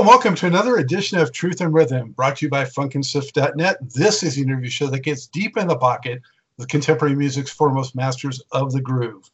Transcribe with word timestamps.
And 0.00 0.08
welcome 0.08 0.34
to 0.36 0.46
another 0.46 0.78
edition 0.78 1.18
of 1.18 1.30
Truth 1.30 1.60
and 1.60 1.74
Rhythm, 1.74 2.12
brought 2.12 2.36
to 2.36 2.46
you 2.46 2.48
by 2.48 2.64
FunkNSwift.net. 2.64 3.76
This 3.94 4.22
is 4.22 4.34
the 4.34 4.40
interview 4.40 4.70
show 4.70 4.86
that 4.86 5.00
gets 5.00 5.26
deep 5.26 5.58
in 5.58 5.68
the 5.68 5.76
pocket 5.76 6.22
with 6.56 6.68
contemporary 6.68 7.14
music's 7.14 7.50
foremost 7.50 7.94
masters 7.94 8.40
of 8.52 8.72
the 8.72 8.80
groove. 8.80 9.30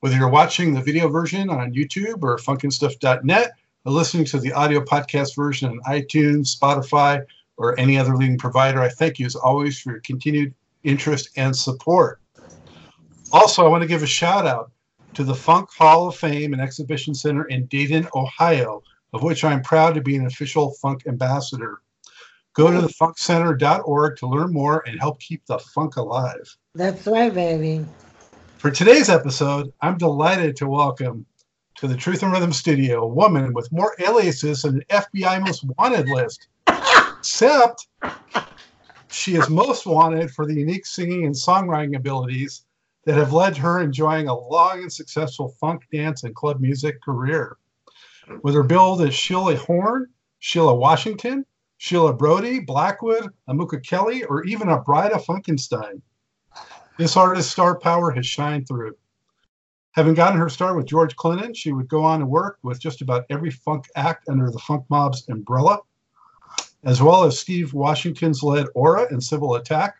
Whether 0.00 0.16
you're 0.16 0.28
watching 0.28 0.74
the 0.74 0.82
video 0.82 1.08
version 1.08 1.48
on 1.48 1.72
YouTube 1.72 2.22
or 2.22 2.36
FunkNSwift.net, 2.36 3.52
or 3.86 3.92
listening 3.92 4.26
to 4.26 4.38
the 4.38 4.52
audio 4.52 4.84
podcast 4.84 5.34
version 5.34 5.70
on 5.70 5.80
iTunes, 5.90 6.54
Spotify, 6.54 7.24
or 7.56 7.80
any 7.80 7.96
other 7.96 8.14
leading 8.14 8.36
provider, 8.36 8.82
I 8.82 8.90
thank 8.90 9.18
you 9.18 9.24
as 9.24 9.34
always 9.34 9.80
for 9.80 9.92
your 9.92 10.00
continued 10.00 10.52
interest 10.84 11.30
and 11.38 11.56
support. 11.56 12.20
Also, 13.32 13.64
I 13.64 13.68
want 13.70 13.80
to 13.80 13.88
give 13.88 14.02
a 14.02 14.06
shout 14.06 14.46
out 14.46 14.72
to 15.14 15.24
the 15.24 15.34
Funk 15.34 15.70
Hall 15.70 16.08
of 16.08 16.16
Fame 16.16 16.52
and 16.52 16.60
Exhibition 16.60 17.14
Center 17.14 17.44
in 17.44 17.64
Dayton, 17.64 18.06
Ohio 18.14 18.82
of 19.12 19.22
which 19.22 19.44
I'm 19.44 19.62
proud 19.62 19.94
to 19.94 20.00
be 20.00 20.16
an 20.16 20.26
official 20.26 20.72
funk 20.80 21.02
ambassador. 21.06 21.80
Go 22.54 22.70
to 22.70 22.86
thefunkcenter.org 22.86 24.16
to 24.18 24.26
learn 24.26 24.52
more 24.52 24.82
and 24.86 25.00
help 25.00 25.20
keep 25.20 25.44
the 25.46 25.58
funk 25.58 25.96
alive. 25.96 26.56
That's 26.74 27.06
right, 27.06 27.32
baby. 27.32 27.86
For 28.58 28.70
today's 28.70 29.08
episode, 29.08 29.72
I'm 29.80 29.98
delighted 29.98 30.56
to 30.56 30.68
welcome 30.68 31.26
to 31.76 31.88
the 31.88 31.96
Truth 31.96 32.22
and 32.22 32.32
Rhythm 32.32 32.52
studio 32.52 33.02
a 33.02 33.08
woman 33.08 33.52
with 33.54 33.72
more 33.72 33.94
aliases 33.98 34.62
than 34.62 34.76
an 34.76 34.84
FBI 34.88 35.44
most 35.44 35.64
wanted 35.78 36.08
list. 36.08 36.48
Except 37.18 37.88
she 39.10 39.34
is 39.34 39.48
most 39.48 39.86
wanted 39.86 40.30
for 40.30 40.46
the 40.46 40.54
unique 40.54 40.86
singing 40.86 41.24
and 41.24 41.34
songwriting 41.34 41.96
abilities 41.96 42.64
that 43.04 43.16
have 43.16 43.32
led 43.32 43.56
her 43.56 43.80
enjoying 43.80 44.28
a 44.28 44.38
long 44.38 44.82
and 44.82 44.92
successful 44.92 45.48
funk 45.60 45.82
dance 45.92 46.22
and 46.22 46.34
club 46.34 46.60
music 46.60 47.02
career. 47.02 47.56
With 48.42 48.54
her 48.54 48.62
billed 48.62 49.02
as 49.02 49.14
Sheila 49.14 49.56
Horn, 49.56 50.08
Sheila 50.38 50.74
Washington, 50.74 51.44
Sheila 51.78 52.12
Brody, 52.12 52.60
Blackwood, 52.60 53.28
Amuka 53.48 53.84
Kelly, 53.84 54.24
or 54.24 54.44
even 54.44 54.68
a 54.68 54.80
Bride 54.80 55.12
of 55.12 55.24
Funkenstein. 55.24 56.00
This 56.98 57.16
artist's 57.16 57.50
star 57.50 57.78
power 57.78 58.10
has 58.12 58.26
shined 58.26 58.68
through. 58.68 58.94
Having 59.92 60.14
gotten 60.14 60.38
her 60.38 60.48
start 60.48 60.76
with 60.76 60.86
George 60.86 61.16
Clinton, 61.16 61.52
she 61.52 61.72
would 61.72 61.88
go 61.88 62.04
on 62.04 62.20
to 62.20 62.26
work 62.26 62.58
with 62.62 62.80
just 62.80 63.02
about 63.02 63.26
every 63.30 63.50
funk 63.50 63.86
act 63.96 64.28
under 64.28 64.50
the 64.50 64.58
Funk 64.60 64.84
Mob's 64.88 65.28
umbrella, 65.28 65.80
as 66.84 67.02
well 67.02 67.24
as 67.24 67.38
Steve 67.38 67.74
Washington's 67.74 68.42
led 68.42 68.66
Aurra 68.76 69.10
and 69.10 69.22
Civil 69.22 69.56
Attack, 69.56 69.96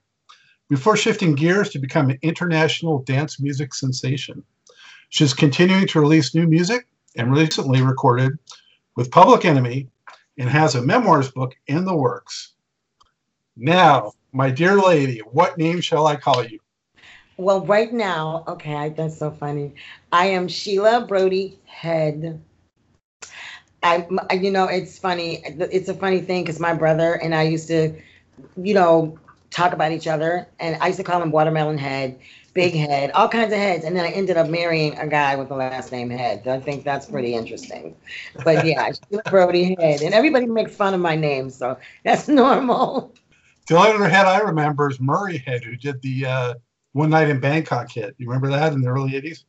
before 0.70 0.96
shifting 0.96 1.34
gears 1.34 1.68
to 1.70 1.78
become 1.78 2.08
an 2.08 2.18
international 2.22 3.00
dance 3.00 3.40
music 3.40 3.74
sensation. 3.74 4.42
She's 5.10 5.34
continuing 5.34 5.86
to 5.88 6.00
release 6.00 6.34
new 6.34 6.46
music 6.46 6.86
and 7.16 7.32
recently 7.32 7.82
recorded 7.82 8.38
with 8.96 9.10
Public 9.10 9.44
Enemy 9.44 9.88
and 10.38 10.48
has 10.48 10.74
a 10.74 10.82
memoirs 10.82 11.30
book 11.30 11.54
in 11.66 11.84
the 11.84 11.94
works. 11.94 12.54
Now, 13.56 14.12
my 14.32 14.50
dear 14.50 14.76
lady, 14.76 15.18
what 15.18 15.58
name 15.58 15.80
shall 15.80 16.06
I 16.06 16.16
call 16.16 16.44
you? 16.44 16.58
Well, 17.36 17.64
right 17.64 17.92
now, 17.92 18.44
okay, 18.46 18.90
that's 18.90 19.18
so 19.18 19.30
funny. 19.30 19.74
I 20.10 20.26
am 20.26 20.48
Sheila 20.48 21.06
Brody 21.06 21.58
Head. 21.64 22.40
I, 23.82 24.06
you 24.32 24.50
know, 24.50 24.66
it's 24.66 24.98
funny. 24.98 25.42
It's 25.44 25.88
a 25.88 25.94
funny 25.94 26.20
thing 26.20 26.44
because 26.44 26.60
my 26.60 26.72
brother 26.72 27.14
and 27.14 27.34
I 27.34 27.42
used 27.42 27.68
to, 27.68 27.94
you 28.56 28.74
know, 28.74 29.18
talk 29.50 29.72
about 29.72 29.92
each 29.92 30.06
other, 30.06 30.46
and 30.60 30.76
I 30.80 30.86
used 30.86 30.98
to 30.98 31.04
call 31.04 31.20
him 31.20 31.30
Watermelon 31.30 31.78
Head 31.78 32.18
big 32.54 32.74
head, 32.74 33.10
all 33.12 33.28
kinds 33.28 33.52
of 33.52 33.58
heads. 33.58 33.84
And 33.84 33.96
then 33.96 34.04
I 34.04 34.10
ended 34.10 34.36
up 34.36 34.48
marrying 34.48 34.96
a 34.98 35.06
guy 35.06 35.36
with 35.36 35.48
the 35.48 35.54
last 35.54 35.92
name 35.92 36.10
Head. 36.10 36.46
I 36.46 36.60
think 36.60 36.84
that's 36.84 37.06
pretty 37.06 37.34
interesting. 37.34 37.96
But 38.44 38.66
yeah, 38.66 38.92
Brody 39.30 39.74
Head. 39.78 40.02
And 40.02 40.14
everybody 40.14 40.46
makes 40.46 40.74
fun 40.74 40.94
of 40.94 41.00
my 41.00 41.16
name, 41.16 41.50
so 41.50 41.78
that's 42.04 42.28
normal. 42.28 43.14
The 43.68 43.76
only 43.76 43.92
other 43.92 44.08
head 44.08 44.26
I 44.26 44.40
remember 44.40 44.90
is 44.90 45.00
Murray 45.00 45.38
Head, 45.38 45.64
who 45.64 45.76
did 45.76 46.02
the 46.02 46.26
uh, 46.26 46.54
One 46.92 47.10
Night 47.10 47.28
in 47.28 47.40
Bangkok 47.40 47.90
hit. 47.90 48.14
You 48.18 48.26
remember 48.26 48.48
that 48.48 48.72
in 48.72 48.82
the 48.82 48.88
early 48.88 49.12
80s? 49.12 49.44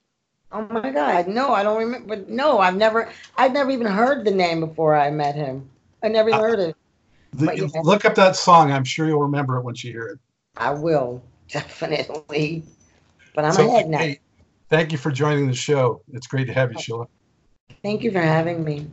Oh 0.51 0.67
my 0.69 0.91
God. 0.91 1.27
No, 1.27 1.51
I 1.53 1.63
don't 1.63 1.79
remember. 1.79 2.23
No, 2.27 2.59
I've 2.59 2.75
never, 2.75 3.09
I've 3.37 3.53
never 3.53 3.71
even 3.71 3.87
heard 3.87 4.23
the 4.23 4.31
name 4.31 4.59
before 4.59 4.95
I 4.95 5.09
met 5.09 5.35
him. 5.35 5.67
I 6.03 6.09
never 6.09 6.31
uh, 6.31 6.39
heard 6.39 6.59
it. 6.59 6.75
The, 7.33 7.57
yeah. 7.57 7.81
Look 7.81 8.05
up 8.05 8.13
that 8.15 8.35
song. 8.35 8.71
I'm 8.71 8.83
sure 8.83 9.07
you'll 9.07 9.23
remember 9.23 9.57
it 9.57 9.63
once 9.63 9.83
you 9.83 9.91
hear 9.91 10.07
it. 10.09 10.19
I 10.55 10.69
will, 10.69 11.23
definitely. 11.49 12.63
But 13.33 13.45
I'm 13.45 13.53
so, 13.53 13.67
ahead 13.67 13.89
now. 13.89 13.97
Hey, 13.99 14.19
thank 14.69 14.91
you 14.91 14.97
for 14.97 15.11
joining 15.11 15.47
the 15.47 15.53
show. 15.53 16.01
It's 16.13 16.27
great 16.27 16.47
to 16.47 16.53
have 16.53 16.71
you, 16.71 16.79
Sheila. 16.79 17.07
Thank 17.81 18.03
you 18.03 18.11
for 18.11 18.21
having 18.21 18.63
me. 18.63 18.87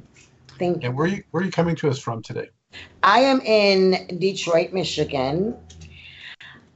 Thank 0.59 0.83
you. 0.83 0.89
And 0.89 0.99
where 0.99 1.07
are 1.07 1.11
you 1.11 1.23
where 1.31 1.43
are 1.43 1.47
you 1.47 1.53
coming 1.53 1.77
to 1.77 1.89
us 1.89 1.99
from 1.99 2.23
today? 2.23 2.49
I 3.03 3.21
am 3.21 3.41
in 3.41 4.19
Detroit, 4.19 4.73
Michigan. 4.73 5.57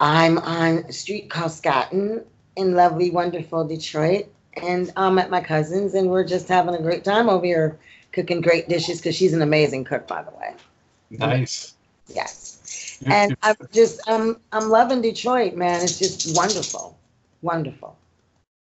I'm 0.01 0.39
on 0.39 0.91
street 0.93 1.31
called 1.31 1.53
Scotten 1.53 2.25
in 2.57 2.75
lovely, 2.75 3.11
wonderful 3.11 3.67
Detroit. 3.67 4.27
And 4.63 4.93
I'm 4.97 5.19
at 5.19 5.31
my 5.31 5.41
cousin's 5.41 5.95
and 5.95 6.11
we're 6.11 6.27
just 6.27 6.49
having 6.49 6.75
a 6.75 6.83
great 6.83 7.05
time 7.05 7.29
over 7.29 7.45
here 7.45 7.79
cooking 8.13 8.41
great 8.41 8.69
dishes 8.69 8.99
because 8.99 9.17
she's 9.17 9.33
an 9.33 9.43
amazing 9.43 9.85
cook, 9.85 10.07
by 10.07 10.23
the 10.23 10.31
way. 10.31 10.55
Nice. 11.11 11.75
Yes. 12.07 13.01
And 13.07 13.37
I'm 13.43 13.57
just 13.73 14.01
I'm 14.09 14.41
I'm 14.53 14.69
loving 14.69 15.03
Detroit, 15.03 15.55
man. 15.55 15.83
It's 15.83 15.99
just 15.99 16.37
wonderful 16.37 16.99
wonderful. 17.45 17.97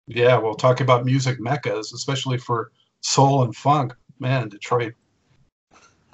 Yeah, 0.08 0.38
we'll 0.38 0.56
talk 0.56 0.82
about 0.82 1.06
music 1.06 1.40
meccas, 1.40 1.94
especially 1.94 2.40
for 2.40 2.72
soul 3.02 3.44
and 3.44 3.56
funk. 3.56 3.94
Man, 4.20 4.50
Detroit. 4.50 4.94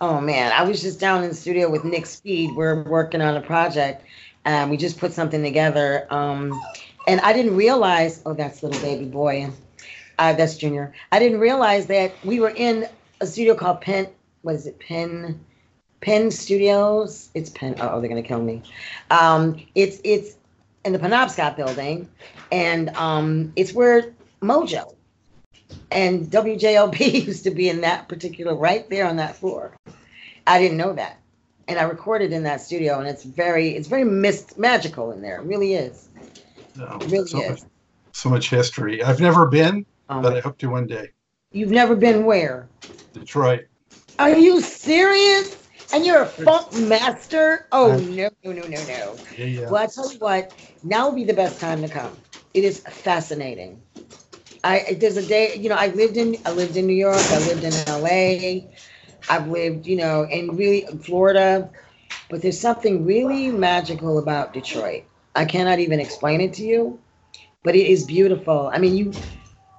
Oh 0.02 0.20
man, 0.20 0.52
I 0.52 0.64
was 0.64 0.81
just 0.81 1.00
down 1.00 1.24
in 1.24 1.30
the 1.30 1.36
studio 1.36 1.72
with 1.72 1.86
Nick 1.86 2.06
Speed. 2.06 2.56
We're 2.56 2.84
working 2.84 3.22
on 3.22 3.38
a 3.38 3.42
project, 3.42 4.03
and 4.44 4.70
we 4.70 4.76
just 4.76 5.00
put 5.00 5.14
something 5.14 5.42
together. 5.42 6.06
Um, 6.14 6.62
and 7.08 7.22
I 7.22 7.31
didn't 7.31 7.56
realize. 7.56 8.22
Oh, 8.26 8.34
that's 8.34 8.62
little 8.62 8.82
baby 8.82 9.06
boy. 9.06 9.50
Uh, 10.20 10.34
that's 10.34 10.58
Junior. 10.58 10.94
I 11.12 11.20
didn't 11.20 11.40
realize 11.40 11.88
that 11.88 12.14
we 12.26 12.40
were 12.42 12.53
in 12.56 12.88
a 13.22 13.26
studio 13.26 13.56
called 13.56 13.82
Penn. 13.82 14.08
What 14.42 14.56
is 14.56 14.68
it? 14.68 14.80
Penn. 14.80 15.40
Penn 16.02 16.30
Studios. 16.30 17.30
It's 17.34 17.50
Penn. 17.50 17.76
Oh, 17.80 18.00
they're 18.02 18.09
gonna 18.09 18.22
kill 18.22 18.42
me. 18.42 18.62
Um, 19.09 19.66
it's 19.76 20.02
it's 20.03 20.36
in 20.84 20.94
the 20.94 21.00
Penobscot 21.00 21.56
building, 21.58 22.08
and 22.55 22.89
um, 22.95 23.51
it's 23.57 23.73
where 23.73 24.13
Mojo 24.41 24.95
and 25.91 26.27
WJLB 26.27 27.25
used 27.27 27.43
to 27.43 27.51
be 27.51 27.67
in 27.67 27.81
that 27.81 28.07
particular 28.07 28.55
right 28.55 28.89
there 28.89 29.05
on 29.07 29.17
that 29.17 29.35
floor. 29.35 29.75
I 30.47 30.59
didn't 30.59 30.77
know 30.77 30.93
that, 30.93 31.19
and 31.67 31.77
I 31.77 31.83
recorded 31.83 32.31
in 32.31 32.43
that 32.43 32.61
studio, 32.61 32.99
and 32.99 33.09
it's 33.09 33.25
very 33.25 33.75
it's 33.75 33.89
very 33.89 34.05
mist 34.05 34.57
magical 34.57 35.11
in 35.11 35.21
there. 35.21 35.41
It 35.41 35.43
really 35.43 35.73
is. 35.73 36.07
Oh, 36.79 36.97
it 36.97 37.11
really 37.11 37.28
so 37.28 37.41
is. 37.41 37.49
Much, 37.49 37.61
so 38.13 38.29
much 38.29 38.49
history. 38.49 39.03
I've 39.03 39.19
never 39.19 39.47
been, 39.47 39.85
um, 40.08 40.22
but 40.22 40.37
I 40.37 40.40
hope 40.40 40.58
to 40.59 40.69
one 40.69 40.87
day. 40.87 41.09
You've 41.51 41.72
never 41.72 41.96
been 41.96 42.25
where? 42.25 42.69
Detroit. 43.11 43.66
Are 44.17 44.37
you 44.37 44.61
serious? 44.61 45.61
And 45.93 46.05
you're 46.05 46.23
a 46.23 46.25
funk 46.25 46.73
master? 46.73 47.67
Oh 47.72 47.97
no, 47.97 48.29
no, 48.43 48.51
no, 48.53 48.61
no, 48.63 48.85
no. 48.87 49.16
Yeah, 49.37 49.46
yeah. 49.46 49.69
Well, 49.69 49.84
I 49.84 49.87
tell 49.87 50.11
you 50.11 50.19
what, 50.19 50.53
now 50.84 51.09
would 51.09 51.16
be 51.16 51.25
the 51.25 51.34
best 51.34 51.59
time 51.59 51.81
to 51.81 51.87
come. 51.87 52.17
It 52.55 52.63
is 52.63 52.79
fascinating. 52.79 53.84
I 54.63 54.97
there's 54.99 55.17
a 55.17 55.28
day, 55.28 55.55
you 55.57 55.69
know, 55.69 55.75
I 55.75 55.90
lived 55.90 56.17
in 56.17 56.37
I 56.46 56.52
lived 56.53 56.78
in 56.78 56.87
New 56.87 56.96
York, 56.96 57.17
I 57.17 57.40
lived 57.40 57.66
in 57.66 57.73
LA, 57.87 58.69
I've 59.29 59.47
lived, 59.49 59.87
you 59.87 59.97
know, 59.97 60.23
in 60.23 60.55
really 60.55 60.87
Florida, 61.03 61.69
but 62.29 62.41
there's 62.41 62.59
something 62.59 63.05
really 63.05 63.52
magical 63.52 64.19
about 64.19 64.53
Detroit. 64.53 65.03
I 65.35 65.46
cannot 65.46 65.79
even 65.79 65.99
explain 65.99 66.41
it 66.41 66.53
to 66.53 66.63
you, 66.63 66.99
but 67.63 67.75
it 67.75 67.87
is 67.87 68.05
beautiful. 68.05 68.72
I 68.73 68.79
mean, 68.79 68.96
you 68.96 69.13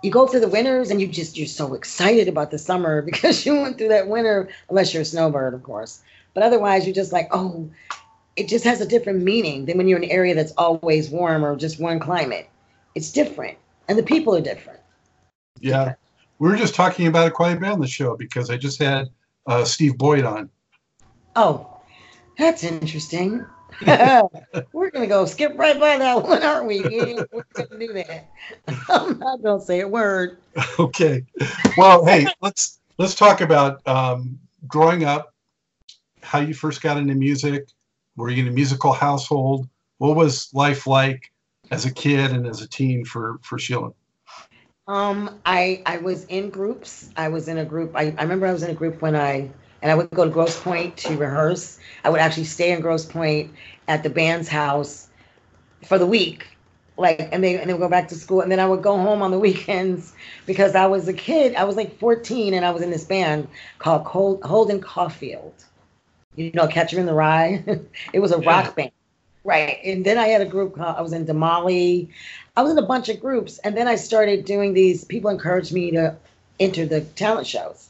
you 0.02 0.10
go 0.12 0.26
through 0.28 0.40
the 0.40 0.48
winters 0.48 0.90
and 0.90 1.00
you 1.00 1.08
just 1.08 1.38
you're 1.38 1.48
so 1.48 1.74
excited 1.74 2.28
about 2.28 2.52
the 2.52 2.58
summer 2.58 3.02
because 3.10 3.46
you 3.46 3.54
went 3.60 3.78
through 3.78 3.88
that 3.88 4.08
winter 4.08 4.48
unless 4.70 4.94
you're 4.94 5.02
a 5.02 5.06
snowbird 5.06 5.54
of 5.54 5.64
course 5.64 6.02
but 6.34 6.44
otherwise 6.44 6.86
you're 6.86 6.94
just 6.94 7.12
like 7.12 7.28
oh 7.32 7.70
it 8.36 8.48
just 8.48 8.64
has 8.64 8.80
a 8.80 8.86
different 8.86 9.22
meaning 9.22 9.66
than 9.66 9.78
when 9.78 9.88
you're 9.88 9.98
in 9.98 10.04
an 10.04 10.10
area 10.10 10.34
that's 10.34 10.52
always 10.58 11.10
warm 11.10 11.44
or 11.44 11.56
just 11.56 11.80
one 11.80 12.00
climate 12.00 12.50
it's 12.96 13.12
different 13.12 13.56
and 13.88 13.96
the 13.96 14.02
people 14.02 14.34
are 14.34 14.40
different 14.40 14.80
yeah 15.60 15.78
different. 15.78 15.98
we 16.40 16.48
were 16.48 16.56
just 16.56 16.74
talking 16.74 17.06
about 17.06 17.28
it 17.28 17.34
quite 17.34 17.56
a 17.56 17.60
bit 17.60 17.68
on 17.68 17.80
the 17.80 17.86
show 17.86 18.16
because 18.16 18.50
i 18.50 18.56
just 18.56 18.82
had 18.82 19.08
uh, 19.46 19.64
steve 19.64 19.96
boyd 19.96 20.24
on 20.24 20.50
oh 21.36 21.78
that's 22.36 22.64
interesting 22.64 23.46
We're 24.72 24.90
gonna 24.90 25.06
go 25.06 25.26
skip 25.26 25.52
right 25.56 25.78
by 25.78 25.98
that 25.98 26.22
one, 26.22 26.42
aren't 26.42 26.66
we? 26.66 26.80
We're 26.82 27.44
gonna 27.52 27.78
do 27.78 27.92
that. 27.92 28.30
I'm 28.88 29.18
not 29.18 29.42
gonna 29.42 29.60
say 29.60 29.80
a 29.80 29.88
word. 29.88 30.38
Okay. 30.78 31.24
Well, 31.76 32.04
hey, 32.06 32.26
let's 32.40 32.80
let's 32.96 33.14
talk 33.14 33.40
about 33.40 33.86
um, 33.86 34.38
growing 34.66 35.04
up. 35.04 35.34
How 36.22 36.40
you 36.40 36.54
first 36.54 36.80
got 36.80 36.96
into 36.96 37.14
music? 37.14 37.68
Were 38.16 38.30
you 38.30 38.42
in 38.42 38.48
a 38.48 38.52
musical 38.52 38.92
household? 38.92 39.68
What 39.98 40.16
was 40.16 40.48
life 40.54 40.86
like 40.86 41.30
as 41.70 41.84
a 41.84 41.92
kid 41.92 42.30
and 42.32 42.46
as 42.46 42.60
a 42.62 42.68
teen 42.68 43.04
for 43.04 43.38
for 43.42 43.58
Sheila? 43.58 43.90
Um, 44.88 45.40
I 45.44 45.82
I 45.86 45.98
was 45.98 46.24
in 46.24 46.50
groups. 46.50 47.10
I 47.16 47.28
was 47.28 47.48
in 47.48 47.58
a 47.58 47.64
group. 47.64 47.92
I, 47.94 48.14
I 48.18 48.22
remember 48.22 48.46
I 48.46 48.52
was 48.52 48.62
in 48.62 48.70
a 48.70 48.74
group 48.74 49.02
when 49.02 49.16
I 49.16 49.50
and 49.82 49.90
I 49.90 49.94
would 49.94 50.10
go 50.10 50.24
to 50.24 50.30
Grosse 50.30 50.60
Pointe 50.60 50.96
to 50.98 51.16
rehearse. 51.16 51.78
I 52.04 52.10
would 52.10 52.20
actually 52.20 52.44
stay 52.44 52.72
in 52.72 52.80
Grosse 52.80 53.04
Pointe 53.04 53.52
at 53.88 54.02
the 54.02 54.10
band's 54.10 54.48
house 54.48 55.08
for 55.86 55.98
the 55.98 56.06
week. 56.06 56.46
Like, 56.98 57.28
and 57.30 57.44
they 57.44 57.58
and 57.58 57.68
they 57.68 57.74
would 57.74 57.80
go 57.80 57.88
back 57.88 58.08
to 58.08 58.14
school, 58.14 58.40
and 58.40 58.50
then 58.50 58.58
I 58.58 58.66
would 58.66 58.82
go 58.82 58.96
home 58.96 59.20
on 59.22 59.30
the 59.30 59.38
weekends 59.48 60.14
because 60.46 60.74
I 60.74 60.86
was 60.86 61.08
a 61.08 61.12
kid. 61.12 61.54
I 61.54 61.64
was 61.64 61.76
like 61.76 61.98
14, 61.98 62.54
and 62.54 62.64
I 62.64 62.70
was 62.70 62.82
in 62.82 62.90
this 62.90 63.04
band 63.04 63.48
called 63.78 64.06
Holden 64.06 64.80
Caulfield. 64.80 65.52
You 66.36 66.50
know, 66.52 66.66
Catcher 66.66 66.98
in 66.98 67.06
the 67.06 67.14
Rye. 67.14 67.64
it 68.12 68.20
was 68.20 68.32
a 68.32 68.38
yeah. 68.38 68.48
rock 68.48 68.76
band, 68.76 68.92
right? 69.46 69.78
And 69.84 70.04
then 70.04 70.18
I 70.18 70.28
had 70.28 70.40
a 70.42 70.46
group 70.46 70.74
called 70.74 70.96
I 70.96 71.00
was 71.00 71.12
in 71.12 71.26
Damali. 71.26 72.08
I 72.56 72.62
was 72.62 72.72
in 72.72 72.78
a 72.78 72.86
bunch 72.86 73.08
of 73.08 73.20
groups, 73.20 73.58
and 73.58 73.76
then 73.76 73.88
I 73.88 73.96
started 73.96 74.44
doing 74.44 74.74
these. 74.74 75.04
People 75.04 75.30
encouraged 75.30 75.72
me 75.72 75.90
to 75.92 76.16
enter 76.60 76.86
the 76.86 77.02
talent 77.02 77.46
shows. 77.46 77.88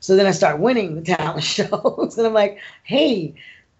So 0.00 0.16
then 0.16 0.26
I 0.26 0.32
start 0.32 0.58
winning 0.58 0.96
the 0.96 1.02
talent 1.16 1.44
shows, 1.44 2.18
and 2.18 2.26
I'm 2.26 2.34
like, 2.34 2.58
hey, 2.84 3.34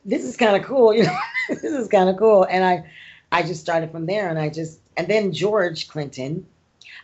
this 0.04 0.24
is 0.24 0.36
kind 0.36 0.56
of 0.56 0.64
cool. 0.64 0.94
You 0.94 1.04
know, 1.04 1.16
this 1.48 1.64
is 1.64 1.88
kind 1.88 2.08
of 2.08 2.16
cool. 2.16 2.44
And 2.44 2.64
I 2.64 2.84
I 3.32 3.42
just 3.42 3.62
started 3.62 3.90
from 3.90 4.04
there 4.04 4.28
and 4.28 4.38
I 4.38 4.50
just, 4.50 4.78
and 4.98 5.08
then 5.08 5.32
George 5.32 5.88
Clinton. 5.88 6.46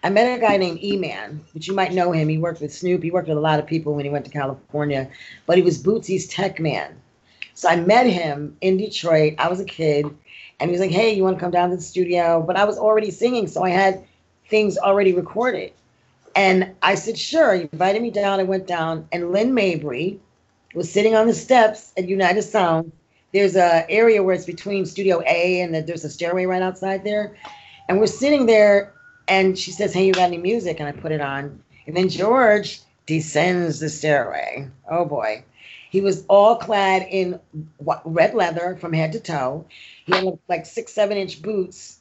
I 0.04 0.10
met 0.10 0.38
a 0.38 0.40
guy 0.40 0.58
named 0.58 0.84
E-Man, 0.84 1.42
which 1.54 1.66
you 1.66 1.74
might 1.74 1.92
know 1.92 2.12
him. 2.12 2.28
He 2.28 2.38
worked 2.38 2.60
with 2.60 2.72
Snoop. 2.72 3.02
He 3.02 3.10
worked 3.10 3.28
with 3.28 3.38
a 3.38 3.40
lot 3.40 3.58
of 3.58 3.66
people 3.66 3.94
when 3.94 4.04
he 4.04 4.10
went 4.10 4.26
to 4.26 4.30
California, 4.30 5.08
but 5.46 5.56
he 5.56 5.62
was 5.62 5.82
Bootsy's 5.82 6.28
tech 6.28 6.60
man. 6.60 6.94
So 7.58 7.68
I 7.68 7.76
met 7.76 8.06
him 8.06 8.56
in 8.60 8.76
Detroit. 8.76 9.34
I 9.38 9.48
was 9.48 9.58
a 9.58 9.64
kid, 9.64 10.06
and 10.60 10.70
he 10.70 10.72
was 10.72 10.80
like, 10.80 10.92
"Hey, 10.92 11.12
you 11.12 11.24
want 11.24 11.36
to 11.36 11.40
come 11.40 11.50
down 11.50 11.70
to 11.70 11.76
the 11.76 11.82
studio?" 11.82 12.42
But 12.46 12.56
I 12.56 12.64
was 12.64 12.78
already 12.78 13.10
singing, 13.10 13.48
so 13.48 13.64
I 13.64 13.70
had 13.70 14.04
things 14.48 14.78
already 14.78 15.12
recorded. 15.12 15.72
And 16.36 16.70
I 16.82 16.94
said, 16.94 17.18
"Sure." 17.18 17.54
He 17.54 17.68
invited 17.72 18.00
me 18.00 18.10
down. 18.10 18.38
I 18.38 18.44
went 18.44 18.68
down, 18.68 19.08
and 19.10 19.32
Lynn 19.32 19.54
Mabry 19.54 20.20
was 20.74 20.88
sitting 20.88 21.16
on 21.16 21.26
the 21.26 21.34
steps 21.34 21.92
at 21.96 22.08
United 22.08 22.42
Sound 22.42 22.92
there's 23.32 23.56
a 23.56 23.88
area 23.90 24.22
where 24.22 24.34
it's 24.34 24.46
between 24.46 24.86
Studio 24.86 25.22
A 25.26 25.60
and 25.60 25.74
the, 25.74 25.82
there's 25.82 26.04
a 26.04 26.10
stairway 26.10 26.46
right 26.46 26.62
outside 26.62 27.04
there. 27.04 27.36
And 27.88 27.98
we're 27.98 28.06
sitting 28.06 28.46
there, 28.46 28.94
and 29.26 29.58
she 29.58 29.70
says, 29.70 29.92
"Hey, 29.92 30.06
you 30.06 30.12
got 30.12 30.24
any 30.24 30.38
music?" 30.38 30.80
And 30.80 30.88
I 30.88 30.92
put 30.92 31.12
it 31.12 31.20
on, 31.20 31.62
and 31.86 31.96
then 31.96 32.08
George 32.08 32.80
descends 33.06 33.80
the 33.80 33.88
stairway. 33.88 34.68
Oh 34.90 35.04
boy, 35.04 35.42
he 35.90 36.00
was 36.00 36.24
all 36.28 36.56
clad 36.56 37.06
in 37.10 37.40
red 38.04 38.34
leather 38.34 38.76
from 38.80 38.92
head 38.92 39.12
to 39.12 39.20
toe. 39.20 39.66
He 40.06 40.14
had 40.14 40.38
like 40.48 40.66
six, 40.66 40.92
seven 40.92 41.16
inch 41.16 41.42
boots, 41.42 41.98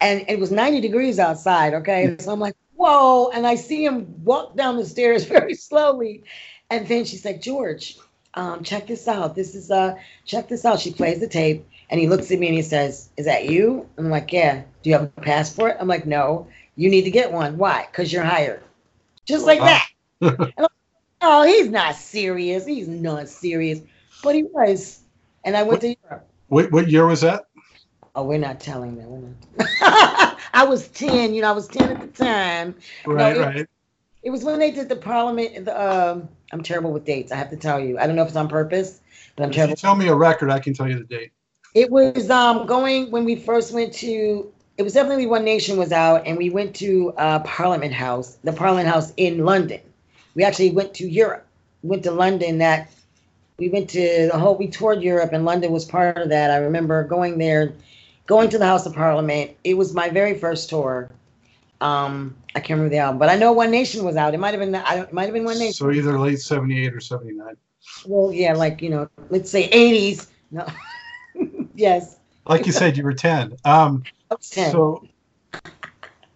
and 0.00 0.24
it 0.28 0.38
was 0.38 0.50
90 0.50 0.80
degrees 0.80 1.18
outside. 1.18 1.74
Okay, 1.74 2.16
so 2.18 2.32
I'm 2.32 2.40
like, 2.40 2.54
whoa, 2.76 3.30
and 3.30 3.46
I 3.46 3.54
see 3.54 3.84
him 3.84 4.24
walk 4.24 4.56
down 4.56 4.76
the 4.76 4.86
stairs 4.86 5.24
very 5.36 5.54
slowly, 5.54 6.24
and 6.70 6.86
then 6.86 7.04
she's 7.04 7.24
like, 7.24 7.40
George, 7.40 7.98
um, 8.34 8.64
check 8.64 8.86
this 8.86 9.06
out. 9.08 9.34
This 9.34 9.54
is 9.54 9.70
uh, 9.70 9.94
check 10.24 10.48
this 10.48 10.64
out. 10.64 10.80
She 10.80 10.92
plays 10.92 11.20
the 11.20 11.28
tape, 11.28 11.66
and 11.90 12.00
he 12.00 12.08
looks 12.08 12.30
at 12.30 12.38
me 12.38 12.48
and 12.48 12.56
he 12.56 12.62
says, 12.62 13.08
"Is 13.16 13.26
that 13.26 13.48
you?" 13.48 13.88
I'm 13.96 14.10
like, 14.10 14.32
"Yeah." 14.32 14.62
Do 14.82 14.90
you 14.90 14.96
have 14.96 15.10
a 15.16 15.20
passport? 15.20 15.76
I'm 15.80 15.88
like, 15.88 16.06
"No." 16.06 16.48
You 16.76 16.90
need 16.90 17.02
to 17.02 17.10
get 17.10 17.32
one. 17.32 17.56
Why? 17.56 17.86
Because 17.90 18.12
you're 18.12 18.24
hired. 18.24 18.62
Just 19.26 19.46
like 19.46 19.60
that. 19.60 19.88
like, 20.20 20.70
oh, 21.24 21.42
he's 21.42 21.68
not 21.68 21.96
serious. 21.96 22.66
He's 22.66 22.88
not 22.88 23.28
serious, 23.28 23.80
but 24.22 24.34
he 24.34 24.44
was. 24.44 25.00
And 25.44 25.56
I 25.56 25.62
went 25.62 25.72
what, 25.72 25.80
to 25.80 25.96
Europe. 26.02 26.28
What, 26.48 26.72
what 26.72 26.90
year 26.90 27.06
was 27.06 27.22
that? 27.22 27.46
Oh, 28.14 28.22
we're 28.24 28.38
not 28.38 28.60
telling 28.60 28.96
them. 28.96 29.10
We're 29.10 29.68
not. 29.80 30.38
I 30.54 30.64
was 30.64 30.88
ten. 30.88 31.34
You 31.34 31.42
know, 31.42 31.48
I 31.48 31.52
was 31.52 31.66
ten 31.66 31.90
at 31.90 32.00
the 32.00 32.24
time. 32.24 32.74
Right, 33.04 33.36
no, 33.36 33.42
it, 33.42 33.44
right. 33.44 33.66
It 34.22 34.30
was 34.30 34.44
when 34.44 34.58
they 34.58 34.70
did 34.70 34.88
the 34.88 34.96
Parliament. 34.96 35.64
The 35.64 36.12
um, 36.12 36.28
I'm 36.52 36.62
terrible 36.62 36.92
with 36.92 37.04
dates. 37.04 37.32
I 37.32 37.36
have 37.36 37.50
to 37.50 37.56
tell 37.56 37.80
you. 37.80 37.98
I 37.98 38.06
don't 38.06 38.14
know 38.14 38.22
if 38.22 38.28
it's 38.28 38.36
on 38.36 38.48
purpose, 38.48 39.00
but 39.34 39.44
I'm 39.44 39.50
if 39.50 39.56
terrible. 39.56 39.72
You 39.72 39.76
tell 39.76 39.96
me 39.96 40.08
a 40.08 40.14
record, 40.14 40.50
I 40.50 40.60
can 40.60 40.74
tell 40.74 40.88
you 40.88 40.98
the 40.98 41.04
date. 41.04 41.32
It 41.74 41.90
was 41.90 42.30
um 42.30 42.66
going 42.66 43.10
when 43.10 43.24
we 43.24 43.34
first 43.36 43.72
went 43.72 43.92
to. 43.94 44.50
It 44.76 44.82
was 44.82 44.92
definitely 44.92 45.26
One 45.26 45.44
Nation 45.44 45.76
was 45.76 45.92
out, 45.92 46.26
and 46.26 46.36
we 46.36 46.50
went 46.50 46.74
to 46.76 47.12
uh, 47.16 47.40
Parliament 47.40 47.92
House, 47.92 48.38
the 48.42 48.52
Parliament 48.52 48.88
House 48.88 49.12
in 49.16 49.44
London. 49.44 49.80
We 50.34 50.44
actually 50.44 50.70
went 50.70 50.94
to 50.94 51.08
Europe. 51.08 51.46
went 51.82 52.02
to 52.04 52.10
London. 52.10 52.58
That 52.58 52.90
we 53.58 53.68
went 53.68 53.90
to 53.90 54.28
the 54.32 54.38
whole. 54.38 54.56
We 54.56 54.68
toured 54.68 55.02
Europe, 55.02 55.32
and 55.32 55.44
London 55.44 55.72
was 55.72 55.84
part 55.84 56.18
of 56.18 56.28
that. 56.30 56.50
I 56.50 56.56
remember 56.56 57.04
going 57.04 57.38
there, 57.38 57.72
going 58.26 58.50
to 58.50 58.58
the 58.58 58.66
House 58.66 58.86
of 58.86 58.94
Parliament. 58.94 59.52
It 59.64 59.74
was 59.74 59.94
my 59.94 60.08
very 60.08 60.38
first 60.38 60.68
tour. 60.68 61.10
Um, 61.80 62.34
I 62.54 62.60
can't 62.60 62.78
remember 62.78 62.90
the 62.90 62.98
album, 62.98 63.18
but 63.18 63.28
I 63.28 63.36
know 63.36 63.52
One 63.52 63.70
Nation 63.70 64.04
was 64.04 64.16
out. 64.16 64.34
It 64.34 64.38
might 64.38 64.54
have 64.54 64.60
been. 64.60 64.74
I 64.74 64.96
don't. 64.96 65.08
It 65.08 65.12
might 65.12 65.24
have 65.24 65.34
been 65.34 65.44
One 65.44 65.58
Nation. 65.58 65.74
So 65.74 65.90
either 65.90 66.18
late 66.18 66.40
'78 66.40 66.94
or 66.94 67.00
'79. 67.00 67.54
Well, 68.06 68.32
yeah, 68.32 68.54
like 68.54 68.80
you 68.82 68.90
know, 68.90 69.08
let's 69.30 69.50
say 69.50 69.68
'80s. 69.70 70.28
No. 70.50 70.66
yes. 71.74 72.18
Like 72.46 72.66
you 72.66 72.72
said, 72.72 72.96
you 72.96 73.04
were 73.04 73.14
10. 73.14 73.56
Um, 73.64 74.04
I 74.30 74.34
was 74.34 74.50
10. 74.50 74.72
So, 74.72 75.06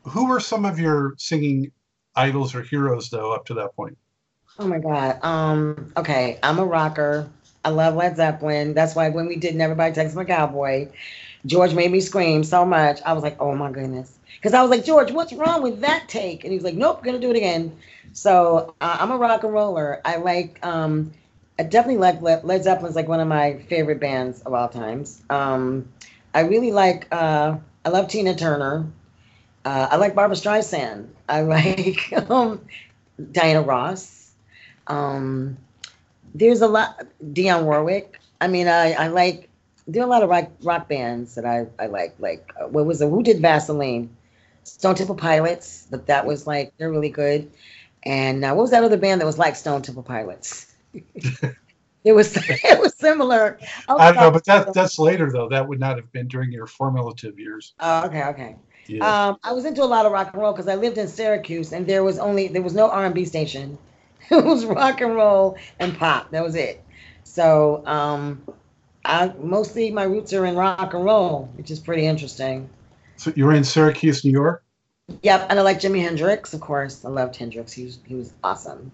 who 0.04 0.26
were 0.26 0.40
some 0.40 0.64
of 0.64 0.78
your 0.78 1.14
singing 1.18 1.70
idols 2.18 2.54
or 2.54 2.62
heroes, 2.62 3.10
though, 3.10 3.32
up 3.32 3.46
to 3.46 3.54
that 3.54 3.74
point? 3.76 3.96
Oh 4.58 4.66
my 4.66 4.78
God. 4.78 5.18
Um. 5.22 5.92
Okay, 5.96 6.38
I'm 6.42 6.58
a 6.58 6.64
rocker. 6.64 7.28
I 7.64 7.70
love 7.70 7.94
Led 7.94 8.16
Zeppelin. 8.16 8.74
That's 8.74 8.94
why 8.94 9.08
when 9.10 9.26
we 9.26 9.36
did 9.36 9.54
Never 9.54 9.72
"Everybody 9.72 9.94
Takes 9.94 10.14
My 10.14 10.24
Cowboy," 10.24 10.88
George 11.46 11.74
made 11.74 11.90
me 11.92 12.00
scream 12.00 12.44
so 12.44 12.64
much. 12.64 13.00
I 13.06 13.12
was 13.12 13.22
like, 13.22 13.40
"Oh 13.40 13.54
my 13.54 13.70
goodness." 13.70 14.18
Because 14.40 14.54
I 14.54 14.62
was 14.62 14.70
like, 14.70 14.84
George, 14.84 15.10
what's 15.10 15.32
wrong 15.32 15.62
with 15.62 15.80
that 15.80 16.08
take? 16.08 16.44
And 16.44 16.52
he 16.52 16.58
was 16.58 16.64
like, 16.64 16.75
Nope, 16.75 17.02
gonna 17.04 17.18
do 17.18 17.30
it 17.30 17.37
again. 17.37 17.76
So 18.12 18.75
uh, 18.80 18.96
I'm 19.00 19.10
a 19.10 19.16
rock 19.16 19.44
and 19.44 19.52
roller. 19.52 20.00
I 20.04 20.16
like, 20.16 20.64
um, 20.64 21.12
I 21.58 21.64
definitely 21.64 21.98
like 21.98 22.22
Led, 22.22 22.44
Led 22.44 22.62
Zeppelin's 22.64 22.96
like 22.96 23.08
one 23.08 23.20
of 23.20 23.28
my 23.28 23.58
favorite 23.68 24.00
bands 24.00 24.40
of 24.42 24.54
all 24.54 24.68
times. 24.68 25.22
Um, 25.30 25.88
I 26.34 26.40
really 26.40 26.72
like, 26.72 27.08
uh, 27.12 27.56
I 27.84 27.88
love 27.88 28.08
Tina 28.08 28.34
Turner. 28.37 28.87
Uh, 29.64 29.88
I 29.90 29.96
like 29.96 30.14
Barbra 30.14 30.36
Streisand. 30.36 31.08
I 31.28 31.40
like 31.56 32.12
um, 32.30 32.60
Diana 33.32 33.62
Ross. 33.62 34.32
Um, 34.86 35.56
there's 36.34 36.60
a 36.60 36.68
lot, 36.68 37.06
Dionne 37.32 37.64
Warwick. 37.64 38.20
I 38.40 38.48
mean, 38.48 38.68
I, 38.68 38.92
I 38.92 39.08
like, 39.08 39.48
there 39.86 40.02
are 40.02 40.06
a 40.06 40.10
lot 40.10 40.22
of 40.22 40.30
rock, 40.30 40.50
rock 40.62 40.88
bands 40.88 41.34
that 41.34 41.44
I, 41.44 41.66
I 41.78 41.86
like. 41.86 42.14
Like, 42.18 42.50
uh, 42.60 42.68
what 42.68 42.86
was 42.86 43.00
it? 43.00 43.08
Who 43.08 43.22
did 43.22 43.40
Vaseline? 43.40 44.10
Stone 44.68 44.96
Temple 44.96 45.14
Pilots, 45.14 45.86
but 45.90 46.06
that 46.06 46.26
was 46.26 46.46
like 46.46 46.72
they're 46.76 46.90
really 46.90 47.08
good. 47.08 47.50
And 48.04 48.44
uh, 48.44 48.52
what 48.52 48.62
was 48.62 48.70
that 48.70 48.84
other 48.84 48.96
band 48.96 49.20
that 49.20 49.24
was 49.24 49.38
like 49.38 49.56
Stone 49.56 49.82
Temple 49.82 50.02
Pilots? 50.02 50.74
it 50.92 52.12
was 52.12 52.36
it 52.48 52.80
was 52.80 52.94
similar. 52.96 53.58
I 53.88 54.12
don't 54.12 54.20
know, 54.20 54.30
but 54.30 54.44
that 54.44 54.74
that's 54.74 54.98
later 54.98 55.32
though. 55.32 55.48
That 55.48 55.66
would 55.66 55.80
not 55.80 55.96
have 55.96 56.12
been 56.12 56.28
during 56.28 56.52
your 56.52 56.66
formative 56.66 57.38
years. 57.38 57.74
Oh, 57.80 58.06
okay, 58.06 58.24
okay. 58.24 58.56
Yeah. 58.88 59.28
Um, 59.28 59.38
I 59.45 59.52
was 59.52 59.64
into 59.64 59.83
a 59.83 59.87
lot 59.87 60.07
of 60.07 60.12
rock 60.12 60.33
and 60.33 60.42
roll 60.42 60.52
because 60.52 60.68
I 60.68 60.75
lived 60.75 60.99
in 60.99 61.09
Syracuse, 61.09 61.73
and 61.73 61.87
there 61.87 62.02
was 62.02 62.18
only 62.18 62.49
there 62.49 62.62
was 62.62 62.75
no 62.75 62.90
R 62.90 63.04
and 63.04 63.14
B 63.14 63.25
station. 63.25 63.78
it 64.30 64.45
was 64.45 64.64
rock 64.64 65.00
and 65.00 65.14
roll 65.14 65.57
and 65.78 65.97
pop. 65.97 66.30
That 66.30 66.42
was 66.42 66.54
it. 66.54 66.83
So 67.25 67.87
um, 67.87 68.42
I 69.04 69.33
mostly 69.38 69.90
my 69.90 70.04
roots 70.04 70.33
are 70.33 70.47
in 70.47 70.57
rock 70.57 70.95
and 70.95 71.04
roll, 71.04 71.50
which 71.57 71.71
is 71.71 71.78
pretty 71.78 72.07
interesting. 72.07 72.68
So 73.16 73.33
you 73.37 73.45
were 73.45 73.54
in 73.54 73.64
Syracuse, 73.64 74.25
New 74.25 74.30
York. 74.30 74.62
Yep, 75.23 75.47
and 75.50 75.59
I 75.59 75.62
like 75.62 75.80
Jimi 75.80 76.02
Hendrix, 76.02 76.52
of 76.54 76.61
course. 76.61 77.04
I 77.04 77.09
loved 77.09 77.37
Hendrix. 77.37 77.73
He 77.73 77.85
was 77.85 77.99
he 78.07 78.14
was 78.14 78.33
awesome. 78.42 78.90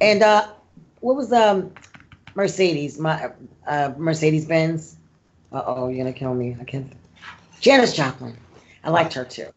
And 0.00 0.22
uh, 0.22 0.48
what 1.00 1.16
was 1.16 1.32
um 1.32 1.72
Mercedes? 2.34 2.98
My 2.98 3.30
uh, 3.66 3.92
Mercedes 3.96 4.46
Benz. 4.46 4.96
Uh 5.52 5.62
oh, 5.64 5.88
you're 5.88 5.98
gonna 5.98 6.12
kill 6.12 6.34
me. 6.34 6.56
I 6.60 6.64
can't. 6.64 6.92
Janis 7.60 7.94
Joplin. 7.94 8.36
I 8.88 8.90
liked 8.90 9.12
her 9.12 9.24
too. 9.26 9.50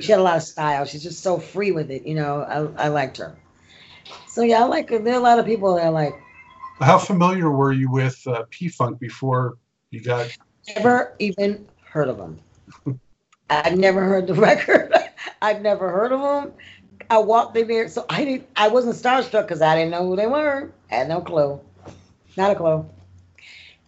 She 0.00 0.10
had 0.10 0.20
a 0.20 0.22
lot 0.22 0.38
of 0.38 0.42
style. 0.42 0.86
She's 0.86 1.02
just 1.02 1.22
so 1.22 1.38
free 1.38 1.70
with 1.70 1.90
it. 1.90 2.06
You 2.06 2.14
know, 2.14 2.72
I, 2.78 2.86
I 2.86 2.88
liked 2.88 3.18
her. 3.18 3.36
So 4.26 4.40
yeah, 4.40 4.62
I 4.62 4.64
like 4.64 4.88
her. 4.88 4.98
There 4.98 5.12
are 5.12 5.18
a 5.18 5.22
lot 5.22 5.38
of 5.38 5.44
people 5.44 5.74
that 5.74 5.84
I 5.84 5.90
like. 5.90 6.14
How 6.78 6.96
familiar 6.96 7.50
were 7.50 7.72
you 7.72 7.90
with 7.90 8.18
uh, 8.26 8.44
P 8.48 8.68
Funk 8.68 8.98
before 8.98 9.58
you 9.90 10.02
got? 10.02 10.28
Never 10.74 11.14
even 11.18 11.68
heard 11.84 12.08
of 12.08 12.16
them. 12.16 12.40
I've 13.50 13.76
never 13.76 14.02
heard 14.02 14.26
the 14.26 14.34
record. 14.48 14.94
I've 15.42 15.60
never 15.60 15.90
heard 15.90 16.12
of 16.12 16.20
them. 16.22 16.54
I 17.10 17.18
walked 17.18 17.58
in 17.58 17.68
there, 17.68 17.86
so 17.86 18.06
I 18.08 18.24
didn't. 18.24 18.48
I 18.56 18.68
wasn't 18.68 18.94
starstruck 18.94 19.42
because 19.42 19.60
I 19.60 19.76
didn't 19.76 19.90
know 19.90 20.06
who 20.06 20.16
they 20.16 20.26
were. 20.26 20.72
I 20.90 20.94
had 20.94 21.08
no 21.08 21.20
clue, 21.20 21.60
not 22.34 22.52
a 22.52 22.54
clue. 22.54 22.88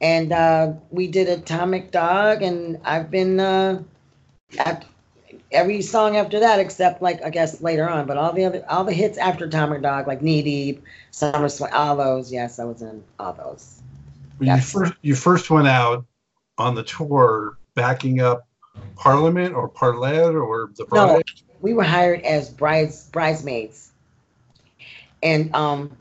And 0.03 0.33
uh, 0.33 0.75
we 0.91 1.07
did 1.07 1.31
Atomic 1.31 1.93
Dog, 1.93 2.43
and 2.43 2.79
I've 2.85 3.11
been 3.11 3.41
uh, 3.41 3.85
every 5.51 5.83
song 5.83 6.17
after 6.17 6.41
that, 6.41 6.59
except 6.61 7.03
like 7.03 7.23
I 7.23 7.31
guess 7.31 7.61
later 7.61 7.89
on. 7.89 8.07
But 8.07 8.17
all 8.17 8.33
the 8.33 8.45
other, 8.45 8.65
all 8.69 8.85
the 8.85 8.93
hits 8.93 9.19
after 9.19 9.47
Atomic 9.47 9.83
Dog, 9.83 10.07
like 10.07 10.23
Knee 10.23 10.43
Deep, 10.43 10.83
Summer 11.11 11.49
Swing, 11.49 11.73
all 11.73 11.97
those. 11.97 12.33
Yes, 12.33 12.59
I 12.59 12.65
was 12.65 12.83
in 12.83 13.03
all 13.19 13.33
those. 13.33 13.81
you 14.41 14.61
first 14.61 14.93
you 15.03 15.15
first 15.15 15.51
went 15.51 15.69
out 15.69 16.05
on 16.59 16.75
the 16.75 16.83
tour 16.83 17.59
backing 17.75 18.21
up 18.21 18.47
Parliament 18.97 19.55
or 19.55 19.69
Parlet 19.69 20.35
or 20.35 20.71
the 20.77 20.85
bride? 20.85 21.07
No, 21.07 21.23
we 21.61 21.75
were 21.75 21.85
hired 21.85 22.23
as 22.23 22.49
brides 22.49 23.09
bridesmaids, 23.09 23.91
and 25.23 25.55
um, 25.55 25.97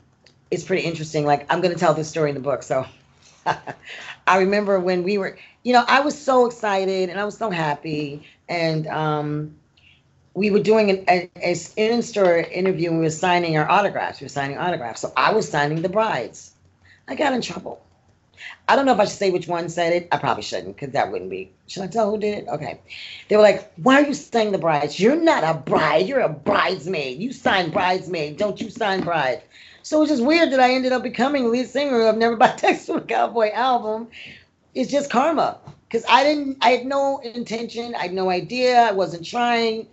it's 0.50 0.64
pretty 0.64 0.82
interesting. 0.82 1.24
Like 1.24 1.46
I'm 1.52 1.60
going 1.60 1.74
to 1.74 1.80
tell 1.80 1.94
this 1.94 2.08
story 2.08 2.30
in 2.30 2.34
the 2.34 2.42
book. 2.42 2.62
So 2.62 2.86
I 4.26 4.38
remember 4.38 4.78
when 4.80 5.02
we 5.02 5.18
were, 5.18 5.36
you 5.62 5.72
know, 5.72 5.84
I 5.86 6.00
was 6.00 6.20
so 6.20 6.46
excited 6.46 7.10
and 7.10 7.18
I 7.18 7.24
was 7.24 7.36
so 7.36 7.50
happy, 7.50 8.24
and 8.48 8.86
um, 8.86 9.54
we 10.34 10.50
were 10.50 10.60
doing 10.60 10.90
an 10.90 11.30
a, 11.36 11.56
in-store 11.76 12.38
interview 12.38 12.90
and 12.90 12.98
we 12.98 13.04
were 13.04 13.10
signing 13.10 13.56
our 13.56 13.68
autographs. 13.70 14.20
We 14.20 14.26
were 14.26 14.30
signing 14.30 14.58
autographs. 14.58 15.00
So 15.00 15.12
I 15.16 15.32
was 15.32 15.48
signing 15.48 15.82
the 15.82 15.88
brides. 15.88 16.52
I 17.08 17.14
got 17.14 17.32
in 17.32 17.42
trouble. 17.42 17.84
I 18.68 18.76
don't 18.76 18.86
know 18.86 18.94
if 18.94 19.00
I 19.00 19.04
should 19.04 19.18
say 19.18 19.30
which 19.30 19.46
one 19.46 19.68
said 19.68 19.92
it. 19.92 20.08
I 20.10 20.18
probably 20.18 20.42
shouldn't 20.42 20.76
because 20.76 20.92
that 20.92 21.10
wouldn't 21.12 21.30
be. 21.30 21.52
Should 21.66 21.82
I 21.82 21.86
tell 21.88 22.10
who 22.10 22.18
did 22.18 22.38
it? 22.38 22.48
Okay. 22.48 22.80
They 23.28 23.36
were 23.36 23.42
like, 23.42 23.72
Why 23.76 24.02
are 24.02 24.06
you 24.06 24.14
signing 24.14 24.52
the 24.52 24.58
brides? 24.58 24.98
You're 24.98 25.16
not 25.20 25.44
a 25.44 25.58
bride. 25.58 26.06
You're 26.06 26.20
a 26.20 26.28
bridesmaid. 26.28 27.20
You 27.20 27.32
sign 27.32 27.70
bridesmaid. 27.70 28.38
Don't 28.38 28.60
you 28.60 28.70
sign 28.70 29.02
bride? 29.02 29.42
So 29.82 30.02
it's 30.02 30.10
just 30.10 30.24
weird 30.24 30.52
that 30.52 30.60
I 30.60 30.72
ended 30.72 30.92
up 30.92 31.02
becoming 31.02 31.50
lead 31.50 31.68
singer 31.68 32.02
of 32.02 32.16
Never 32.16 32.36
Buy 32.36 32.48
Texas 32.56 32.86
for 32.86 32.98
a 32.98 33.00
Cowboy 33.00 33.50
album. 33.52 34.08
It's 34.74 34.90
just 34.90 35.10
karma 35.10 35.58
because 35.88 36.04
I 36.08 36.24
didn't, 36.24 36.58
I 36.60 36.70
had 36.70 36.86
no 36.86 37.18
intention. 37.18 37.94
I 37.94 38.02
had 38.02 38.12
no 38.12 38.30
idea. 38.30 38.80
I 38.80 38.92
wasn't 38.92 39.26
trying. 39.26 39.86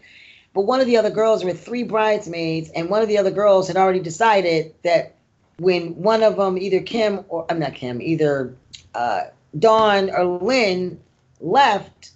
But 0.53 0.61
one 0.61 0.79
of 0.79 0.85
the 0.87 0.97
other 0.97 1.09
girls 1.09 1.43
were 1.43 1.53
three 1.53 1.83
bridesmaids, 1.83 2.69
and 2.69 2.89
one 2.89 3.01
of 3.01 3.07
the 3.07 3.17
other 3.17 3.31
girls 3.31 3.67
had 3.67 3.77
already 3.77 3.99
decided 3.99 4.73
that 4.83 5.15
when 5.57 5.95
one 5.95 6.23
of 6.23 6.37
them, 6.37 6.57
either 6.57 6.79
Kim 6.79 7.25
or 7.27 7.45
I'm 7.49 7.59
not 7.59 7.75
Kim, 7.75 8.01
either 8.01 8.55
uh, 8.95 9.23
Dawn 9.57 10.09
or 10.09 10.23
Lynn 10.25 10.99
left, 11.41 12.11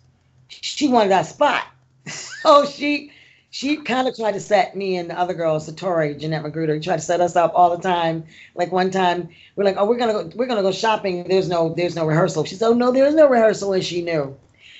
she 0.48 0.88
wanted 0.88 1.10
that 1.10 1.25
spot. 1.25 1.65
so 2.08 2.65
she 2.65 3.12
she 3.53 3.77
kind 3.77 4.07
of 4.07 4.15
tried 4.15 4.31
to 4.31 4.39
set 4.39 4.75
me 4.75 4.98
and 4.98 5.12
the 5.12 5.19
other 5.19 5.36
girl, 5.36 5.60
Satori, 5.60 6.19
Jeanette 6.19 6.43
McGruder, 6.43 6.83
tried 6.83 6.95
to 6.95 7.03
set 7.03 7.22
us 7.22 7.36
up 7.36 7.51
all 7.53 7.77
the 7.77 7.83
time. 7.83 8.24
Like 8.55 8.72
one 8.72 8.89
time, 8.89 9.29
we're 9.55 9.63
like, 9.63 9.75
oh, 9.77 9.86
we're 9.86 10.00
gonna 10.00 10.12
go, 10.12 10.31
we're 10.36 10.48
gonna 10.48 10.63
go 10.63 10.72
shopping. 10.72 11.24
There's 11.27 11.48
no, 11.48 11.72
there's 11.72 11.95
no 11.95 12.07
rehearsal. 12.07 12.45
She 12.45 12.55
said, 12.55 12.69
oh 12.69 12.74
no, 12.74 12.91
there 12.91 13.05
is 13.05 13.13
no 13.13 13.29
rehearsal, 13.29 13.74
and 13.74 13.83
she 13.83 14.01
knew. 14.01 14.36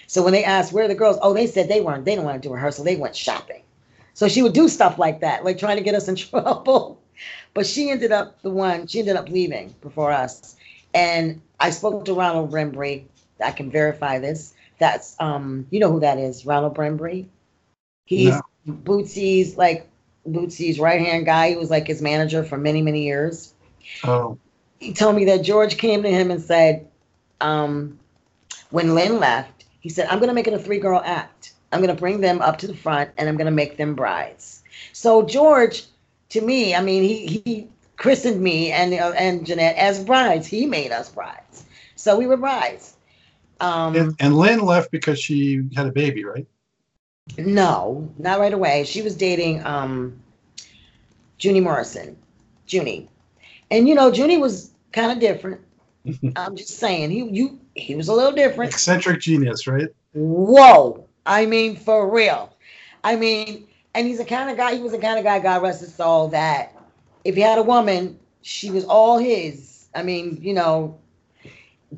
So 0.08 0.24
when 0.24 0.34
they 0.34 0.44
asked 0.44 0.74
where 0.74 0.88
the 0.88 0.96
girls, 0.96 1.20
oh, 1.22 1.36
they 1.36 1.46
said 1.46 1.70
they 1.70 1.82
weren't, 1.82 2.04
they 2.04 2.14
didn't 2.14 2.26
want 2.26 2.42
to 2.42 2.50
do 2.50 2.52
rehearsal, 2.52 2.84
they 2.84 2.96
went 2.96 3.16
shopping. 3.16 3.62
So 4.16 4.28
she 4.28 4.42
would 4.42 4.54
do 4.54 4.68
stuff 4.68 4.98
like 4.98 5.20
that, 5.20 5.46
like 5.46 5.60
trying 5.60 5.78
to 5.78 5.84
get 5.84 5.94
us 5.94 6.08
in 6.08 6.16
trouble. 6.16 7.00
But 7.54 7.68
she 7.68 7.92
ended 7.92 8.12
up 8.12 8.42
the 8.42 8.50
one, 8.50 8.88
she 8.88 9.02
ended 9.02 9.18
up 9.18 9.30
leaving 9.30 9.76
before 9.82 10.12
us. 10.12 10.56
And 10.96 11.40
I 11.60 11.70
spoke 11.70 12.06
to 12.06 12.16
Ronald 12.16 12.52
Brembry. 12.52 13.04
I 13.40 13.52
can 13.52 13.70
verify 13.70 14.18
this. 14.18 14.56
That's 14.80 15.16
um, 15.20 15.68
you 15.70 15.80
know 15.80 15.92
who 15.92 16.00
that 16.00 16.18
is, 16.18 16.44
Ronald 16.44 16.76
Brembry. 16.76 17.28
He's 18.06 18.34
no. 18.34 18.42
Bootsy's 18.68 19.58
like 19.58 19.90
Bootsy's 20.28 20.80
right 20.80 21.02
hand 21.02 21.26
guy. 21.26 21.50
He 21.50 21.56
was 21.56 21.70
like 21.70 21.88
his 21.88 22.02
manager 22.02 22.44
for 22.44 22.58
many, 22.58 22.82
many 22.82 23.04
years. 23.04 23.54
Oh. 24.04 24.38
He 24.80 24.94
told 24.94 25.16
me 25.16 25.26
that 25.26 25.44
George 25.44 25.78
came 25.78 26.04
to 26.04 26.10
him 26.10 26.32
and 26.32 26.42
said, 26.42 26.88
um, 27.42 28.00
when 28.70 28.96
Lynn 28.96 29.20
left, 29.20 29.66
he 29.80 29.90
said, 29.90 30.08
I'm 30.08 30.20
gonna 30.20 30.34
make 30.34 30.48
it 30.48 30.54
a 30.54 30.60
three 30.60 30.80
girl 30.80 31.02
act. 31.04 31.54
I'm 31.72 31.82
gonna 31.82 31.96
bring 31.96 32.22
them 32.22 32.42
up 32.42 32.58
to 32.60 32.68
the 32.68 32.76
front 32.76 33.12
and 33.18 33.28
I'm 33.28 33.38
gonna 33.38 33.52
make 33.52 33.78
them 33.78 33.96
brides. 33.96 34.64
So 34.94 35.24
George, 35.24 35.86
to 36.30 36.42
me, 36.42 36.76
I 36.76 36.82
mean, 36.82 37.04
he 37.04 37.42
he 37.46 37.68
christened 37.98 38.42
me 38.42 38.72
and 38.72 38.94
uh, 38.94 39.14
and 39.16 39.46
Jeanette 39.46 39.76
as 39.76 40.04
brides. 40.04 40.48
He 40.48 40.66
made 40.66 40.92
us 40.92 41.10
brides, 41.10 41.66
so 41.96 42.18
we 42.18 42.28
were 42.28 42.38
brides. 42.38 42.96
Um, 43.60 43.96
and, 43.96 44.16
and 44.20 44.36
Lynn 44.36 44.62
left 44.62 44.92
because 44.92 45.20
she 45.20 45.64
had 45.76 45.88
a 45.88 45.92
baby, 45.92 46.26
right? 46.26 46.48
No, 47.38 48.10
not 48.18 48.40
right 48.40 48.54
away. 48.54 48.84
She 48.84 49.02
was 49.02 49.16
dating 49.16 49.66
um, 49.66 50.20
Junie 51.40 51.62
Morrison, 51.62 52.18
Junie, 52.68 53.10
and 53.72 53.88
you 53.88 53.96
know 53.96 54.12
Junie 54.12 54.38
was 54.38 54.72
kind 54.92 55.12
of 55.12 55.20
different. 55.20 55.62
I'm 56.36 56.56
just 56.56 56.78
saying 56.78 57.12
he 57.12 57.24
you 57.24 57.60
he 57.76 57.96
was 57.96 58.08
a 58.08 58.14
little 58.14 58.34
different. 58.34 58.72
Eccentric 58.72 59.22
genius, 59.22 59.68
right? 59.68 59.88
Whoa! 60.14 61.08
I 61.26 61.46
mean, 61.46 61.76
for 61.76 62.10
real. 62.10 62.56
I 63.04 63.16
mean, 63.16 63.68
and 63.96 64.06
he's 64.06 64.20
the 64.20 64.26
kind 64.26 64.50
of 64.50 64.58
guy. 64.58 64.76
He 64.76 64.82
was 64.82 64.92
the 64.92 65.00
kind 65.00 65.18
of 65.18 65.24
guy. 65.24 65.40
God 65.40 65.64
rest 65.64 65.80
his 65.82 65.94
soul. 65.94 66.28
That 66.28 66.76
if 67.24 67.36
he 67.36 67.42
had 67.42 67.58
a 67.58 67.64
woman, 67.64 68.20
she 68.42 68.70
was 68.70 68.86
all 68.86 69.18
his. 69.18 69.88
I 69.96 70.04
mean, 70.04 70.38
you 70.42 70.54
know, 70.54 71.00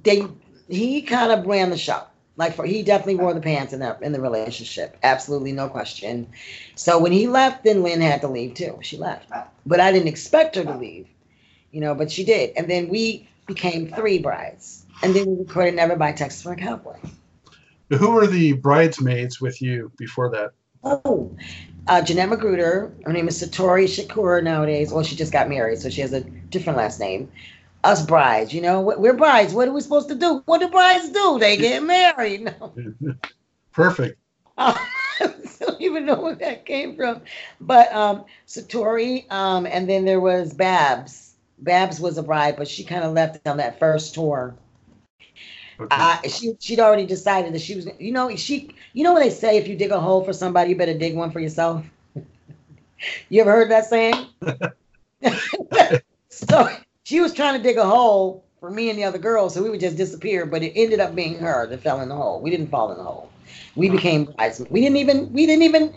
they 0.03 0.27
he 0.70 1.01
kind 1.01 1.32
of 1.32 1.46
ran 1.46 1.72
the 1.72 1.77
show. 1.77 2.03
Like 2.38 2.54
for 2.54 2.65
he 2.65 2.84
definitely 2.84 3.15
wore 3.15 3.34
the 3.34 3.42
pants 3.42 3.72
in 3.72 3.80
that 3.80 4.01
in 4.01 4.12
the 4.12 4.20
relationship. 4.20 4.98
Absolutely 5.04 5.51
no 5.51 5.70
question. 5.70 6.27
So 6.75 7.00
when 7.00 7.12
he 7.12 7.27
left, 7.27 7.63
then 7.63 7.82
Lynn 7.82 8.01
had 8.01 8.22
to 8.22 8.27
leave 8.27 8.56
too. 8.56 8.77
She 8.82 8.98
left. 8.98 9.32
But 9.65 9.80
I 9.80 9.92
didn't 9.92 10.10
expect 10.10 10.56
her 10.56 10.63
to 10.63 10.77
leave. 10.77 11.08
You 11.72 11.82
know, 11.82 11.96
but 11.96 12.12
she 12.12 12.24
did. 12.24 12.51
And 12.58 12.70
then 12.70 12.89
we 12.89 13.27
became 13.48 13.92
three 13.92 14.20
brides. 14.20 14.86
And 15.04 15.13
then 15.13 15.25
we 15.25 15.36
recorded 15.38 15.75
Never 15.75 15.96
Buy 15.96 16.13
Texas 16.13 16.42
for 16.42 16.54
a 16.54 16.56
Cowboy. 16.56 16.98
Who 17.89 18.12
were 18.12 18.27
the 18.27 18.54
bridesmaids 18.54 19.39
with 19.39 19.62
you 19.62 19.92
before 19.98 20.30
that? 20.32 20.51
Oh, 20.84 21.36
uh, 21.88 22.01
Jeanette 22.01 22.30
McGruder. 22.30 22.92
Her 23.06 23.13
name 23.13 23.27
is 23.27 23.42
Satori 23.42 23.86
Shakoor 23.86 24.44
nowadays. 24.44 24.92
Well, 24.92 25.04
she 25.04 25.15
just 25.15 25.32
got 25.32 25.50
married, 25.50 25.80
so 25.80 25.89
she 25.89 26.01
has 26.01 26.13
a 26.13 26.22
different 26.22 26.77
last 26.77 27.00
name. 27.00 27.32
Us 27.86 28.04
brides, 28.04 28.51
you 28.51 28.62
know, 28.62 28.82
we're 28.82 29.13
brides. 29.13 29.54
What 29.54 29.68
are 29.68 29.72
we 29.72 29.80
supposed 29.80 30.10
to 30.10 30.15
do? 30.15 30.42
What 30.46 30.60
do 30.60 30.70
brides 30.70 31.10
do? 31.10 31.38
They 31.39 31.56
get 31.56 31.84
married. 31.84 32.44
No. 32.46 32.74
Perfect. 33.72 34.18
I 34.58 34.80
don't 35.60 35.82
even 35.82 36.06
know 36.06 36.20
where 36.20 36.36
that 36.36 36.65
came 36.65 36.96
from. 36.96 37.22
But 37.62 37.94
um, 37.94 38.25
Satori, 38.48 39.32
um, 39.32 39.68
and 39.68 39.88
then 39.88 40.04
there 40.04 40.20
was 40.20 40.54
Babs. 40.54 41.36
Babs 41.60 42.00
was 42.00 42.18
a 42.18 42.24
bride, 42.24 42.56
but 42.58 42.68
she 42.68 42.84
kind 42.84 43.04
of 43.04 43.13
left 43.13 43.48
on 43.48 43.58
that 43.58 43.77
first 43.77 44.15
tour. 44.15 44.56
Okay. 45.80 45.88
Uh, 45.92 46.22
she 46.27 46.54
she'd 46.60 46.80
already 46.80 47.06
decided 47.06 47.54
that 47.54 47.62
she 47.62 47.75
was. 47.75 47.88
You 48.00 48.13
know, 48.13 48.36
she. 48.36 48.72
You 48.94 49.04
know 49.04 49.13
what 49.13 49.22
they 49.22 49.30
say 49.30 49.58
if 49.58 49.68
you 49.68 49.75
dig 49.75 49.92
a 49.92 50.00
hole 50.00 50.24
for 50.24 50.34
somebody, 50.34 50.72
you 50.72 50.75
better 50.75 50.98
dig 50.98 51.15
one 51.15 51.32
for 51.32 51.39
yourself. 51.39 51.86
you 53.30 53.42
ever 53.42 53.51
heard 53.51 53.70
that 53.70 53.86
saying? 53.86 54.25
so 56.30 56.70
she 57.06 57.22
was 57.22 57.34
trying 57.34 57.56
to 57.56 57.64
dig 57.64 57.78
a 57.78 57.86
hole 57.86 58.44
for 58.60 58.70
me 58.70 58.90
and 58.90 59.00
the 59.00 59.06
other 59.06 59.18
girls, 59.18 59.54
so 59.54 59.64
we 59.64 59.70
would 59.70 59.80
just 59.80 59.96
disappear. 59.96 60.46
But 60.46 60.62
it 60.64 60.74
ended 60.76 61.00
up 61.00 61.16
being 61.16 61.40
her 61.40 61.66
that 61.68 61.82
fell 61.82 62.02
in 62.02 62.10
the 62.10 62.16
hole. 62.16 62.42
We 62.42 62.50
didn't 62.50 62.68
fall 62.68 62.92
in 62.92 62.98
the 62.98 63.04
hole. 63.04 63.32
We 63.76 63.90
became 63.90 64.26
brides. 64.26 64.62
We 64.70 64.82
didn't 64.82 64.98
even. 64.98 65.32
We 65.32 65.46
didn't 65.46 65.64
even 65.64 65.94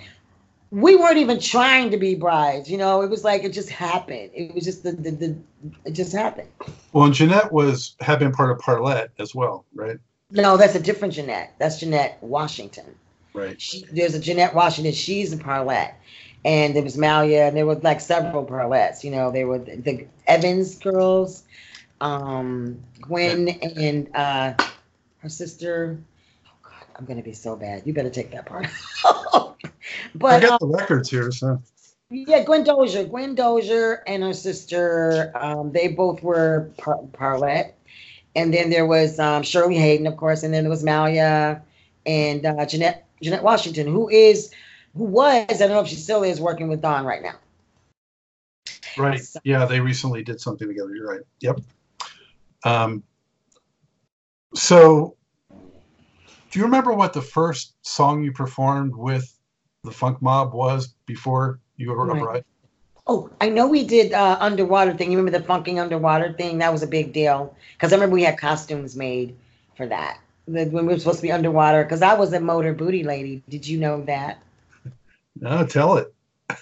we 0.70 0.96
weren't 0.96 1.16
even 1.16 1.40
trying 1.40 1.90
to 1.90 1.96
be 1.96 2.14
brides. 2.14 2.70
You 2.70 2.78
know, 2.78 3.02
it 3.02 3.10
was 3.10 3.24
like 3.24 3.44
it 3.44 3.52
just 3.52 3.70
happened. 3.70 4.30
It 4.34 4.54
was 4.54 4.64
just 4.64 4.82
the 4.82 4.92
the, 4.92 5.10
the 5.10 5.36
it 5.84 5.92
just 5.92 6.12
happened. 6.12 6.48
Well, 6.92 7.04
and 7.04 7.14
Jeanette 7.14 7.52
was 7.52 7.96
had 8.00 8.18
been 8.18 8.32
part 8.32 8.50
of 8.50 8.58
Parlet 8.58 9.10
as 9.18 9.34
well, 9.34 9.64
right? 9.74 9.98
No, 10.30 10.56
that's 10.56 10.74
a 10.74 10.80
different 10.80 11.14
Jeanette. 11.14 11.54
That's 11.58 11.80
Jeanette 11.80 12.18
Washington. 12.20 12.94
Right. 13.32 13.60
She, 13.60 13.84
there's 13.92 14.14
a 14.14 14.20
Jeanette 14.20 14.54
Washington. 14.54 14.92
She's 14.92 15.32
a 15.32 15.38
Parlet. 15.38 15.94
And 16.44 16.74
there 16.74 16.82
was 16.82 16.96
Malia, 16.96 17.48
and 17.48 17.56
there 17.56 17.66
were 17.66 17.74
like 17.76 18.00
several 18.00 18.44
Parlets. 18.44 19.04
You 19.04 19.10
know, 19.10 19.30
they 19.30 19.44
were 19.44 19.58
the, 19.58 19.76
the 19.76 20.06
Evans 20.26 20.76
girls, 20.76 21.44
um, 22.00 22.82
Gwen 23.00 23.48
and 23.48 24.08
uh, 24.14 24.54
her 25.18 25.28
sister. 25.28 25.98
Oh 26.46 26.50
God, 26.62 26.86
I'm 26.96 27.04
gonna 27.04 27.22
be 27.22 27.32
so 27.32 27.56
bad. 27.56 27.82
You 27.84 27.92
better 27.92 28.10
take 28.10 28.30
that 28.30 28.46
part. 28.46 28.66
but 30.14 30.44
I 30.44 30.46
got 30.46 30.62
um, 30.62 30.70
the 30.70 30.78
records 30.78 31.10
here, 31.10 31.30
so. 31.32 31.60
Yeah, 32.10 32.42
Gwen 32.42 32.64
Dozier. 32.64 33.04
Gwen 33.04 33.34
Dozier 33.34 34.02
and 34.06 34.22
her 34.22 34.32
sister, 34.32 35.30
um, 35.34 35.72
they 35.72 35.88
both 35.88 36.22
were 36.22 36.70
par- 36.78 37.02
Parlet. 37.12 37.74
And 38.34 38.54
then 38.54 38.70
there 38.70 38.86
was 38.86 39.18
um, 39.18 39.42
Shirley 39.42 39.76
Hayden, 39.76 40.06
of 40.06 40.16
course, 40.16 40.42
and 40.42 40.54
then 40.54 40.64
there 40.64 40.70
was 40.70 40.82
Malia 40.82 41.60
and 42.06 42.46
uh, 42.46 42.64
Jeanette 42.64 43.06
Jeanette 43.20 43.42
Washington, 43.42 43.88
who 43.88 44.08
is 44.08 44.52
who 44.98 45.04
was 45.04 45.46
I 45.48 45.54
don't 45.54 45.70
know 45.70 45.80
if 45.80 45.88
she 45.88 45.96
still 45.96 46.24
is 46.24 46.40
working 46.40 46.68
with 46.68 46.82
Dawn 46.82 47.04
right 47.04 47.22
now. 47.22 47.36
Right. 48.96 49.22
So, 49.22 49.38
yeah, 49.44 49.64
they 49.64 49.80
recently 49.80 50.24
did 50.24 50.40
something 50.40 50.66
together. 50.66 50.94
You're 50.94 51.08
right. 51.08 51.20
Yep. 51.40 51.60
Um, 52.64 53.04
so, 54.54 55.16
do 56.50 56.58
you 56.58 56.64
remember 56.64 56.92
what 56.92 57.12
the 57.12 57.22
first 57.22 57.74
song 57.82 58.24
you 58.24 58.32
performed 58.32 58.96
with 58.96 59.32
the 59.84 59.92
Funk 59.92 60.20
Mob 60.20 60.52
was 60.52 60.94
before 61.06 61.60
you 61.76 61.92
were 61.92 62.06
right. 62.06 62.20
bride? 62.20 62.44
Oh, 63.06 63.30
I 63.40 63.48
know 63.48 63.68
we 63.68 63.84
did 63.84 64.12
uh, 64.12 64.36
underwater 64.40 64.92
thing. 64.94 65.12
You 65.12 65.18
remember 65.18 65.38
the 65.38 65.44
funking 65.44 65.78
underwater 65.78 66.32
thing? 66.32 66.58
That 66.58 66.72
was 66.72 66.82
a 66.82 66.86
big 66.86 67.12
deal 67.12 67.54
because 67.74 67.92
I 67.92 67.96
remember 67.96 68.14
we 68.14 68.24
had 68.24 68.36
costumes 68.36 68.96
made 68.96 69.36
for 69.76 69.86
that 69.86 70.18
when 70.46 70.72
we 70.72 70.82
were 70.82 70.98
supposed 70.98 71.18
to 71.18 71.22
be 71.22 71.32
underwater. 71.32 71.84
Because 71.84 72.02
I 72.02 72.14
was 72.14 72.32
a 72.32 72.40
motor 72.40 72.74
booty 72.74 73.04
lady. 73.04 73.42
Did 73.48 73.66
you 73.66 73.78
know 73.78 74.02
that? 74.02 74.42
No, 75.40 75.66
tell 75.66 75.96
it. 75.96 76.12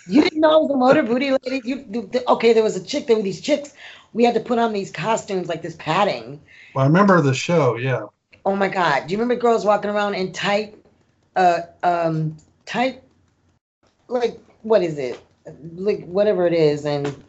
You 0.08 0.22
didn't 0.22 0.40
know 0.40 0.50
I 0.50 0.56
was 0.56 0.70
a 0.70 0.76
motor 0.76 1.02
booty 1.02 1.30
lady? 1.30 1.60
You, 1.64 1.84
the, 1.88 2.24
okay, 2.28 2.52
there 2.52 2.62
was 2.62 2.76
a 2.76 2.84
chick. 2.84 3.06
There 3.06 3.16
were 3.16 3.22
these 3.22 3.40
chicks. 3.40 3.72
We 4.12 4.24
had 4.24 4.34
to 4.34 4.40
put 4.40 4.58
on 4.58 4.72
these 4.72 4.90
costumes 4.90 5.48
like 5.48 5.62
this 5.62 5.76
padding. 5.78 6.40
Well, 6.74 6.84
I 6.84 6.88
remember 6.88 7.20
the 7.20 7.34
show. 7.34 7.76
Yeah. 7.76 8.06
Oh 8.44 8.56
my 8.56 8.68
God! 8.68 9.06
Do 9.06 9.12
you 9.12 9.18
remember 9.18 9.40
girls 9.40 9.64
walking 9.64 9.90
around 9.90 10.14
in 10.14 10.32
tight, 10.32 10.76
uh, 11.34 11.60
um, 11.82 12.36
tight 12.64 13.02
like 14.08 14.38
what 14.62 14.82
is 14.82 14.98
it? 14.98 15.20
Like 15.74 16.04
whatever 16.06 16.46
it 16.46 16.52
is, 16.52 16.84
and 16.84 17.22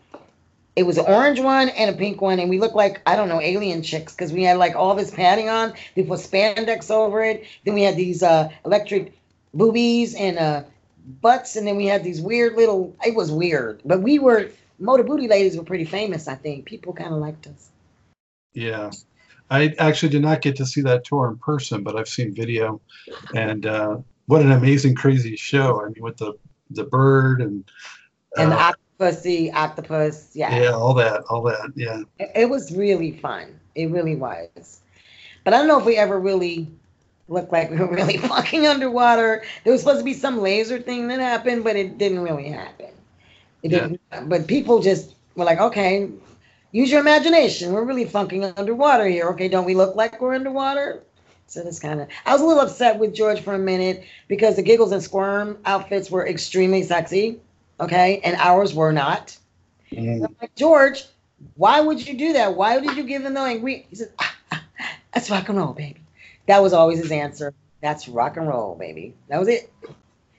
it 0.75 0.83
was 0.83 0.97
an 0.97 1.05
orange 1.07 1.39
one 1.39 1.69
and 1.69 1.93
a 1.93 1.97
pink 1.97 2.21
one, 2.21 2.39
and 2.39 2.49
we 2.49 2.59
looked 2.59 2.75
like 2.75 3.01
I 3.05 3.15
don't 3.15 3.29
know 3.29 3.41
alien 3.41 3.83
chicks 3.83 4.13
because 4.13 4.31
we 4.31 4.43
had 4.43 4.57
like 4.57 4.75
all 4.75 4.95
this 4.95 5.11
padding 5.11 5.49
on. 5.49 5.73
We 5.95 6.03
put 6.03 6.19
spandex 6.19 6.91
over 6.91 7.23
it. 7.23 7.45
Then 7.65 7.73
we 7.73 7.83
had 7.83 7.95
these 7.95 8.23
uh, 8.23 8.49
electric 8.65 9.13
boobies 9.53 10.15
and 10.15 10.37
uh, 10.37 10.63
butts, 11.07 11.55
and 11.55 11.65
then 11.65 11.77
we 11.77 11.85
had 11.85 12.03
these 12.03 12.21
weird 12.21 12.55
little. 12.55 12.95
It 13.05 13.15
was 13.15 13.31
weird, 13.31 13.81
but 13.85 14.01
we 14.01 14.19
were 14.19 14.49
motor 14.79 15.03
booty 15.03 15.27
ladies 15.27 15.57
were 15.57 15.63
pretty 15.63 15.85
famous. 15.85 16.27
I 16.27 16.35
think 16.35 16.65
people 16.65 16.93
kind 16.93 17.13
of 17.13 17.19
liked 17.19 17.47
us. 17.47 17.69
Yeah, 18.53 18.91
I 19.49 19.73
actually 19.79 20.09
did 20.09 20.21
not 20.21 20.41
get 20.41 20.55
to 20.57 20.65
see 20.65 20.81
that 20.81 21.05
tour 21.05 21.29
in 21.29 21.37
person, 21.37 21.83
but 21.83 21.95
I've 21.95 22.09
seen 22.09 22.33
video, 22.33 22.81
and 23.33 23.65
uh, 23.65 23.97
what 24.25 24.41
an 24.41 24.51
amazing, 24.51 24.95
crazy 24.95 25.35
show! 25.35 25.81
I 25.81 25.89
mean, 25.89 26.03
with 26.03 26.17
the 26.17 26.33
the 26.71 26.83
bird 26.83 27.41
and 27.41 27.63
uh, 28.37 28.41
and 28.41 28.51
the 28.51 28.57
octopus, 28.57 29.21
the 29.21 29.51
octopus, 29.51 30.31
yeah, 30.33 30.55
yeah, 30.55 30.71
all 30.71 30.93
that, 30.95 31.23
all 31.29 31.41
that, 31.43 31.71
yeah. 31.75 32.01
It, 32.19 32.31
it 32.35 32.49
was 32.49 32.75
really 32.75 33.11
fun. 33.11 33.59
It 33.75 33.89
really 33.91 34.15
was, 34.15 34.81
but 35.43 35.53
I 35.53 35.57
don't 35.57 35.67
know 35.67 35.79
if 35.79 35.85
we 35.85 35.95
ever 35.95 36.19
really 36.19 36.67
looked 37.29 37.51
like 37.51 37.69
we 37.69 37.77
were 37.77 37.87
really 37.87 38.17
fucking 38.29 38.67
underwater. 38.67 39.43
There 39.63 39.73
was 39.73 39.81
supposed 39.81 39.99
to 39.99 40.05
be 40.05 40.13
some 40.13 40.39
laser 40.39 40.79
thing 40.79 41.07
that 41.07 41.19
happened, 41.19 41.63
but 41.63 41.75
it 41.75 41.97
didn't 41.97 42.19
really 42.19 42.49
happen. 42.49 42.87
It 43.63 43.71
yeah. 43.71 43.87
didn't. 43.87 44.29
But 44.29 44.47
people 44.47 44.81
just 44.81 45.15
were 45.35 45.45
like, 45.45 45.59
okay, 45.59 46.09
use 46.71 46.91
your 46.91 47.01
imagination. 47.01 47.73
We're 47.73 47.83
really 47.83 48.05
fucking 48.05 48.43
underwater 48.43 49.07
here. 49.07 49.27
Okay, 49.29 49.47
don't 49.47 49.65
we 49.65 49.75
look 49.75 49.95
like 49.95 50.21
we're 50.21 50.35
underwater? 50.35 51.03
So 51.47 51.63
that's 51.63 51.79
kind 51.79 52.01
of. 52.01 52.07
I 52.25 52.33
was 52.33 52.41
a 52.41 52.45
little 52.45 52.63
upset 52.63 52.99
with 52.99 53.15
George 53.15 53.39
for 53.39 53.53
a 53.53 53.59
minute 53.59 54.03
because 54.27 54.57
the 54.57 54.61
giggles 54.61 54.91
and 54.91 55.01
squirm 55.01 55.57
outfits 55.65 56.11
were 56.11 56.27
extremely 56.27 56.83
sexy, 56.83 57.39
okay, 57.79 58.19
and 58.23 58.35
ours 58.37 58.73
were 58.73 58.91
not. 58.91 59.37
Mm. 59.91 60.25
I'm 60.25 60.35
like 60.41 60.53
George, 60.55 61.05
why 61.55 61.79
would 61.79 62.05
you 62.05 62.17
do 62.17 62.33
that? 62.33 62.55
Why 62.55 62.81
did 62.81 62.97
you 62.97 63.03
give 63.03 63.23
them 63.23 63.33
the 63.33 63.39
angry? 63.39 63.85
He 63.89 63.95
said, 63.95 64.11
ah, 64.19 64.35
ah, 64.51 64.63
"That's 65.13 65.29
rock 65.29 65.47
and 65.47 65.57
roll, 65.57 65.71
baby." 65.71 66.01
That 66.47 66.63
was 66.63 66.73
always 66.73 66.99
his 66.99 67.11
answer. 67.11 67.53
That's 67.81 68.07
rock 68.07 68.37
and 68.37 68.47
roll, 68.47 68.75
baby. 68.75 69.15
That 69.29 69.39
was 69.39 69.47
it. 69.47 69.71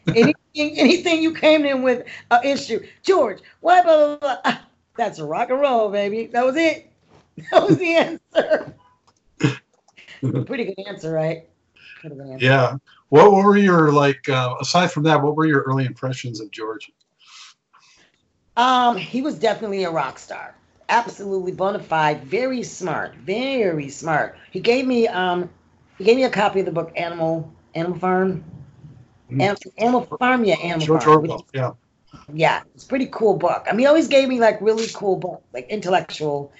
anything, 0.09 0.79
anything 0.79 1.23
you 1.23 1.35
came 1.35 1.65
in 1.65 1.83
with 1.83 2.07
an 2.31 2.45
issue, 2.45 2.85
George. 3.03 3.41
Why 3.61 3.83
blah 3.83 3.97
blah 3.97 4.17
blah? 4.17 4.37
Ah, 4.45 4.67
that's 4.97 5.21
rock 5.21 5.51
and 5.51 5.61
roll, 5.61 5.91
baby. 5.91 6.27
That 6.27 6.45
was 6.45 6.57
it. 6.57 6.91
That 7.53 7.69
was 7.69 7.79
the 7.79 7.95
answer. 7.95 8.75
Pretty 10.45 10.65
good 10.65 10.89
answer, 10.89 11.13
right? 11.13 11.49
Answer. 12.03 12.37
Yeah. 12.41 12.77
What, 13.11 13.31
what 13.31 13.45
were 13.45 13.57
your 13.57 13.93
like? 13.93 14.29
Uh, 14.29 14.57
aside 14.61 14.91
from 14.91 15.05
that, 15.05 15.23
what 15.23 15.37
were 15.37 15.47
your 15.47 15.63
early 15.63 15.85
impressions 15.85 16.41
of 16.41 16.51
George? 16.51 16.91
Um, 18.57 18.97
he 18.97 19.23
was 19.23 19.39
definitely 19.39 19.85
a 19.85 19.91
rock 19.91 20.19
star. 20.19 20.57
Absolutely 20.89 21.53
bona 21.53 21.79
fide. 21.79 22.25
Very 22.25 22.65
smart. 22.65 23.15
Very 23.15 23.89
smart. 23.89 24.37
He 24.51 24.59
gave 24.59 24.85
me 24.85 25.07
um, 25.07 25.49
he 25.99 26.05
gave 26.05 26.17
me 26.17 26.25
a 26.25 26.31
copy 26.31 26.61
of 26.61 26.67
the 26.67 26.73
book 26.73 26.93
Animal 26.97 27.53
Animal 27.75 27.99
Farm. 27.99 28.45
Mm-hmm. 29.31 29.41
Animal, 29.41 29.63
Animal 29.77 30.19
Farm, 30.19 30.45
yeah, 30.45 30.55
Animal 30.55 30.87
George 30.87 31.05
Farm. 31.05 31.17
Orwell, 31.17 31.47
yeah. 31.53 31.73
Yeah, 32.33 32.63
it's 32.75 32.85
a 32.85 32.89
pretty 32.89 33.09
cool 33.13 33.37
book. 33.37 33.67
I 33.69 33.73
mean, 33.73 33.81
he 33.81 33.87
always 33.87 34.09
gave 34.09 34.29
me 34.29 34.41
like 34.41 34.61
really 34.61 34.87
cool 34.95 35.17
book, 35.17 35.43
like 35.53 35.69
intellectual 35.69 36.53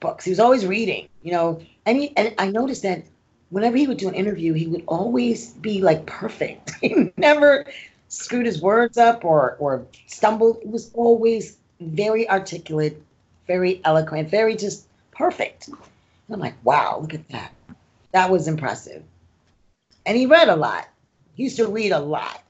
books. 0.00 0.24
He 0.24 0.30
was 0.30 0.40
always 0.40 0.66
reading, 0.66 1.08
you 1.22 1.32
know. 1.32 1.60
And 1.84 1.98
he, 1.98 2.16
and 2.16 2.34
I 2.38 2.48
noticed 2.48 2.82
that 2.82 3.04
whenever 3.50 3.76
he 3.76 3.86
would 3.86 3.98
do 3.98 4.08
an 4.08 4.14
interview, 4.14 4.52
he 4.52 4.66
would 4.66 4.82
always 4.86 5.52
be 5.52 5.80
like 5.80 6.06
perfect. 6.06 6.72
he 6.80 7.12
never 7.16 7.66
screwed 8.08 8.46
his 8.46 8.60
words 8.60 8.98
up 8.98 9.24
or 9.24 9.56
or 9.58 9.86
stumbled. 10.06 10.58
It 10.62 10.68
was 10.68 10.90
always 10.94 11.58
very 11.80 12.28
articulate, 12.28 13.00
very 13.46 13.80
eloquent, 13.84 14.30
very 14.30 14.56
just 14.56 14.88
perfect. 15.12 15.68
And 15.68 15.76
I'm 16.30 16.40
like, 16.40 16.56
wow, 16.64 16.98
look 17.00 17.14
at 17.14 17.28
that. 17.28 17.52
That 18.16 18.30
was 18.30 18.48
impressive. 18.48 19.02
And 20.06 20.16
he 20.16 20.24
read 20.24 20.48
a 20.48 20.56
lot. 20.56 20.88
He 21.34 21.42
used 21.42 21.58
to 21.58 21.68
read 21.68 21.92
a 21.92 21.98
lot. 21.98 22.42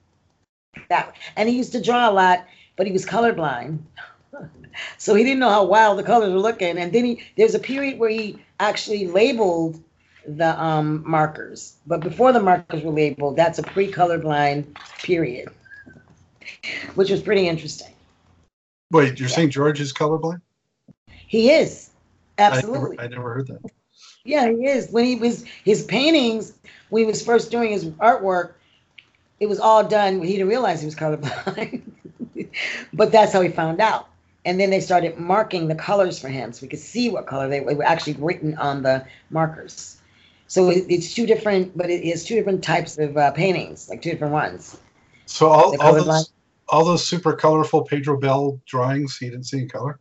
That 0.88 1.16
and 1.34 1.48
he 1.48 1.56
used 1.56 1.72
to 1.72 1.82
draw 1.82 2.08
a 2.08 2.12
lot, 2.12 2.46
but 2.76 2.86
he 2.86 2.92
was 2.92 3.04
colorblind. 3.04 3.80
so 4.96 5.16
he 5.16 5.24
didn't 5.24 5.40
know 5.40 5.50
how 5.50 5.64
wild 5.64 5.98
the 5.98 6.04
colors 6.04 6.32
were 6.32 6.38
looking. 6.38 6.78
And 6.78 6.92
then 6.92 7.04
he 7.04 7.22
there's 7.36 7.56
a 7.56 7.58
period 7.58 7.98
where 7.98 8.10
he 8.10 8.38
actually 8.60 9.08
labeled 9.08 9.82
the 10.28 10.56
um, 10.62 11.02
markers. 11.04 11.74
But 11.84 11.98
before 11.98 12.30
the 12.30 12.40
markers 12.40 12.84
were 12.84 12.92
labeled, 12.92 13.34
that's 13.34 13.58
a 13.58 13.64
pre-colorblind 13.64 14.72
period, 15.02 15.48
which 16.94 17.10
was 17.10 17.22
pretty 17.22 17.48
interesting. 17.48 17.92
Wait, 18.92 19.18
you're 19.18 19.28
yeah. 19.28 19.34
saying 19.34 19.50
George 19.50 19.80
is 19.80 19.92
colorblind? 19.92 20.42
He 21.08 21.50
is. 21.50 21.90
Absolutely. 22.38 23.00
I 23.00 23.08
never, 23.08 23.14
I 23.14 23.16
never 23.16 23.34
heard 23.34 23.48
that. 23.48 23.72
Yeah, 24.26 24.48
he 24.48 24.66
is. 24.66 24.90
When 24.90 25.04
he 25.04 25.16
was 25.16 25.44
his 25.64 25.84
paintings, 25.84 26.52
when 26.90 27.04
he 27.04 27.06
was 27.06 27.24
first 27.24 27.50
doing 27.50 27.70
his 27.70 27.86
artwork, 27.86 28.52
it 29.40 29.46
was 29.46 29.60
all 29.60 29.86
done. 29.86 30.22
He 30.22 30.32
didn't 30.32 30.48
realize 30.48 30.80
he 30.80 30.86
was 30.86 30.94
colorblind, 30.94 31.82
but 32.92 33.12
that's 33.12 33.32
how 33.32 33.40
he 33.40 33.48
found 33.48 33.80
out. 33.80 34.08
And 34.44 34.60
then 34.60 34.70
they 34.70 34.80
started 34.80 35.18
marking 35.18 35.68
the 35.68 35.74
colors 35.74 36.18
for 36.18 36.28
him, 36.28 36.52
so 36.52 36.62
we 36.62 36.68
could 36.68 36.78
see 36.78 37.10
what 37.10 37.26
color 37.26 37.48
they, 37.48 37.60
they 37.60 37.74
were 37.74 37.84
actually 37.84 38.14
written 38.14 38.56
on 38.58 38.82
the 38.82 39.04
markers. 39.30 40.00
So 40.48 40.70
it, 40.70 40.86
it's 40.88 41.12
two 41.12 41.26
different, 41.26 41.76
but 41.76 41.90
it 41.90 42.04
is 42.04 42.24
two 42.24 42.36
different 42.36 42.62
types 42.62 42.98
of 42.98 43.16
uh, 43.16 43.32
paintings, 43.32 43.88
like 43.88 44.02
two 44.02 44.10
different 44.10 44.32
ones. 44.32 44.78
So 45.26 45.48
all, 45.48 45.76
all 45.80 45.92
those 45.94 46.32
all 46.68 46.84
those 46.84 47.06
super 47.06 47.32
colorful 47.32 47.82
Pedro 47.82 48.18
Bell 48.18 48.60
drawings, 48.66 49.16
he 49.16 49.30
didn't 49.30 49.44
see 49.44 49.58
in 49.58 49.68
color. 49.68 49.98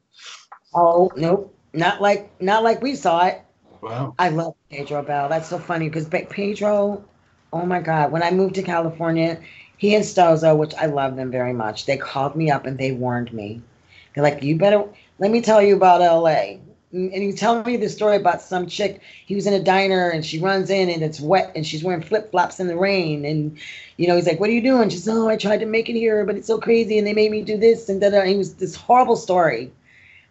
Oh 0.74 1.12
nope, 1.16 1.56
not 1.74 2.02
like 2.02 2.30
not 2.42 2.64
like 2.64 2.82
we 2.82 2.96
saw 2.96 3.26
it. 3.26 3.42
Wow. 3.86 4.16
I 4.18 4.30
love 4.30 4.56
Pedro 4.72 5.04
Bell. 5.04 5.30
That's 5.30 5.48
so 5.48 5.60
funny 5.60 5.90
because 5.90 6.08
Pedro, 6.08 7.06
oh 7.54 7.66
my 7.68 7.82
God, 7.82 8.12
when 8.12 8.24
I 8.24 8.32
moved 8.32 8.56
to 8.56 8.64
California, 8.64 9.40
he 9.78 9.94
and 9.94 10.04
Stozo, 10.04 10.58
which 10.58 10.74
I 10.74 10.88
love 10.88 11.16
them 11.16 11.30
very 11.30 11.54
much, 11.54 11.86
they 11.86 11.96
called 11.96 12.36
me 12.36 12.50
up 12.50 12.66
and 12.66 12.80
they 12.80 12.94
warned 12.94 13.32
me. 13.32 13.62
They're 14.14 14.24
like, 14.24 14.42
you 14.42 14.58
better 14.58 14.86
let 15.20 15.30
me 15.30 15.40
tell 15.40 15.62
you 15.62 15.76
about 15.76 16.02
LA 16.02 16.58
and 16.92 17.14
he 17.14 17.32
tell 17.34 17.64
me 17.64 17.78
the 17.78 17.90
story 17.90 18.16
about 18.16 18.42
some 18.42 18.66
chick. 18.66 19.02
He 19.28 19.36
was 19.36 19.46
in 19.46 19.54
a 19.54 19.62
diner 19.62 20.10
and 20.10 20.26
she 20.26 20.40
runs 20.40 20.72
in 20.72 20.90
and 20.90 21.04
it's 21.04 21.20
wet 21.20 21.52
and 21.56 21.68
she's 21.68 21.84
wearing 21.84 22.02
flip 22.02 22.32
flops 22.32 22.60
in 22.60 22.66
the 22.68 22.78
rain. 22.78 23.24
And, 23.24 23.58
you 23.98 24.08
know, 24.08 24.16
he's 24.16 24.26
like, 24.26 24.40
What 24.40 24.50
are 24.50 24.54
you 24.54 24.62
doing? 24.62 24.90
She's, 24.90 25.08
Oh, 25.08 25.28
I 25.28 25.36
tried 25.38 25.60
to 25.60 25.66
make 25.66 25.90
it 25.90 25.94
here, 25.94 26.26
but 26.26 26.38
it's 26.38 26.48
so 26.48 26.58
crazy. 26.58 26.98
And 26.98 27.06
they 27.06 27.14
made 27.14 27.32
me 27.32 27.44
do 27.44 27.58
this. 27.58 27.90
And 27.90 28.02
then 28.02 28.28
he 28.28 28.36
was 28.36 28.56
this 28.56 28.76
horrible 28.76 29.16
story. 29.16 29.72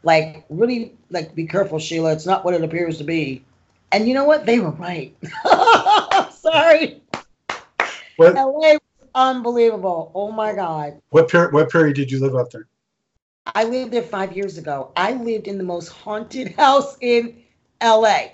Like, 0.05 0.45
really, 0.51 0.95
like, 1.11 1.35
be 1.35 1.47
careful, 1.47 1.79
Sheila. 1.79 2.12
It's 2.12 2.27
not 2.27 2.45
what 2.45 2.55
it 2.55 2.62
appears 2.62 2.99
to 2.99 3.05
be. 3.05 3.45
And 3.90 4.07
you 4.07 4.14
know 4.14 4.25
what? 4.25 4.45
They 4.45 4.61
were 4.61 4.71
right. 4.71 5.17
Sorry. 6.33 7.03
What? 8.17 8.35
LA 8.35 8.75
was 8.75 8.81
unbelievable. 9.14 10.12
Oh 10.14 10.31
my 10.31 10.53
God. 10.53 11.01
What 11.11 11.29
period, 11.31 11.53
what 11.53 11.71
period 11.71 11.97
did 11.97 12.11
you 12.11 12.21
live 12.21 12.37
up 12.37 12.51
there? 12.51 12.69
I 13.47 13.64
lived 13.64 13.93
there 13.93 14.03
five 14.03 14.37
years 14.37 14.59
ago. 14.59 14.90
I 14.97 15.12
lived 15.12 15.47
in 15.49 15.59
the 15.59 15.64
most 15.64 15.88
haunted 15.88 16.53
house 16.57 16.97
in 17.01 17.43
LA. 17.83 18.29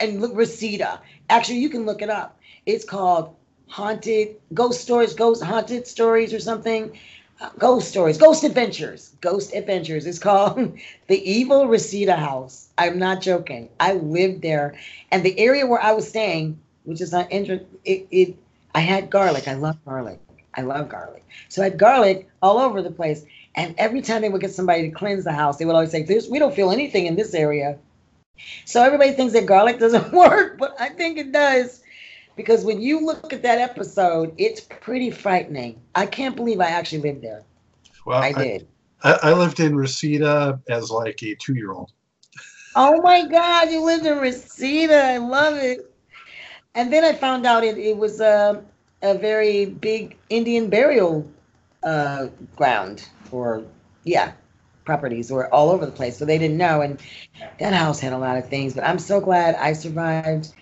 And 0.00 0.20
look, 0.20 0.32
Reseda. 0.34 1.00
Actually, 1.28 1.58
you 1.58 1.68
can 1.68 1.84
look 1.84 2.00
it 2.00 2.10
up. 2.10 2.38
It's 2.64 2.84
called 2.84 3.34
Haunted 3.68 4.36
Ghost 4.54 4.80
Stories, 4.80 5.14
Ghost 5.14 5.42
Haunted 5.42 5.86
Stories 5.86 6.32
or 6.32 6.40
something. 6.40 6.98
Uh, 7.38 7.50
ghost 7.58 7.88
Stories, 7.88 8.16
Ghost 8.16 8.44
Adventures. 8.44 9.14
Ghost 9.20 9.54
Adventures. 9.54 10.06
It's 10.06 10.18
called 10.28 10.78
the 11.08 11.30
Evil 11.30 11.66
Reseda 11.66 12.16
House. 12.16 12.68
I'm 12.78 12.98
not 12.98 13.20
joking. 13.20 13.68
I 13.78 13.92
lived 13.94 14.40
there. 14.42 14.78
And 15.10 15.22
the 15.22 15.38
area 15.38 15.66
where 15.66 15.82
I 15.82 15.92
was 15.92 16.08
staying, 16.08 16.58
which 16.84 17.00
is 17.02 17.12
not 17.12 17.30
interesting, 17.30 17.68
it, 17.84 18.06
it 18.10 18.36
I 18.74 18.80
had 18.80 19.10
garlic. 19.10 19.48
I 19.48 19.54
love 19.54 19.76
garlic. 19.84 20.18
I 20.54 20.62
love 20.62 20.88
garlic. 20.88 21.24
So 21.50 21.60
I 21.60 21.66
had 21.68 21.78
garlic 21.78 22.28
all 22.40 22.58
over 22.58 22.80
the 22.80 22.90
place. 22.90 23.26
And 23.54 23.74
every 23.76 24.00
time 24.00 24.22
they 24.22 24.30
would 24.30 24.40
get 24.40 24.52
somebody 24.52 24.88
to 24.88 24.90
cleanse 24.90 25.24
the 25.24 25.32
house, 25.32 25.58
they 25.58 25.66
would 25.66 25.74
always 25.74 25.90
say, 25.90 26.02
"This 26.02 26.28
we 26.28 26.38
don't 26.38 26.54
feel 26.54 26.70
anything 26.70 27.06
in 27.06 27.16
this 27.16 27.34
area." 27.34 27.78
So 28.64 28.82
everybody 28.82 29.12
thinks 29.12 29.34
that 29.34 29.46
garlic 29.46 29.78
doesn't 29.78 30.12
work, 30.24 30.58
but 30.58 30.74
I 30.80 30.88
think 30.90 31.18
it 31.18 31.32
does. 31.32 31.82
Because 32.36 32.64
when 32.64 32.80
you 32.80 33.04
look 33.04 33.32
at 33.32 33.42
that 33.42 33.58
episode, 33.58 34.34
it's 34.36 34.60
pretty 34.60 35.10
frightening. 35.10 35.80
I 35.94 36.06
can't 36.06 36.36
believe 36.36 36.60
I 36.60 36.66
actually 36.66 37.00
lived 37.00 37.22
there. 37.22 37.42
Well, 38.04 38.22
I 38.22 38.32
did. 38.32 38.68
I, 39.02 39.18
I 39.22 39.32
lived 39.32 39.60
in 39.60 39.74
Reseda 39.74 40.60
as 40.68 40.90
like 40.90 41.22
a 41.22 41.34
two-year-old. 41.36 41.92
Oh 42.74 43.00
my 43.00 43.26
God, 43.26 43.70
you 43.70 43.82
lived 43.82 44.04
in 44.04 44.18
Reseda. 44.18 45.02
I 45.02 45.16
love 45.16 45.56
it. 45.56 45.90
And 46.74 46.92
then 46.92 47.04
I 47.04 47.14
found 47.14 47.46
out 47.46 47.64
it, 47.64 47.78
it 47.78 47.96
was 47.96 48.20
a, 48.20 48.62
a 49.00 49.16
very 49.16 49.64
big 49.64 50.16
Indian 50.28 50.68
burial 50.68 51.26
uh, 51.82 52.28
ground 52.54 53.08
or 53.32 53.64
yeah, 54.04 54.32
properties 54.84 55.30
were 55.30 55.52
all 55.52 55.70
over 55.70 55.86
the 55.86 55.92
place. 55.92 56.18
So 56.18 56.26
they 56.26 56.36
didn't 56.36 56.58
know. 56.58 56.82
And 56.82 57.00
that 57.58 57.72
house 57.72 57.98
had 57.98 58.12
a 58.12 58.18
lot 58.18 58.36
of 58.36 58.48
things, 58.48 58.74
but 58.74 58.84
I'm 58.84 58.98
so 58.98 59.20
glad 59.20 59.54
I 59.54 59.72
survived. 59.72 60.52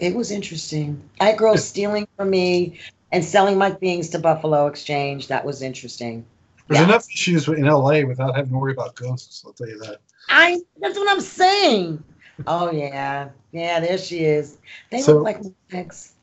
It 0.00 0.14
was 0.14 0.30
interesting. 0.30 1.02
I 1.20 1.26
had 1.26 1.38
girls 1.38 1.62
stealing 1.64 2.08
from 2.16 2.30
me 2.30 2.80
and 3.12 3.24
selling 3.24 3.58
my 3.58 3.70
things 3.70 4.08
to 4.10 4.18
Buffalo 4.18 4.66
Exchange. 4.66 5.28
That 5.28 5.44
was 5.44 5.62
interesting. 5.62 6.24
There's 6.68 6.82
enough 6.82 7.06
issues 7.12 7.48
in 7.48 7.64
LA 7.64 8.02
without 8.02 8.34
having 8.36 8.52
to 8.52 8.58
worry 8.58 8.72
about 8.72 8.94
ghosts. 8.94 9.42
I'll 9.44 9.52
tell 9.52 9.68
you 9.68 9.78
that. 9.80 10.00
I. 10.28 10.60
That's 10.80 10.96
what 10.96 11.10
I'm 11.10 11.20
saying. 11.20 12.02
Oh 12.46 12.70
yeah, 12.70 13.30
yeah. 13.52 13.80
There 13.80 13.98
she 13.98 14.20
is. 14.20 14.58
They 14.90 15.02
so, 15.02 15.14
look 15.14 15.24
like 15.24 15.38
legs. 15.72 16.14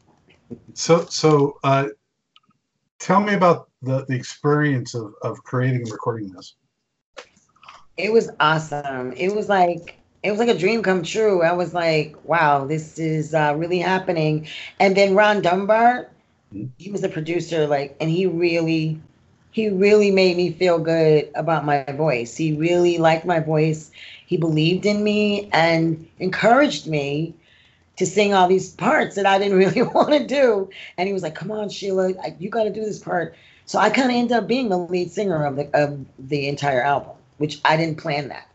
So 0.74 1.06
so, 1.06 1.60
uh, 1.64 1.90
tell 3.00 3.22
me 3.22 3.34
about 3.34 3.70
the 3.82 4.06
the 4.06 4.16
experience 4.16 4.96
of 4.96 5.14
of 5.22 5.44
creating 5.44 5.82
and 5.82 5.92
recording 5.92 6.32
this. 6.32 6.56
It 7.98 8.12
was 8.12 8.30
awesome. 8.40 9.12
It 9.14 9.36
was 9.36 9.50
like 9.50 9.97
it 10.24 10.32
was 10.32 10.40
like 10.40 10.50
a 10.50 10.58
dream 10.58 10.82
come 10.82 11.04
true. 11.04 11.44
I 11.44 11.54
was 11.54 11.74
like, 11.74 12.16
wow, 12.24 12.66
this 12.66 12.98
is 12.98 13.34
uh, 13.34 13.54
really 13.58 13.80
happening. 13.80 14.48
And 14.80 14.96
then 14.96 15.16
Ron 15.16 15.42
Dunbar, 15.42 16.10
mm-hmm. 16.54 16.68
he 16.78 16.92
was 16.92 17.02
the 17.02 17.10
producer, 17.10 17.68
like, 17.68 17.96
and 18.00 18.10
he 18.10 18.26
really, 18.26 19.00
he 19.52 19.70
really 19.70 20.12
made 20.12 20.38
me 20.38 20.52
feel 20.52 20.80
good 20.80 21.30
about 21.36 21.66
my 21.66 21.84
voice. 21.84 22.36
He 22.36 22.54
really 22.54 22.98
liked 22.98 23.26
my 23.26 23.40
voice. 23.40 23.92
He 24.26 24.38
believed 24.38 24.86
in 24.86 25.04
me 25.04 25.50
and 25.54 26.08
encouraged 26.20 26.88
me 26.88 27.34
to 27.98 28.06
sing 28.06 28.34
all 28.34 28.48
these 28.48 28.74
parts 28.74 29.16
that 29.16 29.26
I 29.26 29.38
didn't 29.38 29.58
really 29.66 29.84
want 29.84 30.10
to 30.10 30.26
do. 30.26 30.70
And 30.98 31.08
he 31.08 31.14
was 31.14 31.24
like, 31.24 31.36
come 31.36 31.52
on, 31.52 31.70
Sheila, 31.70 32.14
you 32.40 32.50
got 32.50 32.64
to 32.64 32.72
do 32.72 32.84
this 32.84 33.00
part. 33.00 33.36
So 33.66 33.80
I 33.80 33.90
kind 33.90 34.10
of 34.10 34.16
ended 34.16 34.38
up 34.38 34.48
being 34.48 34.70
the 34.70 34.78
lead 34.78 35.12
singer 35.12 35.46
of 35.46 35.58
the, 35.58 35.70
of 35.74 36.06
the 36.18 36.48
entire 36.48 36.82
album, 36.82 37.16
which 37.38 37.60
I 37.66 37.78
didn't 37.78 37.98
plan 37.98 38.30
that 38.30 38.48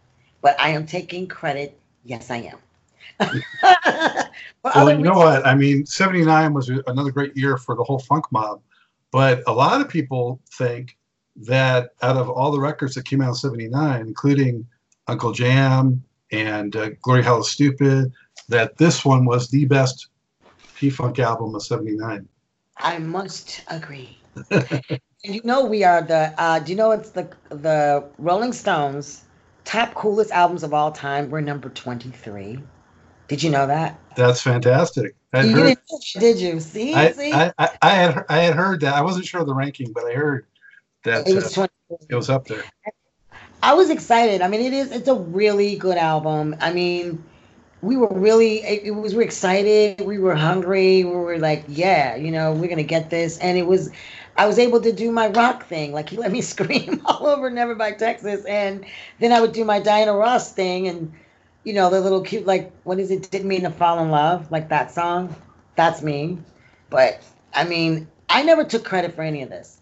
but 0.42 0.60
I 0.60 0.70
am 0.70 0.84
taking 0.84 1.26
credit. 1.26 1.78
Yes, 2.04 2.30
I 2.30 2.52
am. 2.52 2.58
well, 4.62 4.90
you 4.90 4.98
know 4.98 5.14
what? 5.14 5.46
I 5.46 5.54
mean, 5.54 5.86
79 5.86 6.52
was 6.52 6.68
another 6.86 7.10
great 7.10 7.36
year 7.36 7.56
for 7.56 7.74
the 7.74 7.84
whole 7.84 8.00
funk 8.00 8.26
mob. 8.30 8.60
But 9.12 9.42
a 9.46 9.52
lot 9.52 9.80
of 9.80 9.88
people 9.88 10.40
think 10.54 10.96
that 11.36 11.90
out 12.02 12.16
of 12.16 12.28
all 12.28 12.50
the 12.50 12.60
records 12.60 12.94
that 12.94 13.04
came 13.04 13.20
out 13.20 13.28
in 13.28 13.34
79, 13.34 14.00
including 14.00 14.66
Uncle 15.06 15.32
Jam 15.32 16.02
and 16.30 16.74
uh, 16.76 16.90
Gloryhallastoopid, 17.06 18.10
that 18.48 18.76
this 18.76 19.04
one 19.04 19.24
was 19.24 19.48
the 19.48 19.64
best 19.66 20.08
P 20.74 20.90
Funk 20.90 21.18
album 21.18 21.54
of 21.54 21.62
79. 21.62 22.28
I 22.78 22.98
must 22.98 23.62
agree. 23.68 24.18
and 24.50 25.00
you 25.22 25.42
know, 25.44 25.64
we 25.64 25.84
are 25.84 26.02
the, 26.02 26.34
uh, 26.38 26.58
do 26.58 26.72
you 26.72 26.76
know 26.76 26.90
it's 26.90 27.10
the, 27.10 27.30
the 27.50 28.04
Rolling 28.18 28.52
Stones 28.52 29.24
top 29.64 29.94
coolest 29.94 30.30
albums 30.30 30.62
of 30.62 30.74
all 30.74 30.92
time. 30.92 31.30
We're 31.30 31.40
number 31.40 31.68
23. 31.68 32.58
Did 33.28 33.42
you 33.42 33.50
know 33.50 33.66
that? 33.66 33.98
That's 34.16 34.42
fantastic. 34.42 35.14
I 35.32 35.44
you 35.44 35.56
heard, 35.56 35.78
didn't, 35.88 36.04
did 36.18 36.38
you? 36.38 36.60
See, 36.60 36.94
I, 36.94 37.12
see? 37.12 37.32
I, 37.32 37.52
I, 37.58 37.68
I, 37.80 37.90
had 37.90 38.24
I 38.28 38.38
had 38.38 38.54
heard 38.54 38.80
that. 38.80 38.94
I 38.94 39.00
wasn't 39.00 39.24
sure 39.24 39.40
of 39.40 39.46
the 39.46 39.54
ranking, 39.54 39.92
but 39.92 40.04
I 40.04 40.12
heard 40.12 40.46
that 41.04 41.26
it 41.26 41.34
was, 41.34 41.56
uh, 41.56 41.66
it 42.10 42.14
was 42.14 42.28
up 42.28 42.46
there. 42.46 42.64
I 43.62 43.74
was 43.74 43.90
excited. 43.90 44.42
I 44.42 44.48
mean, 44.48 44.60
it 44.60 44.72
is. 44.72 44.90
It's 44.90 45.08
a 45.08 45.14
really 45.14 45.76
good 45.76 45.96
album. 45.96 46.56
I 46.60 46.72
mean, 46.72 47.24
we 47.80 47.96
were 47.96 48.08
really. 48.08 48.58
It, 48.64 48.82
it 48.84 48.90
was. 48.90 49.12
We 49.12 49.18
were 49.18 49.22
excited. 49.22 50.02
We 50.02 50.18
were 50.18 50.34
hungry. 50.34 51.04
We 51.04 51.10
were 51.12 51.38
like, 51.38 51.64
yeah, 51.68 52.16
you 52.16 52.30
know, 52.30 52.52
we're 52.52 52.68
gonna 52.68 52.82
get 52.82 53.08
this. 53.08 53.38
And 53.38 53.56
it 53.56 53.66
was. 53.66 53.90
I 54.36 54.46
was 54.46 54.58
able 54.58 54.80
to 54.80 54.92
do 54.92 55.10
my 55.10 55.28
rock 55.28 55.64
thing. 55.66 55.92
Like 55.92 56.08
he 56.08 56.16
let 56.16 56.32
me 56.32 56.40
scream 56.52 57.02
all 57.04 57.26
over 57.26 57.50
Nevermind 57.50 57.98
Texas, 57.98 58.44
and 58.44 58.84
then 59.20 59.32
I 59.32 59.40
would 59.40 59.52
do 59.52 59.64
my 59.64 59.80
Diana 59.80 60.14
Ross 60.14 60.52
thing, 60.52 60.88
and 60.88 61.12
you 61.64 61.72
know 61.74 61.90
the 61.90 62.00
little 62.00 62.22
cute 62.22 62.46
like 62.46 62.72
what 62.84 62.98
is 62.98 63.10
it? 63.10 63.30
Didn't 63.30 63.48
mean 63.48 63.62
to 63.62 63.70
fall 63.70 64.02
in 64.02 64.10
love, 64.10 64.50
like 64.50 64.68
that 64.68 64.90
song. 64.90 65.34
That's 65.76 66.02
me. 66.02 66.38
But 66.90 67.22
I 67.54 67.64
mean, 67.64 68.08
I 68.28 68.42
never 68.42 68.64
took 68.64 68.84
credit 68.84 69.14
for 69.14 69.22
any 69.22 69.42
of 69.42 69.50
this. 69.50 69.80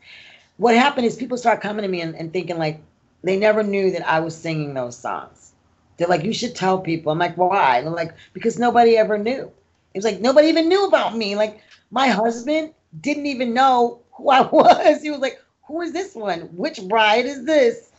What 0.56 0.74
happened 0.74 1.06
is 1.06 1.16
people 1.16 1.38
start 1.38 1.60
coming 1.60 1.82
to 1.82 1.88
me 1.88 2.00
and, 2.00 2.14
and 2.14 2.32
thinking 2.32 2.58
like 2.58 2.80
they 3.22 3.36
never 3.36 3.62
knew 3.62 3.90
that 3.92 4.08
I 4.08 4.20
was 4.20 4.36
singing 4.36 4.74
those 4.74 4.96
songs. 4.96 5.52
They're 5.96 6.08
like, 6.08 6.24
you 6.24 6.32
should 6.32 6.54
tell 6.54 6.78
people. 6.80 7.12
I'm 7.12 7.18
like, 7.18 7.36
why? 7.36 7.78
I'm 7.78 7.92
like, 7.92 8.14
because 8.32 8.58
nobody 8.58 8.96
ever 8.96 9.18
knew. 9.18 9.50
It 9.92 9.98
was 9.98 10.04
like 10.04 10.20
nobody 10.20 10.48
even 10.48 10.68
knew 10.68 10.86
about 10.86 11.16
me. 11.16 11.36
Like 11.36 11.60
my 11.90 12.08
husband 12.08 12.74
didn't 13.00 13.26
even 13.26 13.54
know 13.54 14.00
who 14.20 14.30
I 14.30 14.42
was. 14.42 15.02
He 15.02 15.11
was 15.11 15.20
like, 15.20 15.40
"Who 15.66 15.80
is 15.80 15.92
this 15.92 16.14
one? 16.14 16.42
Which 16.56 16.80
bride 16.88 17.26
is 17.26 17.44
this?" 17.44 17.90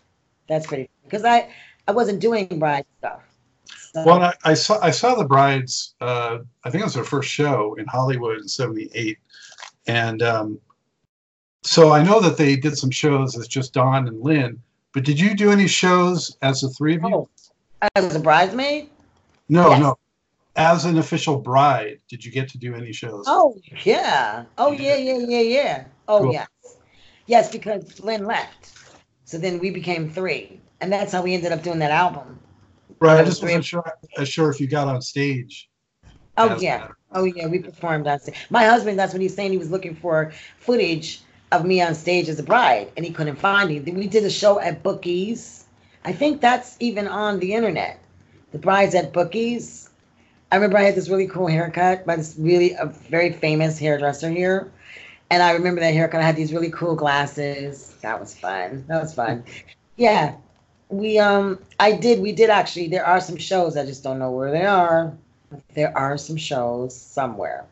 That's 0.47 0.67
pretty 0.67 0.89
because 1.03 1.23
I 1.23 1.49
I 1.87 1.91
wasn't 1.91 2.19
doing 2.19 2.47
bride 2.59 2.85
stuff. 2.99 3.21
So. 3.93 4.05
Well, 4.05 4.21
I, 4.21 4.33
I, 4.45 4.53
saw 4.53 4.79
I 4.81 4.91
saw 4.91 5.15
the 5.15 5.25
brides. 5.25 5.95
Uh, 5.99 6.39
I 6.63 6.69
think 6.69 6.81
it 6.81 6.85
was 6.85 6.93
their 6.93 7.03
first 7.03 7.29
show 7.29 7.75
in 7.75 7.85
Hollywood 7.87 8.39
in 8.39 8.47
'78, 8.47 9.17
and 9.87 10.21
um, 10.21 10.59
so 11.63 11.91
I 11.91 12.01
know 12.01 12.21
that 12.21 12.37
they 12.37 12.55
did 12.55 12.77
some 12.77 12.91
shows 12.91 13.37
as 13.37 13.47
just 13.47 13.73
Dawn 13.73 14.07
and 14.07 14.21
Lynn. 14.21 14.61
But 14.93 15.03
did 15.03 15.19
you 15.19 15.35
do 15.35 15.51
any 15.51 15.67
shows 15.67 16.37
as 16.41 16.61
the 16.61 16.69
three 16.69 16.95
of 16.95 17.03
you? 17.03 17.15
Oh, 17.15 17.29
as 17.95 18.15
a 18.15 18.19
bridesmaid? 18.19 18.89
No, 19.47 19.69
yes. 19.69 19.79
no 19.79 19.97
as 20.55 20.85
an 20.85 20.97
official 20.97 21.37
bride, 21.37 21.99
did 22.09 22.25
you 22.25 22.31
get 22.31 22.49
to 22.49 22.57
do 22.57 22.75
any 22.75 22.91
shows? 22.91 23.25
Oh 23.27 23.57
yeah. 23.83 24.45
Oh 24.57 24.71
yeah, 24.71 24.95
yeah, 24.95 25.17
yeah, 25.17 25.41
yeah. 25.41 25.83
Oh 26.07 26.23
cool. 26.23 26.33
yes. 26.33 26.47
Yes, 27.27 27.51
because 27.51 27.99
Lynn 27.99 28.25
left. 28.25 28.73
So 29.25 29.37
then 29.37 29.59
we 29.59 29.69
became 29.69 30.09
three. 30.09 30.59
And 30.81 30.91
that's 30.91 31.11
how 31.11 31.21
we 31.21 31.33
ended 31.33 31.51
up 31.51 31.63
doing 31.63 31.79
that 31.79 31.91
album. 31.91 32.39
Right. 32.99 33.19
I 33.19 33.23
just 33.23 33.41
wasn't 33.41 33.63
sure, 33.63 33.83
uh, 34.17 34.23
sure 34.23 34.49
if 34.49 34.59
you 34.59 34.67
got 34.67 34.87
on 34.87 35.01
stage. 35.01 35.69
Oh 36.37 36.57
yeah. 36.59 36.87
Oh 37.11 37.23
yeah. 37.23 37.47
We 37.47 37.59
performed 37.59 38.07
on 38.07 38.19
stage. 38.19 38.35
My 38.49 38.65
husband, 38.65 38.97
that's 38.97 39.13
when 39.13 39.21
he's 39.21 39.35
saying 39.35 39.51
he 39.51 39.57
was 39.57 39.71
looking 39.71 39.95
for 39.95 40.31
footage 40.57 41.21
of 41.51 41.65
me 41.65 41.81
on 41.81 41.93
stage 41.93 42.29
as 42.29 42.39
a 42.39 42.43
bride 42.43 42.91
and 42.97 43.05
he 43.05 43.11
couldn't 43.11 43.35
find 43.35 43.69
it. 43.71 43.93
We 43.93 44.07
did 44.07 44.23
a 44.23 44.29
show 44.29 44.59
at 44.59 44.83
Bookies. 44.83 45.65
I 46.03 46.13
think 46.13 46.41
that's 46.41 46.77
even 46.79 47.07
on 47.07 47.39
the 47.39 47.53
internet. 47.53 47.99
The 48.51 48.57
brides 48.57 48.95
at 48.95 49.13
Bookies 49.13 49.89
I 50.51 50.55
remember 50.55 50.77
I 50.77 50.83
had 50.83 50.95
this 50.95 51.07
really 51.07 51.27
cool 51.27 51.47
haircut 51.47 52.05
by 52.05 52.17
this 52.17 52.35
really 52.37 52.73
a 52.73 52.85
very 52.85 53.31
famous 53.31 53.79
hairdresser 53.79 54.29
here. 54.29 54.69
And 55.31 55.41
I 55.41 55.53
remember 55.53 55.79
that 55.79 55.93
haircut. 55.93 56.19
I 56.19 56.25
had 56.25 56.35
these 56.35 56.51
really 56.51 56.69
cool 56.71 56.93
glasses. 56.93 57.95
That 58.01 58.19
was 58.19 58.35
fun. 58.35 58.83
That 58.89 59.01
was 59.01 59.13
fun. 59.13 59.45
Yeah. 59.95 60.35
We 60.89 61.19
um 61.19 61.57
I 61.79 61.93
did 61.93 62.19
we 62.19 62.33
did 62.33 62.49
actually 62.49 62.89
there 62.89 63.05
are 63.05 63.21
some 63.21 63.37
shows 63.37 63.77
I 63.77 63.85
just 63.85 64.03
don't 64.03 64.19
know 64.19 64.31
where 64.31 64.51
they 64.51 64.65
are. 64.65 65.15
There 65.73 65.97
are 65.97 66.17
some 66.17 66.35
shows 66.35 66.93
somewhere. 66.93 67.65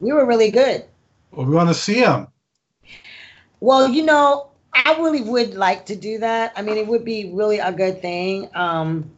We 0.00 0.12
were 0.12 0.26
really 0.26 0.50
good. 0.50 0.84
Well, 1.30 1.46
we 1.46 1.54
want 1.54 1.70
to 1.70 1.74
see 1.74 2.00
them. 2.00 2.28
Well, 3.60 3.88
you 3.88 4.04
know, 4.04 4.48
I 4.74 4.94
really 4.98 5.22
would 5.22 5.54
like 5.54 5.86
to 5.86 5.96
do 5.96 6.18
that. 6.18 6.52
I 6.56 6.62
mean, 6.62 6.76
it 6.76 6.86
would 6.86 7.06
be 7.06 7.30
really 7.32 7.58
a 7.58 7.72
good 7.72 8.02
thing. 8.02 8.50
Um, 8.54 9.10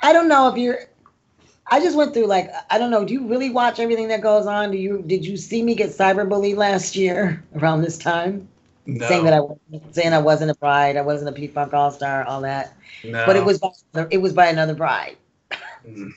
I 0.00 0.12
don't 0.12 0.28
know 0.28 0.48
if 0.48 0.56
you're 0.56 0.80
I 1.68 1.80
just 1.80 1.96
went 1.96 2.14
through 2.14 2.26
like 2.26 2.50
I 2.70 2.78
don't 2.78 2.90
know. 2.90 3.04
Do 3.04 3.12
you 3.12 3.26
really 3.26 3.50
watch 3.50 3.80
everything 3.80 4.08
that 4.08 4.20
goes 4.20 4.46
on? 4.46 4.70
Do 4.70 4.78
you 4.78 5.02
did 5.06 5.24
you 5.24 5.36
see 5.36 5.62
me 5.62 5.74
get 5.74 5.90
cyberbullied 5.90 6.56
last 6.56 6.96
year 6.96 7.44
around 7.56 7.82
this 7.82 7.98
time? 7.98 8.48
No. 8.86 9.06
Saying 9.08 9.24
that 9.24 9.34
I 9.34 9.40
wasn't 9.40 9.94
saying 9.94 10.12
I 10.12 10.18
wasn't 10.18 10.50
a 10.52 10.54
bride, 10.54 10.96
I 10.96 11.02
wasn't 11.02 11.30
a 11.30 11.32
a 11.32 11.34
P 11.34 11.48
Funk 11.48 11.74
All 11.74 11.90
Star, 11.90 12.24
all 12.24 12.40
that. 12.42 12.76
No. 13.02 13.26
But 13.26 13.36
it 13.36 13.44
was 13.44 13.58
by, 13.58 13.70
it 14.10 14.18
was 14.18 14.32
by 14.32 14.46
another 14.46 14.74
bride. 14.74 15.16
Mm. 15.86 16.10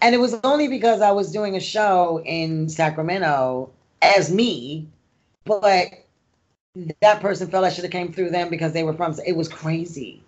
and 0.00 0.14
it 0.14 0.18
was 0.18 0.34
only 0.42 0.66
because 0.66 1.00
I 1.00 1.12
was 1.12 1.30
doing 1.30 1.54
a 1.54 1.60
show 1.60 2.20
in 2.24 2.68
Sacramento 2.68 3.70
as 4.02 4.32
me, 4.32 4.88
but 5.44 6.04
that 7.00 7.20
person 7.20 7.48
felt 7.48 7.64
I 7.64 7.70
should 7.70 7.84
have 7.84 7.92
came 7.92 8.12
through 8.12 8.30
them 8.30 8.50
because 8.50 8.72
they 8.72 8.82
were 8.82 8.94
from. 8.94 9.16
It 9.26 9.36
was 9.36 9.48
crazy. 9.48 10.22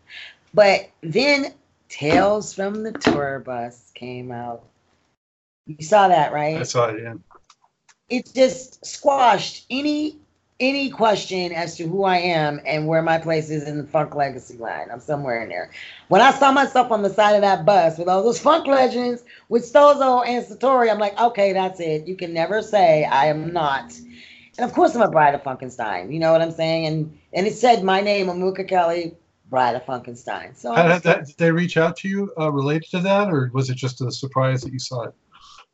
But 0.54 0.88
then 1.02 1.52
Tales 1.88 2.52
from 2.52 2.82
the 2.82 2.92
Tour 2.92 3.40
Bus 3.40 3.90
came 3.94 4.32
out. 4.32 4.64
You 5.66 5.84
saw 5.84 6.08
that, 6.08 6.32
right? 6.32 6.58
I 6.58 6.62
saw 6.62 6.88
it, 6.88 7.02
yeah. 7.02 7.14
It 8.08 8.30
just 8.34 8.84
squashed 8.84 9.66
any 9.68 10.18
any 10.58 10.88
question 10.88 11.52
as 11.52 11.76
to 11.76 11.86
who 11.86 12.04
I 12.04 12.16
am 12.16 12.62
and 12.64 12.86
where 12.86 13.02
my 13.02 13.18
place 13.18 13.50
is 13.50 13.68
in 13.68 13.76
the 13.76 13.84
funk 13.84 14.14
legacy 14.14 14.56
line. 14.56 14.88
I'm 14.90 15.00
somewhere 15.00 15.42
in 15.42 15.50
there. 15.50 15.70
When 16.08 16.22
I 16.22 16.30
saw 16.30 16.50
myself 16.50 16.90
on 16.90 17.02
the 17.02 17.10
side 17.10 17.34
of 17.34 17.42
that 17.42 17.66
bus 17.66 17.98
with 17.98 18.08
all 18.08 18.22
those 18.22 18.38
funk 18.38 18.66
legends 18.66 19.22
with 19.50 19.70
Stozo 19.70 20.26
and 20.26 20.44
Satori, 20.44 20.90
I'm 20.90 20.98
like, 20.98 21.18
okay, 21.20 21.52
that's 21.52 21.78
it. 21.80 22.06
You 22.06 22.16
can 22.16 22.32
never 22.32 22.62
say 22.62 23.04
I 23.04 23.26
am 23.26 23.52
not. 23.52 23.92
And 24.56 24.64
of 24.64 24.72
course 24.72 24.94
I'm 24.94 25.02
a 25.02 25.10
bride 25.10 25.34
of 25.34 25.42
Funkenstein. 25.42 26.10
You 26.10 26.20
know 26.20 26.32
what 26.32 26.40
I'm 26.40 26.52
saying? 26.52 26.86
And 26.86 27.18
and 27.34 27.46
it 27.46 27.54
said 27.54 27.84
my 27.84 28.00
name, 28.00 28.28
Amuka 28.28 28.66
Kelly, 28.66 29.14
Bride 29.48 29.76
of 29.76 29.84
Funkenstein. 29.84 30.56
So 30.56 30.74
that, 30.74 31.02
did 31.02 31.36
they 31.38 31.52
reach 31.52 31.76
out 31.76 31.96
to 31.98 32.08
you 32.08 32.32
uh, 32.38 32.50
related 32.50 32.90
to 32.90 33.00
that, 33.00 33.28
or 33.28 33.50
was 33.52 33.70
it 33.70 33.76
just 33.76 34.00
a 34.00 34.10
surprise 34.10 34.62
that 34.62 34.72
you 34.72 34.78
saw 34.78 35.04
it? 35.04 35.14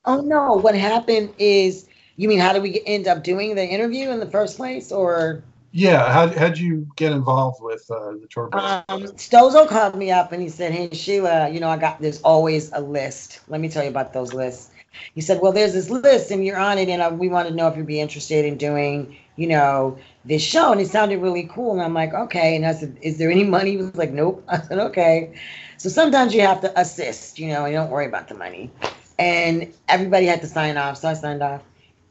Oh 0.05 0.21
no! 0.21 0.55
What 0.55 0.75
happened 0.75 1.35
is, 1.39 1.89
you 2.17 2.29
mean 2.29 2.39
how 2.39 2.53
did 2.53 2.63
we 2.63 2.83
end 2.87 3.09
up 3.09 3.25
doing 3.25 3.55
the 3.55 3.65
interview 3.65 4.11
in 4.11 4.21
the 4.21 4.31
first 4.31 4.57
place, 4.57 4.93
or? 4.93 5.43
Yeah, 5.75 6.13
how 6.13 6.27
how'd 6.29 6.59
you 6.59 6.87
get 6.97 7.13
involved 7.13 7.63
with 7.63 7.91
uh, 7.91 8.13
the 8.13 8.29
tour? 8.29 8.51
Um, 8.53 9.05
Stozo 9.17 9.67
called 9.67 9.97
me 9.97 10.11
up 10.11 10.33
and 10.33 10.43
he 10.43 10.51
said, 10.51 10.73
"Hey 10.73 10.91
Sheila, 10.93 11.49
you 11.49 11.61
know 11.61 11.71
I 11.71 11.79
got 11.79 11.99
there's 11.99 12.21
always 12.21 12.71
a 12.73 12.81
list. 12.81 13.41
Let 13.49 13.63
me 13.63 13.71
tell 13.71 13.83
you 13.83 13.89
about 13.89 14.13
those 14.13 14.35
lists." 14.35 14.71
He 15.15 15.23
said, 15.23 15.41
"Well, 15.41 15.53
there's 15.53 15.73
this 15.73 15.89
list 15.89 16.31
and 16.31 16.45
you're 16.45 16.59
on 16.59 16.77
it, 16.77 16.91
and 16.91 17.03
I, 17.03 17.09
we 17.09 17.31
want 17.31 17.49
to 17.49 17.55
know 17.55 17.69
if 17.69 17.77
you'd 17.79 17.87
be 17.87 18.01
interested 18.01 18.45
in 18.45 18.59
doing 18.59 19.17
you 19.37 19.47
know, 19.47 19.99
this 20.25 20.43
show. 20.43 20.73
And 20.73 20.81
it 20.81 20.89
sounded 20.89 21.21
really 21.21 21.45
cool. 21.45 21.73
And 21.73 21.83
I'm 21.83 21.95
like, 21.95 22.13
okay. 22.15 22.57
And 22.57 22.67
I 22.67 22.73
said, 22.73 22.97
is 23.03 23.19
there 23.19 23.31
any 23.31 23.45
money? 23.45 23.73
He 23.73 23.77
was 23.79 23.97
like, 23.97 24.13
nope. 24.13 24.45
I 24.49 24.61
said, 24.61 24.79
okay. 24.79 25.35
So 25.79 25.89
sometimes 25.89 26.35
you 26.35 26.43
have 26.43 26.61
to 26.61 26.81
assist, 26.81 27.39
you 27.39 27.49
know, 27.49 27.65
and 27.65 27.75
don't 27.75 27.91
worry 27.91 28.07
about 28.07 28.29
the 28.29 28.35
money. 28.35 28.71
And 29.19 29.73
everybody 29.89 30.27
had 30.27 30.41
to 30.43 30.47
sign 30.47 30.77
off. 30.77 30.99
So 30.99 31.09
I 31.09 31.15
signed 31.15 31.43
off. 31.43 31.63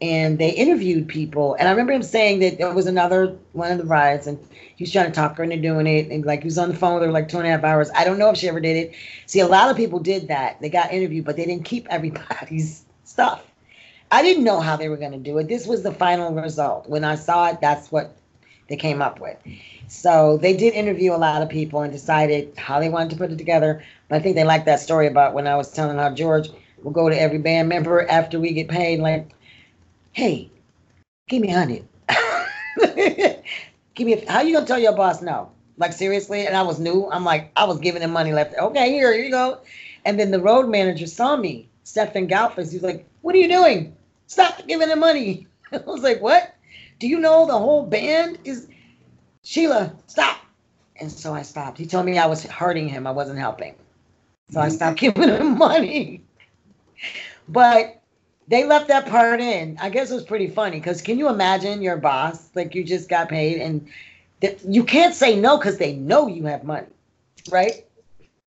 And 0.02 0.39
they 0.39 0.50
interviewed 0.50 1.08
people. 1.08 1.54
And 1.56 1.67
I 1.67 1.71
remember 1.71 1.93
him 1.93 2.02
saying 2.02 2.39
that 2.39 2.58
there 2.58 2.74
was 2.74 2.88
another 2.88 3.38
one 3.54 3.71
of 3.71 3.78
the 3.78 3.84
brides 3.84 4.26
and 4.26 4.39
he 4.76 4.84
was 4.84 4.91
trying 4.91 5.06
to 5.06 5.12
talk 5.12 5.38
her 5.38 5.43
into 5.43 5.58
doing 5.58 5.86
it. 5.86 6.10
And 6.10 6.26
like 6.26 6.41
he 6.41 6.47
was 6.47 6.58
on 6.58 6.69
the 6.69 6.76
phone 6.76 6.95
with 6.95 7.04
her 7.04 7.12
like 7.12 7.30
two 7.30 7.38
and 7.38 7.45
a 7.45 7.52
half 7.52 7.63
hours. 7.63 7.91
I 7.95 8.04
don't 8.04 8.17
know 8.17 8.32
if 8.32 8.38
she 8.38 8.50
ever 8.50 8.60
did 8.60 8.78
it. 8.78 8.95
See, 9.28 9.39
a 9.41 9.47
lot 9.47 9.69
of 9.69 9.78
people 9.78 10.00
did 10.00 10.28
that. 10.28 10.60
They 10.60 10.69
got 10.69 10.91
interviewed, 10.91 11.26
but 11.26 11.38
they 11.38 11.45
didn't 11.45 11.65
keep 11.65 11.88
everybody's 11.89 12.84
stuff. 13.04 13.50
I 14.12 14.21
didn't 14.21 14.43
know 14.43 14.60
how 14.60 14.76
they 14.76 14.89
were 14.89 14.97
going 14.97 15.13
to 15.13 15.17
do 15.17 15.38
it. 15.38 15.47
This 15.47 15.65
was 15.65 15.84
the 15.84 15.93
final 15.93 16.34
result. 16.34 16.88
When 16.89 17.06
I 17.06 17.15
saw 17.15 17.47
it, 17.47 17.62
that's 17.62 17.91
what 17.91 18.13
they 18.67 18.76
came 18.76 19.02
up 19.02 19.19
with. 19.21 19.38
So 19.88 20.38
they 20.38 20.56
did 20.56 20.74
interview 20.74 21.13
a 21.13 21.17
lot 21.17 21.41
of 21.41 21.50
people 21.50 21.82
and 21.82 21.91
decided 21.91 22.54
how 22.58 22.80
they 22.80 22.89
wanted 22.89 23.12
to 23.12 23.15
put 23.15 23.32
it 23.32 23.38
together. 23.38 23.84
But 24.10 24.17
I 24.17 24.19
think 24.19 24.36
they 24.36 24.43
liked 24.43 24.65
that 24.65 24.82
story 24.82 25.08
about 25.08 25.34
when 25.34 25.47
I 25.47 25.56
was 25.56 25.71
telling 25.71 25.97
how 25.97 26.13
George 26.13 26.50
will 26.84 26.91
go 26.91 27.10
to 27.10 27.19
every 27.19 27.38
band 27.38 27.69
member 27.69 28.06
after 28.08 28.39
we 28.39 28.52
get 28.52 28.67
paid, 28.67 29.00
like, 29.00 29.30
hey, 30.12 30.50
give 31.30 31.41
me 31.41 31.52
a 31.52 31.58
hundred. 31.58 31.88
give 33.95 34.06
me 34.06 34.13
a, 34.13 34.32
how 34.32 34.41
you 34.41 34.54
gonna 34.54 34.65
tell 34.65 34.80
your 34.80 34.95
boss 34.95 35.21
no? 35.21 35.52
Like 35.78 35.93
seriously? 35.93 36.47
And 36.47 36.56
I 36.56 36.63
was 36.63 36.80
new. 36.80 37.10
I'm 37.12 37.24
like, 37.24 37.52
I 37.56 37.63
was 37.63 37.80
giving 37.80 38.02
him 38.02 38.12
money 38.12 38.34
left. 38.34 38.56
Okay, 38.58 38.91
here, 38.91 39.13
here 39.13 39.24
you 39.24 39.32
go. 39.32 39.60
And 40.04 40.19
then 40.19 40.32
the 40.32 40.41
road 40.41 40.67
manager 40.69 41.08
saw 41.08 41.38
me, 41.38 41.69
Stefan 41.84 42.28
Galfus. 42.28 42.71
He's 42.71 42.84
like, 42.84 43.06
what 43.21 43.36
are 43.36 43.38
you 43.38 43.47
doing? 43.47 43.95
Stop 44.32 44.65
giving 44.65 44.88
him 44.88 45.00
money. 45.00 45.46
I 45.74 45.80
was 45.80 46.04
like, 46.04 46.22
what? 46.22 46.56
Do 47.00 47.08
you 47.10 47.20
know 47.20 47.46
the 47.46 47.60
whole 47.60 47.86
band 47.86 48.38
is 48.46 48.70
Sheila, 49.44 49.94
stop. 50.08 50.38
And 51.02 51.12
so 51.12 51.34
I 51.34 51.41
stopped. 51.41 51.78
He 51.78 51.86
told 51.86 52.06
me 52.06 52.17
I 52.17 52.28
was 52.28 52.46
hurting 52.46 52.88
him. 52.88 53.06
I 53.06 53.12
wasn't 53.12 53.39
helping. 53.39 53.76
So 54.50 54.62
I 54.62 54.70
stopped 54.70 55.00
giving 55.02 55.28
him 55.28 55.58
money. 55.58 56.22
But 57.50 58.02
they 58.48 58.63
left 58.63 58.88
that 58.88 59.06
part 59.06 59.41
in. 59.41 59.78
I 59.82 59.89
guess 59.89 60.12
it 60.12 60.13
was 60.13 60.24
pretty 60.24 60.48
funny 60.48 60.80
because 60.80 61.02
can 61.02 61.20
you 61.20 61.28
imagine 61.28 61.82
your 61.82 61.98
boss, 61.98 62.52
like 62.56 62.74
you 62.74 62.86
just 62.86 63.10
got 63.10 63.28
paid 63.28 63.60
and 63.60 63.86
th- 64.39 64.62
you 64.65 64.86
can't 64.86 65.13
say 65.13 65.36
no 65.36 65.58
because 65.58 65.78
they 65.78 65.91
know 65.91 66.28
you 66.28 66.46
have 66.46 66.63
money, 66.63 66.88
right? 67.52 67.86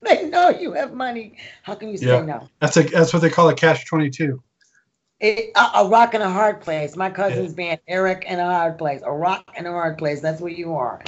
They 0.01 0.29
know 0.29 0.49
you 0.49 0.73
have 0.73 0.93
money. 0.93 1.37
How 1.63 1.73
can 1.73 1.89
you 1.89 1.97
say 1.97 2.05
yeah. 2.05 2.21
no? 2.21 2.47
That's 2.59 2.77
a 2.77 2.83
that's 2.83 3.11
what 3.11 3.23
they 3.23 3.29
call 3.31 3.49
a 3.49 3.55
cash 3.55 3.85
twenty 3.85 4.11
two. 4.11 4.43
A, 5.21 5.51
a, 5.75 5.87
rock 5.87 6.13
and 6.13 6.23
a 6.23 6.29
hard 6.29 6.61
place. 6.61 6.95
My 6.95 7.09
cousin's 7.09 7.51
yeah. 7.51 7.69
band, 7.69 7.79
Eric 7.87 8.25
and 8.27 8.41
a 8.41 8.45
hard 8.45 8.77
place. 8.77 9.01
A 9.03 9.11
rock 9.11 9.49
and 9.57 9.67
a 9.67 9.71
hard 9.71 9.97
place. 9.97 10.21
That's 10.21 10.41
where 10.41 10.51
you 10.51 10.75
are. 10.75 11.01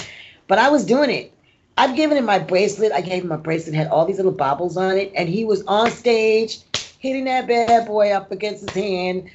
But 0.48 0.60
I 0.60 0.70
was 0.70 0.86
doing 0.86 1.10
it. 1.10 1.34
I've 1.78 1.96
given 1.96 2.18
him 2.18 2.26
my 2.26 2.40
bracelet. 2.40 2.92
I 2.92 3.02
gave 3.02 3.24
him 3.24 3.32
a 3.32 3.38
bracelet, 3.38 3.76
had 3.76 3.88
all 3.88 4.06
these 4.06 4.18
little 4.18 4.32
baubles 4.32 4.78
on 4.78 4.98
it, 4.98 5.12
and 5.16 5.30
he 5.30 5.46
was 5.46 5.64
on 5.68 5.92
stage 5.92 6.60
hitting 7.00 7.26
that 7.26 7.48
bad 7.48 7.86
boy 7.86 8.12
up 8.12 8.32
against 8.32 8.62
his 8.62 8.70
hand 8.72 9.30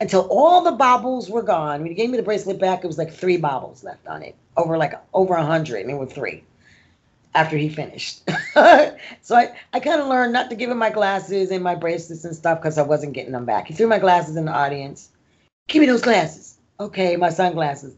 until 0.00 0.28
all 0.30 0.62
the 0.62 0.72
baubles 0.72 1.30
were 1.30 1.42
gone. 1.42 1.80
When 1.80 1.88
he 1.88 1.94
gave 1.94 2.10
me 2.10 2.18
the 2.18 2.22
bracelet 2.22 2.60
back, 2.60 2.84
it 2.84 2.86
was 2.86 2.98
like 2.98 3.10
three 3.10 3.38
baubles 3.38 3.82
left 3.82 4.06
on 4.06 4.22
it, 4.22 4.34
over 4.58 4.76
like 4.76 4.92
over 5.14 5.34
a 5.34 5.44
hundred, 5.44 5.82
and 5.82 5.90
it 5.90 5.94
were 5.94 6.06
three 6.06 6.44
after 7.36 7.56
he 7.56 7.68
finished. 7.68 8.22
so 8.54 9.36
I, 9.36 9.54
I 9.72 9.80
kind 9.80 10.00
of 10.00 10.08
learned 10.08 10.32
not 10.32 10.48
to 10.50 10.56
give 10.56 10.70
him 10.70 10.78
my 10.78 10.90
glasses 10.90 11.50
and 11.50 11.62
my 11.62 11.74
bracelets 11.74 12.24
and 12.24 12.34
stuff 12.34 12.60
because 12.60 12.78
I 12.78 12.82
wasn't 12.82 13.12
getting 13.12 13.32
them 13.32 13.44
back. 13.44 13.68
He 13.68 13.74
threw 13.74 13.86
my 13.86 13.98
glasses 13.98 14.36
in 14.36 14.46
the 14.46 14.52
audience. 14.52 15.10
Give 15.68 15.80
me 15.80 15.86
those 15.86 16.02
glasses. 16.02 16.56
Okay, 16.80 17.16
my 17.16 17.28
sunglasses. 17.28 17.94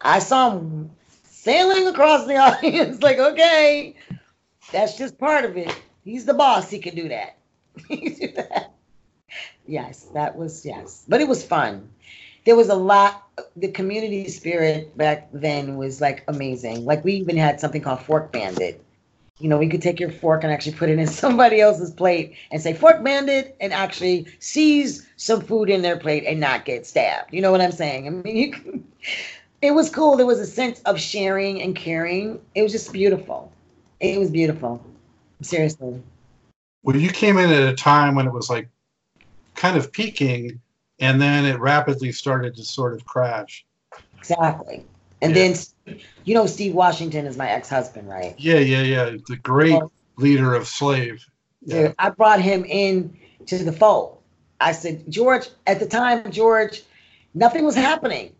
I 0.00 0.18
saw 0.20 0.52
him 0.52 0.90
sailing 1.24 1.86
across 1.86 2.26
the 2.26 2.36
audience, 2.48 3.02
like, 3.02 3.18
okay, 3.18 3.94
that's 4.72 4.96
just 4.96 5.18
part 5.18 5.44
of 5.44 5.56
it. 5.56 5.74
He's 6.04 6.24
the 6.24 6.34
boss. 6.34 6.70
He 6.70 6.78
can 6.78 6.94
do 6.94 7.08
that. 7.10 7.36
he 7.88 7.96
can 7.98 8.14
do 8.14 8.32
that. 8.36 8.72
Yes, 9.66 10.06
that 10.14 10.36
was 10.36 10.64
yes, 10.64 11.04
but 11.08 11.20
it 11.20 11.28
was 11.28 11.44
fun 11.44 11.90
there 12.46 12.56
was 12.56 12.68
a 12.68 12.74
lot 12.74 13.26
the 13.56 13.68
community 13.68 14.28
spirit 14.28 14.96
back 14.96 15.28
then 15.32 15.76
was 15.76 16.00
like 16.00 16.24
amazing. 16.28 16.84
Like 16.86 17.04
we 17.04 17.12
even 17.14 17.36
had 17.36 17.60
something 17.60 17.82
called 17.82 18.00
Fork 18.00 18.32
Bandit. 18.32 18.82
You 19.38 19.50
know, 19.50 19.58
we 19.58 19.68
could 19.68 19.82
take 19.82 20.00
your 20.00 20.10
fork 20.10 20.44
and 20.44 20.52
actually 20.52 20.76
put 20.76 20.88
it 20.88 20.98
in 20.98 21.06
somebody 21.24 21.60
else's 21.60 21.90
plate 21.90 22.36
and 22.50 22.62
say 22.62 22.72
Fork 22.72 23.04
Bandit 23.04 23.54
and 23.60 23.72
actually 23.72 24.26
seize 24.38 25.06
some 25.16 25.42
food 25.42 25.68
in 25.68 25.82
their 25.82 25.98
plate 25.98 26.24
and 26.26 26.40
not 26.40 26.64
get 26.64 26.86
stabbed. 26.86 27.34
You 27.34 27.42
know 27.42 27.50
what 27.50 27.60
I'm 27.60 27.72
saying? 27.72 28.06
I 28.06 28.10
mean, 28.10 28.52
can, 28.52 28.92
it 29.60 29.72
was 29.72 29.90
cool. 29.90 30.16
There 30.16 30.24
was 30.24 30.40
a 30.40 30.46
sense 30.46 30.80
of 30.82 30.98
sharing 30.98 31.60
and 31.60 31.76
caring. 31.76 32.40
It 32.54 32.62
was 32.62 32.72
just 32.72 32.92
beautiful. 32.92 33.52
It 34.00 34.18
was 34.18 34.30
beautiful. 34.30 34.82
Seriously. 35.42 36.00
Well, 36.82 36.96
you 36.96 37.10
came 37.10 37.36
in 37.36 37.50
at 37.50 37.68
a 37.68 37.74
time 37.74 38.14
when 38.14 38.26
it 38.26 38.32
was 38.32 38.48
like 38.48 38.68
kind 39.54 39.76
of 39.76 39.92
peaking 39.92 40.60
and 40.98 41.20
then 41.20 41.44
it 41.44 41.58
rapidly 41.60 42.12
started 42.12 42.54
to 42.56 42.64
sort 42.64 42.94
of 42.94 43.04
crash. 43.04 43.64
Exactly. 44.18 44.84
And 45.22 45.34
yeah. 45.34 45.54
then, 45.86 45.98
you 46.24 46.34
know, 46.34 46.46
Steve 46.46 46.74
Washington 46.74 47.26
is 47.26 47.36
my 47.36 47.48
ex-husband, 47.48 48.08
right? 48.08 48.34
Yeah, 48.38 48.58
yeah, 48.58 48.82
yeah. 48.82 49.16
The 49.26 49.36
great 49.36 49.72
well, 49.72 49.92
leader 50.16 50.54
of 50.54 50.66
Slave. 50.66 51.24
Yeah. 51.64 51.92
I 51.98 52.10
brought 52.10 52.40
him 52.40 52.64
in 52.64 53.16
to 53.46 53.62
the 53.62 53.72
fold. 53.72 54.18
I 54.60 54.72
said, 54.72 55.10
George, 55.10 55.48
at 55.66 55.80
the 55.80 55.86
time, 55.86 56.30
George, 56.30 56.82
nothing 57.34 57.64
was 57.64 57.74
happening. 57.74 58.34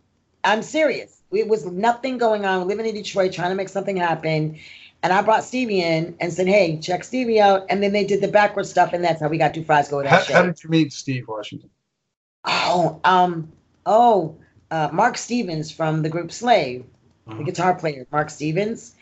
I'm 0.45 0.63
serious. 0.63 1.21
It 1.33 1.49
was 1.49 1.67
nothing 1.67 2.19
going 2.19 2.45
on. 2.45 2.61
We're 2.61 2.69
living 2.69 2.87
in 2.87 2.95
Detroit, 2.95 3.33
trying 3.33 3.51
to 3.51 3.57
make 3.57 3.69
something 3.69 3.97
happen. 3.97 4.59
And 5.03 5.13
I 5.13 5.21
brought 5.23 5.45
Stevie 5.45 5.83
in 5.83 6.17
and 6.21 6.33
said, 6.33 6.47
"Hey, 6.47 6.79
check 6.79 7.05
Stevie 7.05 7.41
out." 7.41 7.67
And 7.69 7.83
then 7.83 7.93
they 7.93 8.05
did 8.05 8.23
the 8.23 8.29
backward 8.29 8.67
stuff, 8.67 8.93
and 8.93 9.05
that's 9.05 9.21
how 9.21 9.29
we 9.29 9.39
got 9.39 9.53
two 9.53 9.63
fries 9.63 9.89
go 9.89 10.03
to 10.03 10.09
that 10.09 10.27
how, 10.27 10.35
how 10.35 10.43
did 10.43 10.63
you 10.63 10.71
meet 10.71 10.93
Steve 10.93 11.29
Washington? 11.29 11.69
Oh, 12.47 13.01
um, 13.05 13.51
oh, 13.85 14.37
uh, 14.71 14.89
Mark 14.93 15.19
Stevens 15.19 15.71
from 15.71 16.03
the 16.03 16.09
group 16.09 16.33
Slave, 16.33 16.85
the 17.27 17.33
uh-huh. 17.33 17.43
guitar 17.43 17.75
player, 17.75 18.07
Mark 18.11 18.31
Stevens. 18.31 18.95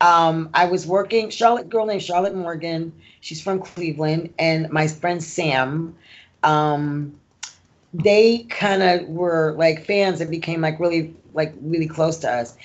Um, 0.00 0.50
I 0.54 0.66
was 0.66 0.86
working, 0.86 1.30
Charlotte, 1.30 1.68
girl 1.68 1.86
named 1.86 2.02
Charlotte 2.02 2.34
Morgan. 2.34 2.92
She's 3.20 3.40
from 3.40 3.60
Cleveland, 3.60 4.32
and 4.38 4.70
my 4.70 4.86
friend 4.88 5.22
Sam. 5.22 5.94
Um, 6.42 7.18
they 7.92 8.44
kind 8.44 8.82
of 8.82 9.08
were 9.08 9.54
like 9.58 9.84
fans 9.84 10.20
that 10.20 10.30
became 10.30 10.60
like 10.60 10.78
really, 10.80 11.14
like 11.34 11.54
really 11.60 11.88
close 11.88 12.18
to 12.18 12.30
us. 12.30 12.56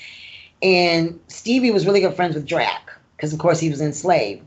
And 0.61 1.19
Stevie 1.27 1.71
was 1.71 1.85
really 1.85 1.99
good 1.99 2.15
friends 2.15 2.35
with 2.35 2.45
Drac 2.45 2.91
because, 3.15 3.33
of 3.33 3.39
course, 3.39 3.59
he 3.59 3.69
was 3.69 3.81
in 3.81 3.91
Slave. 3.91 4.41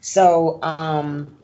So 0.00 0.58
um, 0.62 1.36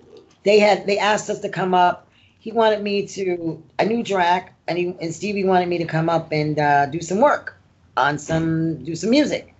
they 0.44 0.58
had 0.58 0.86
they 0.86 0.98
asked 0.98 1.28
us 1.28 1.40
to 1.40 1.48
come 1.48 1.74
up 1.74 2.05
he 2.46 2.52
wanted 2.52 2.80
me 2.80 3.04
to. 3.08 3.60
I 3.80 3.86
knew 3.86 4.04
Drac, 4.04 4.54
and 4.68 4.78
he 4.78 4.94
and 5.00 5.12
Stevie 5.12 5.42
wanted 5.42 5.68
me 5.68 5.78
to 5.78 5.84
come 5.84 6.08
up 6.08 6.30
and 6.30 6.56
uh, 6.60 6.86
do 6.86 7.00
some 7.00 7.18
work 7.18 7.56
on 7.96 8.20
some 8.20 8.84
do 8.84 8.94
some 8.94 9.10
music. 9.10 9.52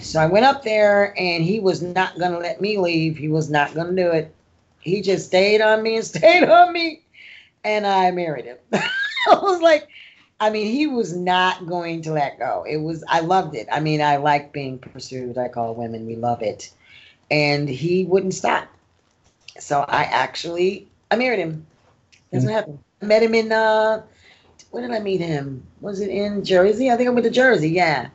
So 0.00 0.18
I 0.18 0.24
went 0.24 0.46
up 0.46 0.62
there, 0.64 1.12
and 1.18 1.44
he 1.44 1.60
was 1.60 1.82
not 1.82 2.18
gonna 2.18 2.38
let 2.38 2.62
me 2.62 2.78
leave. 2.78 3.18
He 3.18 3.28
was 3.28 3.50
not 3.50 3.74
gonna 3.74 3.94
do 3.94 4.10
it. 4.10 4.34
He 4.80 5.02
just 5.02 5.26
stayed 5.26 5.60
on 5.60 5.82
me 5.82 5.96
and 5.96 6.04
stayed 6.14 6.48
on 6.48 6.72
me, 6.72 7.02
and 7.62 7.86
I 7.86 8.10
married 8.10 8.46
him. 8.46 8.56
I 8.72 8.90
was 9.42 9.60
like, 9.60 9.86
I 10.40 10.48
mean, 10.48 10.64
he 10.64 10.86
was 10.86 11.14
not 11.14 11.66
going 11.66 12.00
to 12.04 12.12
let 12.12 12.38
go. 12.38 12.64
It 12.66 12.78
was, 12.78 13.04
I 13.06 13.20
loved 13.20 13.54
it. 13.54 13.68
I 13.70 13.80
mean, 13.80 14.00
I 14.00 14.16
like 14.16 14.54
being 14.54 14.78
pursued. 14.78 15.36
I 15.36 15.48
call 15.48 15.74
women, 15.74 16.06
we 16.06 16.16
love 16.16 16.40
it. 16.40 16.70
And 17.30 17.68
he 17.68 18.06
wouldn't 18.06 18.32
stop. 18.32 18.66
So 19.58 19.80
I 19.80 20.04
actually, 20.04 20.88
I 21.10 21.16
married 21.16 21.40
him. 21.40 21.66
What 22.30 22.42
happened. 22.42 22.78
I 23.02 23.06
met 23.06 23.22
him 23.22 23.34
in 23.34 23.52
uh 23.52 24.02
where 24.70 24.86
did 24.86 24.94
I 24.94 25.00
meet 25.00 25.20
him? 25.20 25.66
Was 25.80 26.00
it 26.00 26.10
in 26.10 26.44
Jersey? 26.44 26.90
I 26.90 26.96
think 26.96 27.08
I 27.08 27.12
went 27.12 27.24
to 27.24 27.30
Jersey, 27.30 27.70
yeah. 27.70 28.08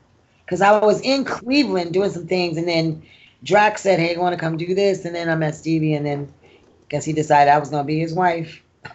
Cause 0.47 0.62
I 0.62 0.78
was 0.80 1.02
in 1.02 1.26
Cleveland 1.26 1.93
doing 1.93 2.12
some 2.12 2.28
things 2.28 2.58
and 2.58 2.67
then 2.67 3.04
Drac 3.43 3.78
said, 3.78 3.99
Hey, 3.99 4.13
you 4.13 4.19
wanna 4.19 4.38
come 4.38 4.58
do 4.58 4.76
this? 4.76 5.06
And 5.06 5.15
then 5.15 5.30
I 5.30 5.36
met 5.36 5.56
Stevie 5.56 5.95
and 5.95 6.06
then 6.06 6.32
I 6.43 6.49
guess 6.89 7.06
he 7.06 7.13
decided 7.13 7.52
I 7.52 7.58
was 7.58 7.69
gonna 7.69 7.84
be 7.84 7.99
his 7.99 8.13
wife. 8.13 8.62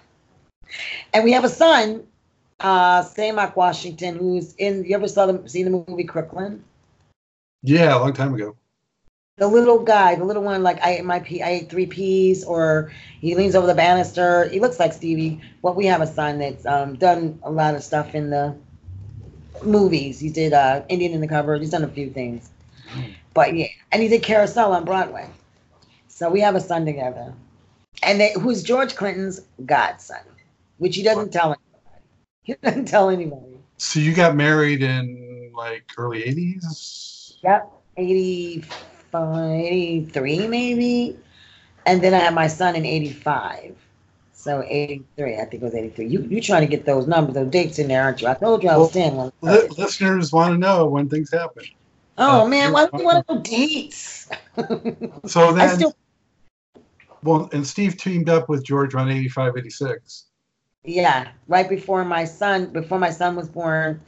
And 1.15 1.25
we 1.25 1.33
have 1.33 1.45
a 1.45 1.49
son, 1.49 2.07
uh 2.61 3.03
Samak 3.03 3.57
Washington, 3.57 4.17
who's 4.17 4.55
in 4.57 4.85
you 4.85 4.95
ever 4.95 5.09
saw 5.09 5.27
the 5.27 5.49
seen 5.49 5.65
the 5.65 5.85
movie 5.89 6.05
Crooklyn? 6.05 6.63
Yeah, 7.63 7.97
a 7.97 7.99
long 7.99 8.13
time 8.13 8.35
ago 8.35 8.55
the 9.39 9.47
little 9.47 9.79
guy, 9.79 10.17
the 10.17 10.25
little 10.25 10.43
one, 10.43 10.63
like 10.63 10.83
I 10.85 10.97
ate 10.97 11.05
my 11.05 11.21
pea, 11.21 11.43
I 11.43 11.51
ate 11.51 11.71
three 11.71 11.87
peas, 11.87 12.45
or 12.45 12.93
he 13.21 13.37
leans 13.37 13.55
over 13.55 13.67
the 13.67 13.75
banister. 13.75 14.49
He 14.49 14.59
looks 14.59 14.81
like 14.81 14.93
Stevie. 14.93 15.41
Well, 15.63 15.75
we 15.75 15.87
have 15.87 16.01
a 16.01 16.07
son 16.07 16.39
that's 16.39 16.67
um, 16.67 16.97
done 16.97 17.39
a 17.45 17.51
lot 17.51 17.77
of 17.77 17.85
stuff 17.85 18.15
in 18.15 18.31
the 18.31 18.57
movies. 19.63 20.19
He 20.19 20.29
did 20.29 20.53
uh, 20.53 20.83
Indian 20.89 21.13
in 21.13 21.21
the 21.21 21.29
Cupboard. 21.29 21.61
He's 21.61 21.71
done 21.71 21.85
a 21.85 21.89
few 21.89 22.11
things, 22.11 22.51
but 23.33 23.55
yeah, 23.55 23.69
and 23.93 24.03
he 24.03 24.09
did 24.09 24.23
Carousel 24.25 24.73
on 24.73 24.85
Broadway. 24.85 25.31
So 26.09 26.29
we 26.29 26.41
have 26.41 26.57
a 26.57 26.61
son 26.61 26.85
together, 26.85 27.33
and 28.03 28.21
they, 28.21 28.33
who's 28.33 28.65
George 28.65 28.97
Clinton's 28.97 29.41
godson, 29.65 30.19
which 30.79 30.97
he 30.97 31.05
doesn't 31.05 31.33
tell 31.33 31.47
anybody. 31.47 31.63
He 32.43 32.55
doesn't 32.55 32.87
tell 32.87 33.09
anybody. 33.09 33.59
So 33.77 34.01
you 34.01 34.15
got 34.15 34.35
married 34.35 34.83
in 34.83 35.53
like 35.55 35.85
early 35.97 36.23
80s? 36.23 37.37
Yep, 37.45 37.71
85, 37.99 38.88
83 39.15 40.49
maybe. 40.49 41.19
And 41.87 42.03
then 42.03 42.15
I 42.15 42.19
had 42.19 42.35
my 42.35 42.49
son 42.49 42.77
in 42.77 42.85
85. 42.85 43.75
So 44.33 44.63
83, 44.63 45.35
I 45.35 45.45
think 45.45 45.55
it 45.55 45.63
was 45.63 45.75
83. 45.75 46.07
You 46.07 46.23
you 46.23 46.41
trying 46.41 46.61
to 46.61 46.69
get 46.69 46.87
those 46.87 47.07
numbers, 47.07 47.35
those 47.35 47.51
dates 47.51 47.79
in 47.79 47.89
there, 47.89 48.03
aren't 48.03 48.23
you? 48.23 48.29
I 48.29 48.35
told 48.35 48.63
you 48.63 48.69
I 48.69 48.77
was 48.77 48.95
well, 48.95 49.33
10. 49.41 49.53
Li- 49.53 49.69
listeners 49.77 50.33
want 50.33 50.55
to 50.55 50.59
know 50.59 50.87
when 50.87 51.09
things 51.09 51.31
happen. 51.33 51.65
Oh 52.19 52.43
uh, 52.43 52.49
man, 52.49 52.73
why 52.73 52.87
do 52.87 52.99
you 52.99 53.05
want 53.05 53.27
to 53.27 53.35
know 53.35 53.43
dates? 53.43 54.29
so 55.27 55.53
then, 55.53 55.77
still... 55.77 55.95
well, 57.23 57.49
and 57.53 57.67
Steve 57.67 57.97
teamed 57.97 58.29
up 58.29 58.49
with 58.49 58.65
George 58.65 58.95
around 58.95 59.11
85, 59.11 59.55
86. 59.59 60.27
Yeah, 60.85 61.29
right 61.49 61.69
before 61.69 62.05
my 62.05 62.25
son, 62.25 62.67
before 62.73 62.99
my 62.99 63.11
son 63.11 63.37
was 63.37 63.49
born, 63.49 64.01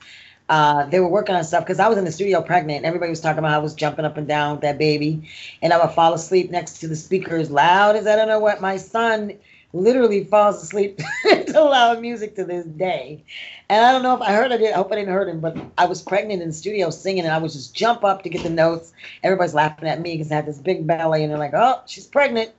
uh, 0.50 0.84
they 0.86 0.98
were 0.98 1.08
working 1.08 1.36
on 1.36 1.44
stuff 1.44 1.64
because 1.64 1.78
I 1.78 1.88
was 1.88 1.96
in 1.96 2.04
the 2.04 2.10
studio 2.10 2.42
pregnant. 2.42 2.78
And 2.78 2.86
Everybody 2.86 3.08
was 3.08 3.20
talking 3.20 3.38
about 3.38 3.52
I 3.52 3.58
was 3.58 3.72
jumping 3.72 4.04
up 4.04 4.16
and 4.16 4.26
down 4.26 4.56
with 4.56 4.60
that 4.62 4.78
baby, 4.78 5.30
and 5.62 5.72
I 5.72 5.82
would 5.82 5.94
fall 5.94 6.12
asleep 6.12 6.50
next 6.50 6.78
to 6.80 6.88
the 6.88 6.96
speakers, 6.96 7.50
loud 7.50 7.94
as 7.94 8.06
I 8.06 8.16
don't 8.16 8.26
know 8.26 8.40
what. 8.40 8.60
My 8.60 8.76
son 8.76 9.38
literally 9.72 10.24
falls 10.24 10.60
asleep 10.60 11.00
to 11.46 11.62
loud 11.62 12.00
music 12.00 12.34
to 12.34 12.44
this 12.44 12.66
day. 12.66 13.22
And 13.68 13.86
I 13.86 13.92
don't 13.92 14.02
know 14.02 14.16
if 14.16 14.20
I 14.22 14.32
heard 14.32 14.50
it. 14.50 14.60
I 14.60 14.76
hope 14.76 14.90
I 14.90 14.96
didn't 14.96 15.14
hurt 15.14 15.28
him, 15.28 15.38
but 15.38 15.56
I 15.78 15.86
was 15.86 16.02
pregnant 16.02 16.42
in 16.42 16.48
the 16.48 16.54
studio 16.54 16.90
singing, 16.90 17.24
and 17.24 17.32
I 17.32 17.38
would 17.38 17.52
just 17.52 17.72
jump 17.72 18.02
up 18.02 18.24
to 18.24 18.28
get 18.28 18.42
the 18.42 18.50
notes. 18.50 18.92
Everybody's 19.22 19.54
laughing 19.54 19.88
at 19.88 20.00
me 20.00 20.16
because 20.16 20.32
I 20.32 20.36
had 20.36 20.46
this 20.46 20.58
big 20.58 20.84
belly, 20.84 21.22
and 21.22 21.30
they're 21.30 21.38
like, 21.38 21.54
"Oh, 21.54 21.80
she's 21.86 22.06
pregnant." 22.06 22.50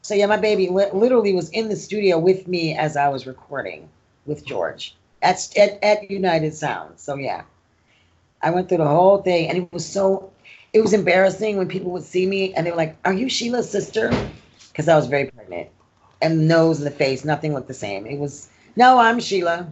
So 0.00 0.14
yeah, 0.14 0.26
my 0.26 0.38
baby 0.38 0.70
literally 0.70 1.34
was 1.34 1.50
in 1.50 1.68
the 1.68 1.76
studio 1.76 2.18
with 2.18 2.48
me 2.48 2.74
as 2.74 2.96
I 2.96 3.08
was 3.08 3.26
recording 3.26 3.90
with 4.24 4.46
George 4.46 4.96
at, 5.24 5.48
at 5.56 5.82
at 5.82 6.10
United 6.10 6.54
Sound. 6.54 7.00
So 7.00 7.16
yeah, 7.16 7.42
I 8.42 8.50
went 8.50 8.68
through 8.68 8.78
the 8.78 8.86
whole 8.88 9.22
thing, 9.22 9.48
and 9.48 9.58
it 9.58 9.72
was 9.72 9.86
so 9.86 10.30
it 10.72 10.80
was 10.82 10.92
embarrassing 10.92 11.56
when 11.56 11.68
people 11.68 11.90
would 11.92 12.04
see 12.04 12.26
me 12.26 12.54
and 12.54 12.66
they 12.66 12.70
were 12.70 12.76
like, 12.76 12.96
"Are 13.04 13.12
you 13.12 13.28
Sheila's 13.28 13.70
sister?" 13.70 14.12
Because 14.70 14.88
I 14.88 14.96
was 14.96 15.06
very 15.06 15.30
pregnant 15.30 15.68
and 16.22 16.48
nose 16.48 16.78
and 16.78 16.86
the 16.86 16.90
face, 16.90 17.24
nothing 17.24 17.54
looked 17.54 17.68
the 17.68 17.74
same. 17.74 18.06
It 18.06 18.18
was 18.18 18.48
no, 18.76 18.98
I'm 18.98 19.20
Sheila, 19.20 19.68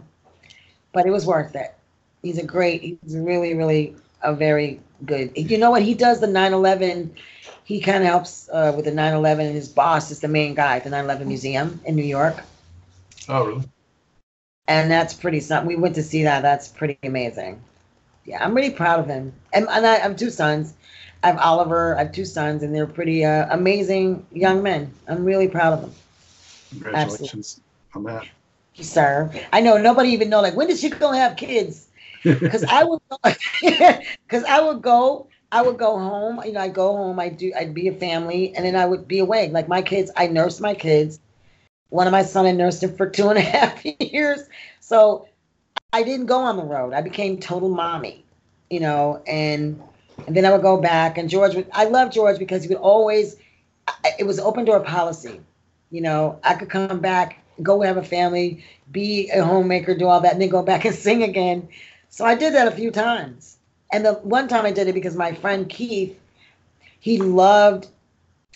but 0.93 1.05
it 1.05 1.11
was 1.11 1.25
worth 1.25 1.55
it. 1.55 1.75
He's 2.21 2.37
a 2.37 2.45
great. 2.45 2.81
He's 2.81 3.17
really, 3.17 3.53
really 3.53 3.95
a 4.21 4.33
very 4.33 4.79
good. 5.05 5.31
You 5.35 5.57
know 5.57 5.71
what? 5.71 5.81
He 5.83 5.93
does 5.93 6.19
the 6.19 6.27
9/11. 6.27 7.11
He 7.65 7.79
kind 7.79 8.03
of 8.03 8.09
helps 8.09 8.49
uh, 8.51 8.73
with 8.75 8.85
the 8.85 8.91
9/11, 8.91 9.45
and 9.47 9.55
his 9.55 9.69
boss 9.69 10.11
is 10.11 10.19
the 10.21 10.27
main 10.27 10.55
guy 10.55 10.77
at 10.77 10.83
the 10.83 10.89
9/11 10.89 11.27
Museum 11.27 11.81
in 11.85 11.95
New 11.95 12.03
York. 12.03 12.41
Oh, 13.29 13.45
really? 13.45 13.63
And 14.67 14.89
that's 14.89 15.13
pretty 15.13 15.39
something. 15.41 15.67
We 15.67 15.75
went 15.75 15.95
to 15.95 16.03
see 16.03 16.23
that. 16.23 16.41
That's 16.41 16.67
pretty 16.67 16.97
amazing. 17.03 17.61
Yeah, 18.25 18.43
I'm 18.43 18.53
really 18.53 18.71
proud 18.71 18.99
of 18.99 19.07
him. 19.07 19.33
And, 19.53 19.67
and 19.69 19.85
I, 19.85 19.95
I 19.95 19.99
have 19.99 20.15
two 20.15 20.29
sons. 20.29 20.73
I 21.23 21.27
have 21.27 21.37
Oliver. 21.37 21.95
I 21.97 22.03
have 22.03 22.11
two 22.13 22.25
sons, 22.25 22.63
and 22.63 22.73
they're 22.73 22.87
pretty 22.87 23.25
uh, 23.25 23.47
amazing 23.51 24.25
young 24.31 24.63
men. 24.63 24.93
I'm 25.07 25.25
really 25.25 25.47
proud 25.47 25.73
of 25.73 25.81
them. 25.81 25.93
Congratulations 26.69 27.61
Absolutely. 27.95 28.09
on 28.11 28.15
that. 28.15 28.27
Sir, 28.81 29.31
I 29.51 29.61
know 29.61 29.77
nobody 29.77 30.09
even 30.09 30.29
know 30.29 30.41
like 30.41 30.55
when 30.55 30.67
did 30.67 30.79
she 30.79 30.89
go 30.89 31.11
have 31.11 31.37
kids? 31.37 31.87
Because 32.25 32.63
I 32.63 32.83
would, 32.85 32.99
because 33.61 34.43
I 34.49 34.61
would 34.61 34.81
go, 34.81 35.27
I 35.51 35.61
would 35.61 35.77
go 35.77 35.99
home. 35.99 36.41
You 36.45 36.53
know, 36.53 36.61
I 36.61 36.69
go 36.69 36.95
home. 36.95 37.19
I 37.19 37.29
do. 37.29 37.51
I'd 37.55 37.73
be 37.73 37.89
a 37.89 37.93
family, 37.93 38.55
and 38.55 38.65
then 38.65 38.75
I 38.75 38.85
would 38.85 39.07
be 39.07 39.19
away. 39.19 39.49
Like 39.49 39.67
my 39.67 39.81
kids, 39.81 40.09
I 40.15 40.27
nurse 40.27 40.59
my 40.59 40.73
kids. 40.73 41.19
One 41.93 42.07
of 42.07 42.11
my 42.11 42.23
son, 42.23 42.45
I 42.45 42.51
nursed 42.51 42.83
him 42.83 42.95
for 42.95 43.09
two 43.09 43.29
and 43.29 43.37
a 43.37 43.41
half 43.57 43.85
years. 43.85 44.49
So 44.79 45.27
I 45.93 46.03
didn't 46.03 46.27
go 46.27 46.39
on 46.39 46.57
the 46.57 46.63
road. 46.63 46.93
I 46.93 47.01
became 47.01 47.39
total 47.39 47.69
mommy. 47.69 48.25
You 48.69 48.79
know, 48.81 49.21
and 49.27 49.81
and 50.25 50.35
then 50.35 50.45
I 50.45 50.51
would 50.51 50.61
go 50.63 50.81
back. 50.81 51.17
And 51.17 51.29
George, 51.29 51.55
would, 51.55 51.67
I 51.73 51.85
love 51.85 52.11
George 52.11 52.39
because 52.39 52.63
he 52.63 52.69
would 52.69 52.77
always. 52.77 53.37
It 54.19 54.25
was 54.25 54.39
open 54.39 54.65
door 54.65 54.79
policy 54.79 55.41
you 55.93 56.01
know, 56.01 56.39
I 56.43 56.55
could 56.55 56.71
come 56.71 56.99
back, 56.99 57.43
go 57.61 57.81
have 57.81 57.97
a 57.97 58.03
family, 58.03 58.65
be 58.91 59.29
a 59.29 59.45
homemaker, 59.45 59.93
do 59.95 60.07
all 60.07 60.19
that, 60.21 60.33
and 60.33 60.41
then 60.41 60.49
go 60.49 60.63
back 60.71 60.85
and 60.85 60.95
sing 60.95 61.21
again. 61.23 61.69
So 62.09 62.25
I 62.25 62.35
did 62.35 62.53
that 62.55 62.67
a 62.67 62.71
few 62.71 62.91
times. 62.91 63.57
And 63.91 64.03
the 64.03 64.13
one 64.15 64.47
time 64.47 64.65
I 64.65 64.71
did 64.71 64.87
it 64.87 64.93
because 64.93 65.15
my 65.15 65.33
friend 65.33 65.69
Keith, 65.69 66.19
he 66.99 67.19
loved 67.19 67.87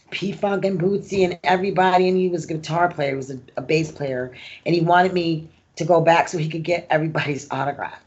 P 0.10 0.32
Funk 0.32 0.66
and 0.66 0.80
Bootsy 0.80 1.24
and 1.24 1.40
everybody, 1.44 2.08
and 2.08 2.18
he 2.18 2.30
was 2.30 2.46
a 2.46 2.54
guitar 2.54 2.90
player, 2.90 3.12
he 3.12 3.16
was 3.16 3.32
a, 3.32 3.40
a 3.58 3.62
bass 3.62 3.92
player, 3.92 4.34
and 4.66 4.74
he 4.74 4.82
wanted 4.82 5.14
me 5.14 5.50
to 5.76 5.86
go 5.86 6.02
back 6.02 6.28
so 6.28 6.38
he 6.38 6.50
could 6.50 6.64
get 6.64 6.88
everybody's 6.90 7.48
autograph. 7.52 8.02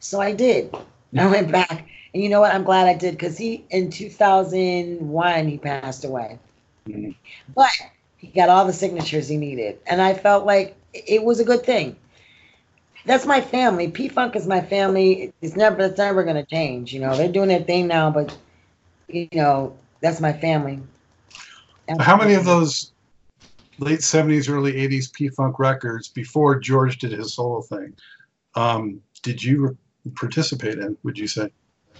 So 0.00 0.20
I 0.20 0.32
did. 0.32 0.74
I 1.16 1.26
went 1.30 1.52
back, 1.52 1.86
and 2.12 2.22
you 2.22 2.28
know 2.28 2.40
what? 2.40 2.52
I'm 2.52 2.64
glad 2.64 2.88
I 2.88 2.94
did 2.94 3.12
because 3.12 3.38
he 3.38 3.64
in 3.70 3.90
2001 3.90 5.48
he 5.48 5.58
passed 5.58 6.04
away. 6.04 6.38
Mm-hmm. 6.88 7.12
But 7.54 7.70
he 8.16 8.26
got 8.28 8.48
all 8.48 8.64
the 8.64 8.72
signatures 8.72 9.28
he 9.28 9.36
needed. 9.36 9.78
And 9.86 10.02
I 10.02 10.14
felt 10.14 10.44
like 10.44 10.76
it 10.92 11.22
was 11.22 11.40
a 11.40 11.44
good 11.44 11.64
thing. 11.64 11.96
That's 13.06 13.26
my 13.26 13.40
family. 13.40 13.88
P 13.88 14.08
Funk 14.08 14.34
is 14.34 14.46
my 14.46 14.60
family. 14.60 15.32
It's 15.42 15.56
never 15.56 15.82
it's 15.82 15.98
never 15.98 16.24
gonna 16.24 16.44
change. 16.44 16.92
You 16.92 17.00
know, 17.00 17.16
they're 17.16 17.28
doing 17.28 17.48
their 17.48 17.60
thing 17.60 17.86
now, 17.86 18.10
but 18.10 18.36
you 19.08 19.28
know, 19.32 19.76
that's 20.00 20.20
my 20.20 20.32
family. 20.32 20.80
That's 21.88 22.02
How 22.02 22.16
many 22.16 22.34
of 22.34 22.44
those 22.44 22.92
late 23.78 24.02
seventies, 24.02 24.48
early 24.48 24.76
eighties 24.76 25.08
P 25.08 25.28
Funk 25.28 25.58
records 25.58 26.08
before 26.08 26.58
George 26.58 26.98
did 26.98 27.12
his 27.12 27.34
solo 27.34 27.62
thing, 27.62 27.94
um, 28.54 29.00
did 29.22 29.42
you 29.42 29.76
participate 30.14 30.78
in, 30.78 30.96
would 31.02 31.18
you 31.18 31.26
say? 31.26 31.50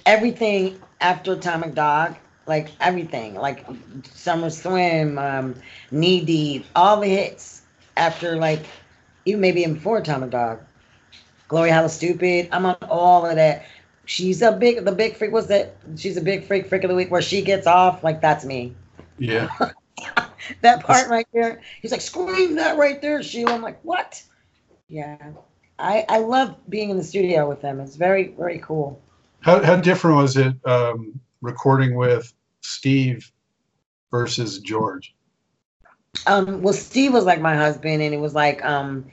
Everything 0.06 0.80
after 1.00 1.32
Atomic 1.32 1.74
Dog 1.74 2.16
like 2.46 2.68
everything, 2.80 3.34
like 3.34 3.64
Summer 4.12 4.50
Swim, 4.50 5.18
um, 5.18 5.54
Knee 5.90 6.24
Deep, 6.24 6.66
all 6.76 7.00
the 7.00 7.08
hits 7.08 7.62
after 7.96 8.36
like 8.36 8.64
even 9.24 9.40
maybe 9.40 9.62
even 9.62 9.74
before 9.74 9.98
Atomic 9.98 10.30
Dog. 10.30 10.60
Gloryhallastoopid. 11.48 12.48
I'm 12.52 12.66
on 12.66 12.76
all 12.88 13.26
of 13.26 13.36
that. 13.36 13.64
She's 14.06 14.42
a 14.42 14.52
big 14.52 14.84
the 14.84 14.92
big 14.92 15.16
freak 15.16 15.32
was 15.32 15.46
that 15.48 15.76
she's 15.96 16.16
a 16.16 16.20
big 16.20 16.46
freak 16.46 16.68
freak 16.68 16.84
of 16.84 16.90
the 16.90 16.96
week 16.96 17.10
where 17.10 17.22
she 17.22 17.42
gets 17.42 17.66
off, 17.66 18.04
like 18.04 18.20
that's 18.20 18.44
me. 18.44 18.74
Yeah. 19.18 19.48
that 20.60 20.84
part 20.84 21.08
right 21.08 21.26
there. 21.32 21.62
He's 21.82 21.92
like, 21.92 22.00
scream 22.00 22.56
that 22.56 22.76
right 22.76 23.00
there, 23.00 23.22
Sheila. 23.22 23.54
I'm 23.54 23.62
like, 23.62 23.82
what? 23.84 24.22
Yeah. 24.88 25.16
I, 25.78 26.04
I 26.08 26.18
love 26.18 26.56
being 26.68 26.90
in 26.90 26.96
the 26.96 27.04
studio 27.04 27.48
with 27.48 27.60
them. 27.60 27.80
It's 27.80 27.96
very, 27.96 28.28
very 28.28 28.58
cool. 28.60 29.00
How, 29.40 29.62
how 29.62 29.76
different 29.76 30.16
was 30.16 30.36
it 30.36 30.54
um, 30.64 31.20
recording 31.42 31.96
with 31.96 32.32
Steve 32.62 33.30
versus 34.10 34.58
George? 34.60 35.14
Um, 36.26 36.62
well, 36.62 36.74
Steve 36.74 37.12
was 37.12 37.24
like 37.24 37.40
my 37.40 37.56
husband, 37.56 38.02
and 38.02 38.14
it 38.14 38.20
was 38.20 38.34
like 38.34 38.64
um, 38.64 39.04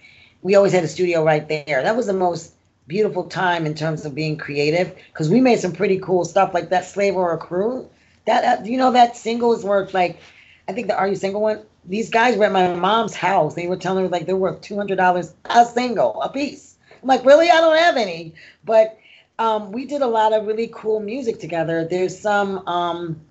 we 0.42 0.56
always 0.56 0.72
had 0.72 0.84
a 0.84 0.88
studio 0.88 1.24
right 1.24 1.48
there. 1.48 1.84
That 1.84 1.96
was 1.96 2.06
the 2.06 2.14
most 2.14 2.54
beautiful 2.88 3.26
time 3.26 3.66
in 3.66 3.74
terms 3.74 4.06
of 4.06 4.16
being 4.16 4.38
creative 4.38 4.96
because 5.12 5.30
we 5.30 5.42
made 5.42 5.60
some 5.60 5.72
pretty 5.72 6.00
cool 6.00 6.26
stuff 6.26 6.54
like 6.54 6.70
that 6.70 6.86
slave 6.86 7.16
Aurra 7.16 7.40
crew. 7.40 7.90
That 8.26 8.60
uh, 8.60 8.64
you 8.64 8.78
know 8.78 8.92
that 8.92 9.18
singles 9.18 9.64
worth 9.64 9.94
like 9.94 10.20
I 10.68 10.74
think 10.74 10.88
the 10.88 10.98
Are 10.98 11.08
You 11.08 11.16
Single 11.16 11.42
one. 11.42 11.62
These 11.86 12.10
guys 12.10 12.38
were 12.38 12.46
at 12.46 12.52
my 12.52 12.74
mom's 12.76 13.16
house. 13.16 13.56
They 13.56 13.68
were 13.68 13.76
telling 13.76 14.04
her 14.04 14.10
like 14.10 14.26
they're 14.26 14.36
worth 14.36 14.62
two 14.62 14.76
hundred 14.76 14.98
dollars 14.98 15.34
a 15.46 15.66
single 15.66 16.22
a 16.22 16.30
piece. 16.30 16.72
I'm 17.02 17.08
like, 17.08 17.26
really? 17.26 17.50
I 17.50 17.58
don't 17.58 17.78
have 17.78 17.98
any. 17.98 18.34
But 18.64 18.98
um, 19.40 19.72
we 19.72 19.86
did 19.86 20.02
a 20.02 20.08
lot 20.08 20.34
of 20.34 20.46
really 20.46 20.70
cool 20.74 21.00
music 21.00 21.40
together. 21.40 21.86
There's 21.86 22.18
some, 22.18 22.68
um, 22.68 23.22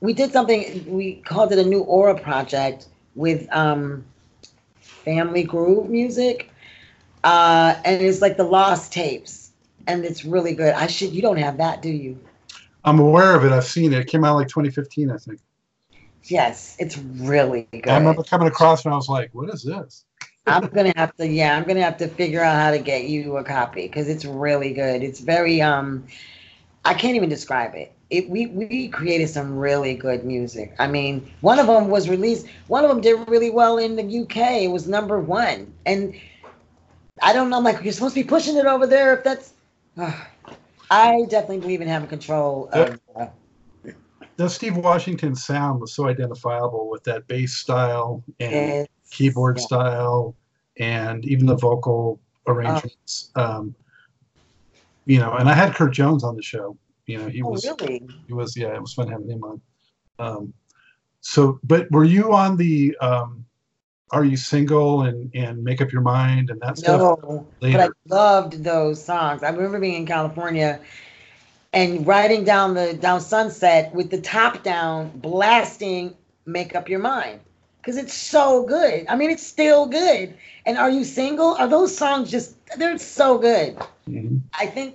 we 0.00 0.12
did 0.12 0.32
something, 0.32 0.84
we 0.86 1.22
called 1.22 1.52
it 1.52 1.58
a 1.58 1.64
new 1.64 1.84
Aurra 1.84 2.20
project 2.20 2.88
with 3.14 3.48
um, 3.54 4.04
family 4.80 5.44
groove 5.44 5.88
music. 5.88 6.50
Uh, 7.22 7.76
and 7.84 8.02
it's 8.02 8.20
like 8.20 8.36
the 8.36 8.44
lost 8.44 8.92
tapes. 8.92 9.52
And 9.86 10.04
it's 10.04 10.24
really 10.24 10.54
good. 10.54 10.74
I 10.74 10.88
should, 10.88 11.12
you 11.12 11.22
don't 11.22 11.36
have 11.36 11.58
that, 11.58 11.80
do 11.80 11.90
you? 11.90 12.18
I'm 12.86 13.00
aware 13.00 13.34
of 13.34 13.44
it. 13.44 13.50
I've 13.50 13.64
seen 13.64 13.92
it. 13.92 13.98
It 13.98 14.06
came 14.06 14.24
out 14.24 14.36
like 14.36 14.46
2015, 14.46 15.10
I 15.10 15.16
think. 15.18 15.40
Yes, 16.22 16.76
it's 16.78 16.96
really 16.96 17.68
good. 17.72 17.88
I 17.88 17.98
remember 17.98 18.22
coming 18.22 18.48
across 18.48 18.84
and 18.84 18.94
I 18.94 18.96
was 18.96 19.08
like, 19.08 19.34
what 19.34 19.52
is 19.52 19.64
this? 19.64 20.04
I'm 20.46 20.68
gonna 20.68 20.92
have 20.96 21.14
to, 21.16 21.26
yeah, 21.26 21.56
I'm 21.56 21.64
gonna 21.64 21.82
have 21.82 21.96
to 21.98 22.06
figure 22.06 22.40
out 22.40 22.54
how 22.54 22.70
to 22.70 22.78
get 22.78 23.04
you 23.04 23.36
a 23.36 23.44
copy 23.44 23.82
because 23.82 24.08
it's 24.08 24.24
really 24.24 24.72
good. 24.72 25.02
It's 25.02 25.18
very, 25.18 25.60
um, 25.60 26.06
I 26.84 26.94
can't 26.94 27.16
even 27.16 27.28
describe 27.28 27.74
it. 27.74 27.92
It 28.10 28.30
we 28.30 28.46
we 28.46 28.86
created 28.86 29.28
some 29.28 29.58
really 29.58 29.94
good 29.94 30.24
music. 30.24 30.72
I 30.78 30.86
mean, 30.86 31.28
one 31.40 31.58
of 31.58 31.66
them 31.66 31.88
was 31.88 32.08
released. 32.08 32.46
One 32.68 32.84
of 32.84 32.90
them 32.90 33.00
did 33.00 33.28
really 33.28 33.50
well 33.50 33.78
in 33.78 33.96
the 33.96 34.20
UK. 34.20 34.62
It 34.62 34.70
was 34.70 34.86
number 34.86 35.18
one, 35.18 35.74
and 35.84 36.14
I 37.20 37.32
don't 37.32 37.50
know. 37.50 37.56
I'm 37.56 37.64
like, 37.64 37.82
you're 37.82 37.92
supposed 37.92 38.14
to 38.14 38.22
be 38.22 38.28
pushing 38.28 38.56
it 38.56 38.66
over 38.66 38.86
there. 38.86 39.16
If 39.16 39.24
that's, 39.24 39.54
uh, 39.96 40.12
I 40.90 41.22
definitely 41.28 41.58
believe 41.58 41.80
in 41.80 41.88
having 41.88 42.08
control 42.08 42.68
of. 42.72 43.00
Uh, 43.14 43.26
the 44.36 44.48
Steve 44.48 44.76
Washington 44.76 45.34
sound 45.34 45.80
was 45.80 45.94
so 45.94 46.08
identifiable 46.08 46.90
with 46.90 47.04
that 47.04 47.26
bass 47.26 47.54
style 47.54 48.22
and 48.38 48.86
keyboard 49.10 49.56
yeah. 49.58 49.64
style 49.64 50.34
and 50.78 51.24
even 51.24 51.46
the 51.46 51.56
vocal 51.56 52.20
arrangements. 52.46 53.30
Um, 53.34 53.74
you 55.06 55.18
know, 55.18 55.34
and 55.34 55.48
I 55.48 55.54
had 55.54 55.74
Curt 55.74 55.92
Jones 55.92 56.22
on 56.22 56.36
the 56.36 56.42
show. 56.42 56.76
You 57.06 57.18
know, 57.18 57.28
he 57.28 57.42
Oh, 57.42 57.50
was 57.50 57.64
really? 57.64 58.06
he 58.26 58.32
was 58.32 58.56
yeah, 58.56 58.74
it 58.74 58.80
was 58.80 58.92
fun 58.92 59.08
having 59.08 59.30
him 59.30 59.42
on. 59.44 59.60
Um, 60.18 60.52
so, 61.20 61.58
but 61.64 61.90
were 61.90 62.04
you 62.04 62.32
on 62.32 62.56
the 62.56 62.96
um, 63.00 63.44
Are 64.12 64.24
You 64.24 64.36
Single 64.36 65.02
and 65.02 65.30
and 65.34 65.64
Make 65.64 65.80
Up 65.80 65.92
Your 65.92 66.02
Mind 66.02 66.50
and 66.50 66.60
that 66.60 66.78
stuff? 66.78 67.18
No, 67.22 67.46
but 67.60 67.80
I 67.80 67.88
loved 68.08 68.62
those 68.62 69.02
songs. 69.02 69.42
I 69.42 69.50
remember 69.50 69.80
being 69.80 69.94
in 69.94 70.06
California 70.06 70.80
and 71.72 72.06
riding 72.06 72.44
down 72.44 72.74
the 72.74 72.94
down 72.94 73.20
Sunset 73.20 73.92
with 73.94 74.10
the 74.10 74.20
top 74.20 74.62
down, 74.62 75.10
blasting 75.16 76.14
"Make 76.46 76.76
Up 76.76 76.88
Your 76.88 77.00
Mind" 77.00 77.40
because 77.78 77.96
it's 77.96 78.14
so 78.14 78.64
good. 78.64 79.06
I 79.08 79.16
mean, 79.16 79.30
it's 79.30 79.46
still 79.46 79.86
good. 79.86 80.34
And 80.66 80.78
"Are 80.78 80.90
You 80.90 81.02
Single"? 81.02 81.56
Are 81.56 81.66
those 81.66 81.96
songs 81.96 82.30
just? 82.30 82.54
They're 82.78 82.98
so 82.98 83.38
good. 83.38 83.76
Mhm. 84.08 84.40
I 84.58 84.66
think. 84.66 84.94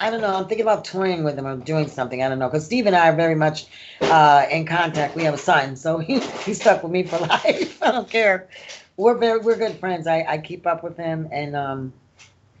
I 0.00 0.10
don't 0.10 0.20
know. 0.20 0.34
I'm 0.34 0.46
thinking 0.46 0.62
about 0.64 0.84
touring 0.84 1.24
with 1.24 1.38
him 1.38 1.46
or 1.46 1.56
doing 1.56 1.88
something. 1.88 2.22
I 2.22 2.28
don't 2.28 2.38
know 2.38 2.48
because 2.48 2.64
Steve 2.64 2.86
and 2.86 2.94
I 2.94 3.08
are 3.08 3.16
very 3.16 3.34
much 3.34 3.66
uh, 4.02 4.46
in 4.50 4.66
contact. 4.66 5.16
We 5.16 5.24
have 5.24 5.34
a 5.34 5.38
son, 5.38 5.76
so 5.76 5.98
he, 5.98 6.20
he's 6.20 6.60
stuck 6.60 6.82
with 6.82 6.92
me 6.92 7.02
for 7.04 7.18
life. 7.26 7.82
I 7.82 7.92
don't 7.92 8.08
care. 8.08 8.48
We're 8.96 9.18
very 9.18 9.40
we're 9.40 9.56
good 9.56 9.78
friends. 9.78 10.06
I, 10.06 10.24
I 10.28 10.38
keep 10.38 10.66
up 10.66 10.84
with 10.84 10.96
him, 10.96 11.28
and 11.32 11.56
um, 11.56 11.92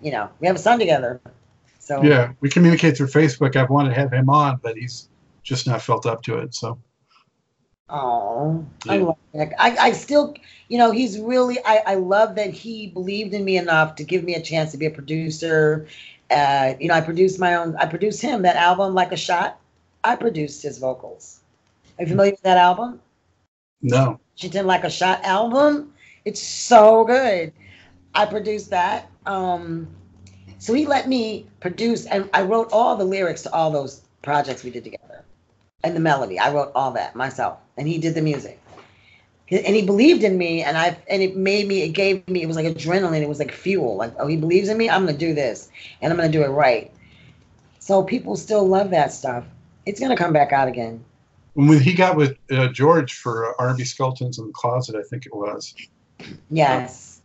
you 0.02 0.10
know, 0.10 0.30
we 0.40 0.46
have 0.46 0.56
a 0.56 0.60
son 0.60 0.78
together. 0.78 1.20
So 1.78 2.02
Yeah, 2.02 2.32
we 2.40 2.48
communicate 2.50 2.96
through 2.96 3.08
Facebook. 3.08 3.56
I've 3.56 3.70
wanted 3.70 3.90
to 3.90 3.94
have 3.96 4.12
him 4.12 4.30
on, 4.30 4.58
but 4.62 4.76
he's 4.76 5.08
just 5.44 5.66
not 5.66 5.82
felt 5.82 6.06
up 6.06 6.22
to 6.24 6.38
it. 6.38 6.54
So 6.54 6.80
Oh, 7.90 8.66
I 8.88 8.96
Yeah. 8.96 9.04
love 9.04 9.16
Nick. 9.32 9.52
I, 9.58 9.76
I 9.78 9.92
still, 9.92 10.34
you 10.68 10.78
know, 10.78 10.90
he's 10.90 11.18
really, 11.18 11.58
I, 11.64 11.82
I 11.86 11.94
love 11.94 12.34
that 12.34 12.50
he 12.50 12.88
believed 12.88 13.32
in 13.32 13.44
me 13.44 13.56
enough 13.56 13.94
to 13.96 14.04
give 14.04 14.24
me 14.24 14.34
a 14.34 14.42
chance 14.42 14.72
to 14.72 14.78
be 14.78 14.86
a 14.86 14.90
producer. 14.90 15.86
Uh, 16.30 16.74
you 16.78 16.88
know, 16.88 16.94
I 16.94 17.00
produced 17.00 17.38
my 17.38 17.54
own, 17.54 17.76
I 17.76 17.86
produced 17.86 18.20
him, 18.20 18.42
that 18.42 18.56
album, 18.56 18.94
Like 18.94 19.12
a 19.12 19.16
Shot. 19.16 19.58
I 20.04 20.16
produced 20.16 20.62
his 20.62 20.78
vocals. 20.78 21.40
Are 21.98 22.02
you 22.04 22.08
familiar 22.08 22.32
with 22.32 22.42
that 22.42 22.58
album? 22.58 23.00
no, 23.82 24.20
She 24.34 24.48
did 24.48 24.64
Like 24.64 24.84
a 24.84 24.90
Shot 24.90 25.24
album. 25.24 25.92
It's 26.24 26.40
so 26.40 27.04
good. 27.04 27.52
I 28.14 28.26
produced 28.26 28.70
that. 28.70 29.10
Um, 29.26 29.88
so 30.58 30.74
he 30.74 30.86
let 30.86 31.08
me 31.08 31.46
produce, 31.60 32.06
and 32.06 32.28
I 32.34 32.42
wrote 32.42 32.68
all 32.72 32.96
the 32.96 33.04
lyrics 33.04 33.42
to 33.42 33.52
all 33.52 33.70
those 33.70 34.02
projects 34.22 34.64
we 34.64 34.70
did 34.70 34.84
together, 34.84 35.24
and 35.84 35.94
the 35.94 36.00
melody. 36.00 36.38
I 36.38 36.52
wrote 36.52 36.72
all 36.74 36.90
that 36.92 37.14
myself, 37.14 37.58
and 37.76 37.86
he 37.88 37.98
did 37.98 38.14
the 38.14 38.22
music. 38.22 38.57
And 39.50 39.74
he 39.74 39.82
believed 39.82 40.24
in 40.24 40.36
me, 40.36 40.62
and 40.62 40.76
I 40.76 40.98
and 41.08 41.22
it 41.22 41.36
made 41.36 41.68
me. 41.68 41.82
It 41.82 41.90
gave 41.90 42.26
me. 42.28 42.42
It 42.42 42.46
was 42.46 42.56
like 42.56 42.66
adrenaline. 42.66 43.22
It 43.22 43.28
was 43.28 43.38
like 43.38 43.50
fuel. 43.50 43.96
Like, 43.96 44.12
oh, 44.18 44.26
he 44.26 44.36
believes 44.36 44.68
in 44.68 44.76
me. 44.76 44.90
I'm 44.90 45.06
gonna 45.06 45.16
do 45.16 45.32
this, 45.32 45.70
and 46.02 46.12
I'm 46.12 46.18
gonna 46.18 46.30
do 46.30 46.42
it 46.42 46.48
right. 46.48 46.92
So 47.78 48.02
people 48.02 48.36
still 48.36 48.66
love 48.66 48.90
that 48.90 49.12
stuff. 49.12 49.44
It's 49.86 50.00
gonna 50.00 50.16
come 50.16 50.34
back 50.34 50.52
out 50.52 50.68
again. 50.68 51.02
when 51.54 51.80
he 51.80 51.94
got 51.94 52.14
with 52.14 52.36
uh, 52.50 52.68
George 52.68 53.14
for 53.14 53.50
uh, 53.50 53.54
R&B 53.58 53.84
Skeletons 53.84 54.38
in 54.38 54.46
the 54.46 54.52
Closet, 54.52 54.94
I 54.94 55.02
think 55.08 55.24
it 55.24 55.34
was. 55.34 55.74
Yes. 56.50 57.22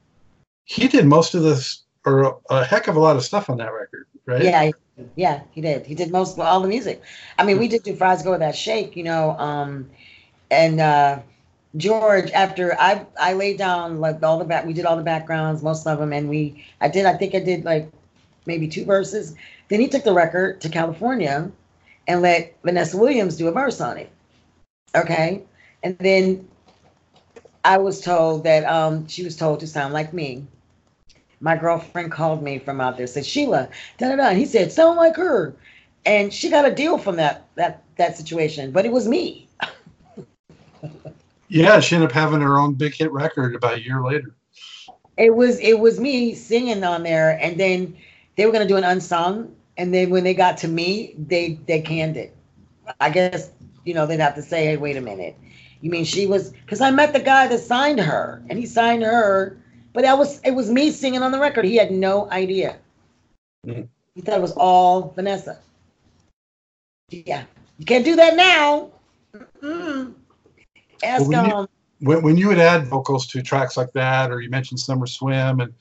He 0.63 0.87
did 0.87 1.05
most 1.05 1.35
of 1.35 1.43
this, 1.43 1.83
or 2.05 2.39
a 2.49 2.63
heck 2.63 2.87
of 2.87 2.95
a 2.95 2.99
lot 2.99 3.17
of 3.17 3.23
stuff 3.23 3.49
on 3.49 3.57
that 3.57 3.73
record, 3.73 4.07
right? 4.25 4.43
Yeah, 4.43 4.71
yeah, 5.15 5.41
he 5.51 5.61
did. 5.61 5.85
He 5.85 5.95
did 5.95 6.11
most 6.11 6.39
all 6.39 6.61
the 6.61 6.67
music. 6.67 7.01
I 7.37 7.43
mean, 7.43 7.59
we 7.59 7.67
did 7.67 7.83
do 7.83 7.95
fries 7.95 8.23
go 8.23 8.31
with 8.31 8.39
that 8.39 8.55
shake, 8.55 8.95
you 8.95 9.03
know. 9.03 9.31
Um, 9.31 9.89
and 10.49 10.79
uh, 10.79 11.19
George, 11.75 12.29
after 12.31 12.79
I 12.79 13.05
I 13.19 13.33
laid 13.33 13.57
down 13.57 13.99
like 13.99 14.21
all 14.23 14.37
the 14.37 14.45
back, 14.45 14.65
we 14.65 14.73
did 14.73 14.85
all 14.85 14.97
the 14.97 15.03
backgrounds, 15.03 15.63
most 15.63 15.87
of 15.87 15.99
them, 15.99 16.13
and 16.13 16.29
we 16.29 16.65
I 16.81 16.87
did. 16.87 17.05
I 17.05 17.15
think 17.17 17.35
I 17.35 17.39
did 17.39 17.65
like 17.65 17.91
maybe 18.45 18.67
two 18.67 18.85
verses. 18.85 19.35
Then 19.69 19.79
he 19.79 19.87
took 19.87 20.03
the 20.03 20.13
record 20.13 20.61
to 20.61 20.69
California 20.69 21.51
and 22.07 22.21
let 22.21 22.55
Vanessa 22.63 22.97
Williams 22.97 23.37
do 23.37 23.47
a 23.47 23.51
verse 23.51 23.81
on 23.81 23.97
it. 23.97 24.11
Okay, 24.95 25.43
and 25.81 25.97
then 25.97 26.47
I 27.65 27.77
was 27.77 28.01
told 28.01 28.43
that 28.43 28.65
um, 28.65 29.07
she 29.07 29.23
was 29.23 29.35
told 29.35 29.59
to 29.61 29.67
sound 29.67 29.93
like 29.93 30.13
me 30.13 30.45
my 31.43 31.57
girlfriend 31.57 32.09
called 32.09 32.41
me 32.41 32.57
from 32.57 32.79
out 32.79 32.95
there, 32.95 33.05
said 33.05 33.25
Sheila, 33.25 33.67
da 33.97 34.07
da 34.07 34.15
da. 34.15 34.29
And 34.29 34.37
he 34.37 34.45
said, 34.45 34.71
sound 34.71 34.95
like 34.95 35.17
her. 35.17 35.53
And 36.05 36.33
she 36.33 36.49
got 36.49 36.65
a 36.65 36.73
deal 36.73 36.97
from 36.97 37.17
that 37.17 37.45
that 37.55 37.83
that 37.97 38.17
situation, 38.17 38.71
but 38.71 38.85
it 38.85 38.91
was 38.91 39.07
me. 39.07 39.47
Yeah, 41.47 41.79
she 41.79 41.95
ended 41.95 42.09
up 42.09 42.15
having 42.15 42.41
her 42.41 42.57
own 42.57 42.73
big 42.73 42.95
hit 42.95 43.11
record 43.11 43.55
about 43.55 43.75
a 43.75 43.83
year 43.83 44.03
later. 44.03 44.35
It 45.17 45.35
was 45.35 45.59
it 45.59 45.79
was 45.79 45.99
me 45.99 46.33
singing 46.33 46.83
on 46.83 47.03
there, 47.03 47.37
and 47.41 47.59
then 47.59 47.95
they 48.35 48.45
were 48.45 48.51
gonna 48.51 48.67
do 48.67 48.77
an 48.77 48.83
unsung, 48.83 49.55
and 49.77 49.93
then 49.93 50.09
when 50.09 50.23
they 50.23 50.33
got 50.33 50.57
to 50.59 50.67
me, 50.67 51.13
they 51.17 51.59
they 51.67 51.81
canned 51.81 52.17
it. 52.17 52.35
I 52.99 53.09
guess 53.09 53.51
you 53.85 53.93
know 53.93 54.05
they'd 54.05 54.19
have 54.19 54.35
to 54.35 54.41
say, 54.41 54.65
hey, 54.65 54.77
wait 54.77 54.97
a 54.97 55.01
minute. 55.01 55.37
You 55.81 55.91
mean 55.91 56.05
she 56.05 56.25
was? 56.25 56.51
Because 56.51 56.81
I 56.81 56.89
met 56.91 57.13
the 57.13 57.19
guy 57.19 57.47
that 57.47 57.59
signed 57.59 57.99
her, 57.99 58.41
and 58.49 58.57
he 58.57 58.65
signed 58.65 59.03
her, 59.03 59.57
but 59.93 60.03
that 60.03 60.17
was 60.17 60.39
it 60.43 60.51
was 60.51 60.71
me 60.71 60.89
singing 60.89 61.21
on 61.21 61.31
the 61.31 61.39
record. 61.39 61.65
He 61.65 61.75
had 61.75 61.91
no 61.91 62.29
idea. 62.31 62.77
Mhm. 63.67 63.87
He 64.15 64.21
thought 64.21 64.37
it 64.37 64.41
was 64.41 64.53
all 64.53 65.11
Vanessa. 65.15 65.59
Yeah, 67.09 67.43
you 67.77 67.85
can't 67.85 68.05
do 68.05 68.15
that 68.15 68.35
now. 68.35 68.89
Mm-mm. 69.61 70.13
Ask 71.03 71.21
Well, 71.21 71.29
when 71.29 71.49
you- 71.49 71.55
um, 71.55 71.69
When, 71.99 72.21
when 72.21 72.37
you 72.37 72.47
would 72.49 72.59
add 72.59 72.87
vocals 72.87 73.27
to 73.27 73.41
tracks 73.41 73.77
like 73.77 73.93
that, 73.93 74.31
or 74.31 74.41
you 74.41 74.49
mentioned 74.49 74.79
Summer 74.79 75.07
Swim, 75.07 75.61
and 75.61 75.73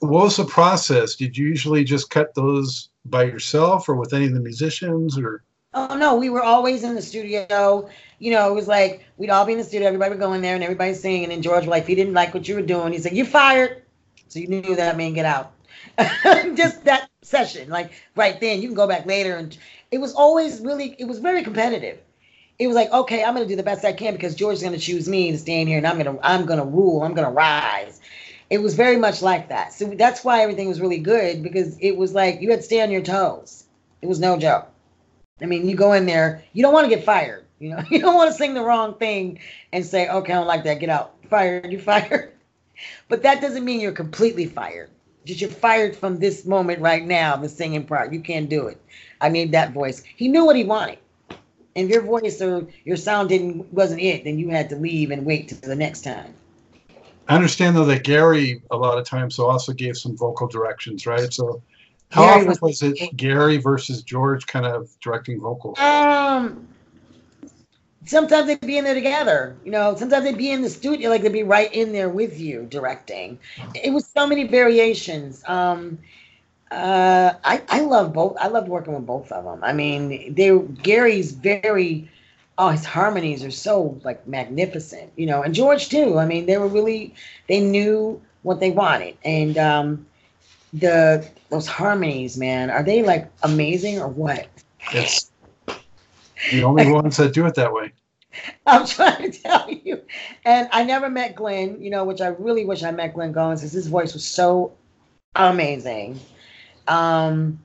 what 0.00 0.24
was 0.24 0.36
the 0.36 0.44
process? 0.44 1.14
Did 1.14 1.36
you 1.36 1.46
usually 1.46 1.84
just 1.84 2.10
cut 2.10 2.34
those 2.34 2.88
by 3.04 3.24
yourself, 3.24 3.88
or 3.88 3.94
with 3.94 4.12
any 4.12 4.26
of 4.26 4.32
the 4.34 4.40
musicians, 4.40 5.16
or 5.18 5.44
Oh 5.74 5.94
no, 5.96 6.16
we 6.16 6.30
were 6.30 6.42
always 6.42 6.84
in 6.84 6.94
the 6.94 7.02
studio. 7.02 7.88
You 8.18 8.30
know, 8.30 8.50
it 8.50 8.54
was 8.54 8.66
like 8.66 9.04
we'd 9.18 9.30
all 9.30 9.44
be 9.44 9.52
in 9.52 9.58
the 9.58 9.64
studio, 9.64 9.86
everybody 9.86 10.10
would 10.10 10.20
go 10.20 10.32
in 10.32 10.40
there 10.40 10.54
and 10.54 10.64
everybody 10.64 10.94
singing. 10.94 11.24
And 11.24 11.32
then 11.32 11.42
George 11.42 11.64
was 11.64 11.68
like, 11.68 11.82
if 11.82 11.88
he 11.88 11.94
didn't 11.94 12.14
like 12.14 12.32
what 12.32 12.48
you 12.48 12.54
were 12.54 12.62
doing, 12.62 12.92
he 12.92 12.98
said, 12.98 13.12
You 13.12 13.26
fired. 13.26 13.82
So 14.28 14.38
you 14.38 14.48
knew 14.48 14.74
that 14.74 14.96
man 14.96 15.12
get 15.12 15.26
out. 15.26 15.52
Just 16.56 16.84
that 16.84 17.08
session, 17.22 17.68
like 17.68 17.92
right 18.16 18.40
then. 18.40 18.62
You 18.62 18.68
can 18.68 18.74
go 18.74 18.88
back 18.88 19.04
later 19.06 19.36
and 19.36 19.56
it 19.90 19.98
was 19.98 20.14
always 20.14 20.60
really 20.60 20.96
it 20.98 21.04
was 21.04 21.18
very 21.18 21.42
competitive. 21.44 21.98
It 22.58 22.66
was 22.66 22.76
like, 22.76 22.90
okay, 22.90 23.22
I'm 23.22 23.34
gonna 23.34 23.46
do 23.46 23.56
the 23.56 23.62
best 23.62 23.84
I 23.84 23.92
can 23.92 24.14
because 24.14 24.34
George's 24.34 24.62
gonna 24.62 24.78
choose 24.78 25.08
me 25.08 25.30
to 25.30 25.38
stay 25.38 25.60
in 25.60 25.66
here 25.66 25.78
and 25.78 25.86
I'm 25.86 25.98
gonna 25.98 26.18
I'm 26.22 26.46
gonna 26.46 26.64
rule, 26.64 27.02
I'm 27.02 27.14
gonna 27.14 27.30
rise. 27.30 28.00
It 28.48 28.58
was 28.58 28.74
very 28.74 28.96
much 28.96 29.22
like 29.22 29.48
that. 29.48 29.72
So 29.72 29.86
that's 29.86 30.24
why 30.24 30.40
everything 30.42 30.68
was 30.68 30.80
really 30.80 30.98
good 30.98 31.42
because 31.42 31.76
it 31.80 31.96
was 31.96 32.14
like 32.14 32.40
you 32.40 32.50
had 32.50 32.60
to 32.60 32.62
stay 32.62 32.80
on 32.80 32.90
your 32.90 33.02
toes. 33.02 33.64
It 34.00 34.06
was 34.06 34.20
no 34.20 34.38
joke. 34.38 34.68
I 35.40 35.46
mean, 35.46 35.68
you 35.68 35.76
go 35.76 35.92
in 35.92 36.06
there, 36.06 36.42
you 36.52 36.62
don't 36.62 36.72
want 36.72 36.88
to 36.88 36.94
get 36.94 37.04
fired. 37.04 37.44
You 37.58 37.70
know, 37.70 37.82
you 37.90 37.98
don't 37.98 38.14
want 38.14 38.30
to 38.30 38.36
sing 38.36 38.54
the 38.54 38.62
wrong 38.62 38.94
thing 38.94 39.40
and 39.72 39.84
say, 39.84 40.08
okay, 40.08 40.32
I 40.32 40.36
don't 40.36 40.46
like 40.46 40.64
that, 40.64 40.80
get 40.80 40.88
out. 40.88 41.14
Fired, 41.28 41.70
you 41.70 41.78
fired. 41.92 42.32
But 43.08 43.22
that 43.22 43.40
doesn't 43.40 43.64
mean 43.64 43.80
you're 43.80 43.92
completely 43.92 44.46
fired. 44.46 44.90
Just 45.24 45.40
you're 45.40 45.50
fired 45.50 45.96
from 45.96 46.18
this 46.18 46.46
moment 46.46 46.80
right 46.80 47.04
now, 47.04 47.36
the 47.36 47.48
singing 47.48 47.84
part. 47.84 48.12
You 48.12 48.20
can't 48.20 48.48
do 48.48 48.68
it. 48.68 48.80
I 49.20 49.28
need 49.28 49.52
that 49.52 49.72
voice. 49.72 50.02
He 50.14 50.28
knew 50.28 50.44
what 50.44 50.56
he 50.56 50.64
wanted. 50.64 50.98
And 51.76 51.84
if 51.84 51.92
your 51.92 52.02
voice 52.02 52.40
or 52.40 52.66
your 52.84 52.96
sound 52.96 53.28
didn't 53.28 53.72
wasn't 53.72 54.00
it, 54.00 54.24
then 54.24 54.38
you 54.38 54.48
had 54.48 54.70
to 54.70 54.76
leave 54.76 55.10
and 55.10 55.24
wait 55.24 55.48
till 55.48 55.58
the 55.58 55.76
next 55.76 56.00
time. 56.02 56.34
I 57.28 57.34
understand 57.34 57.76
though 57.76 57.84
that 57.84 58.02
Gary 58.02 58.62
a 58.70 58.76
lot 58.76 58.98
of 58.98 59.04
times 59.04 59.38
also 59.38 59.72
gave 59.72 59.96
some 59.96 60.16
vocal 60.16 60.48
directions, 60.48 61.06
right? 61.06 61.32
So 61.32 61.62
how 62.10 62.22
Gary 62.22 62.34
often 62.34 62.48
was- 62.48 62.60
was, 62.60 62.82
it 62.82 63.16
Gary 63.16 63.58
versus 63.58 64.02
George 64.02 64.46
kind 64.46 64.64
of 64.64 64.88
directing 65.00 65.38
vocals? 65.38 65.78
Um, 65.78 66.66
sometimes 68.06 68.46
they'd 68.46 68.60
be 68.60 68.78
in 68.78 68.84
there 68.84 68.94
together. 68.94 69.56
You 69.64 69.72
know, 69.72 69.94
sometimes 69.96 70.24
they'd 70.24 70.38
be 70.38 70.52
in 70.52 70.62
the 70.62 70.70
studio, 70.70 71.10
like 71.10 71.22
they'd 71.22 71.32
be 71.32 71.42
right 71.42 71.72
in 71.74 71.92
there 71.92 72.08
with 72.08 72.40
you 72.40 72.66
directing. 72.70 73.38
It 73.74 73.92
was 73.92 74.06
so 74.06 74.26
many 74.26 74.44
variations. 74.44 75.42
Um, 75.46 75.98
uh, 76.70 77.34
I 77.44 77.62
I 77.68 77.80
love 77.80 78.12
both. 78.12 78.36
I 78.40 78.48
loved 78.48 78.68
working 78.68 78.94
with 78.94 79.06
both 79.06 79.30
of 79.30 79.44
them. 79.44 79.62
I 79.62 79.72
mean, 79.72 80.34
they 80.34 80.56
Gary's 80.82 81.32
very. 81.32 82.10
Oh, 82.58 82.70
his 82.70 82.86
harmonies 82.86 83.44
are 83.44 83.50
so 83.50 84.00
like 84.02 84.26
magnificent, 84.26 85.12
you 85.16 85.26
know, 85.26 85.42
and 85.42 85.54
George 85.54 85.90
too. 85.90 86.18
I 86.18 86.24
mean, 86.24 86.46
they 86.46 86.56
were 86.56 86.68
really 86.68 87.14
they 87.48 87.60
knew 87.60 88.20
what 88.42 88.60
they 88.60 88.70
wanted, 88.70 89.16
and 89.24 89.58
um, 89.58 90.06
the 90.72 91.28
those 91.50 91.66
harmonies, 91.66 92.36
man, 92.38 92.70
are 92.70 92.82
they 92.82 93.02
like 93.02 93.30
amazing 93.42 94.00
or 94.00 94.08
what? 94.08 94.48
It's 94.92 95.30
the 96.50 96.62
only 96.64 96.90
ones 96.90 97.18
that 97.18 97.34
do 97.34 97.46
it 97.46 97.54
that 97.56 97.72
way. 97.72 97.92
I'm 98.66 98.86
trying 98.86 99.30
to 99.30 99.38
tell 99.38 99.70
you. 99.70 100.00
And 100.44 100.68
I 100.72 100.84
never 100.84 101.08
met 101.08 101.34
Glenn, 101.36 101.80
you 101.80 101.90
know, 101.90 102.04
which 102.04 102.20
I 102.20 102.28
really 102.28 102.64
wish 102.64 102.82
I 102.82 102.90
met 102.90 103.14
Glenn 103.14 103.32
Goins 103.32 103.56
because 103.56 103.72
his 103.72 103.86
voice 103.86 104.12
was 104.14 104.26
so 104.26 104.72
amazing. 105.34 106.18
Um, 106.88 107.60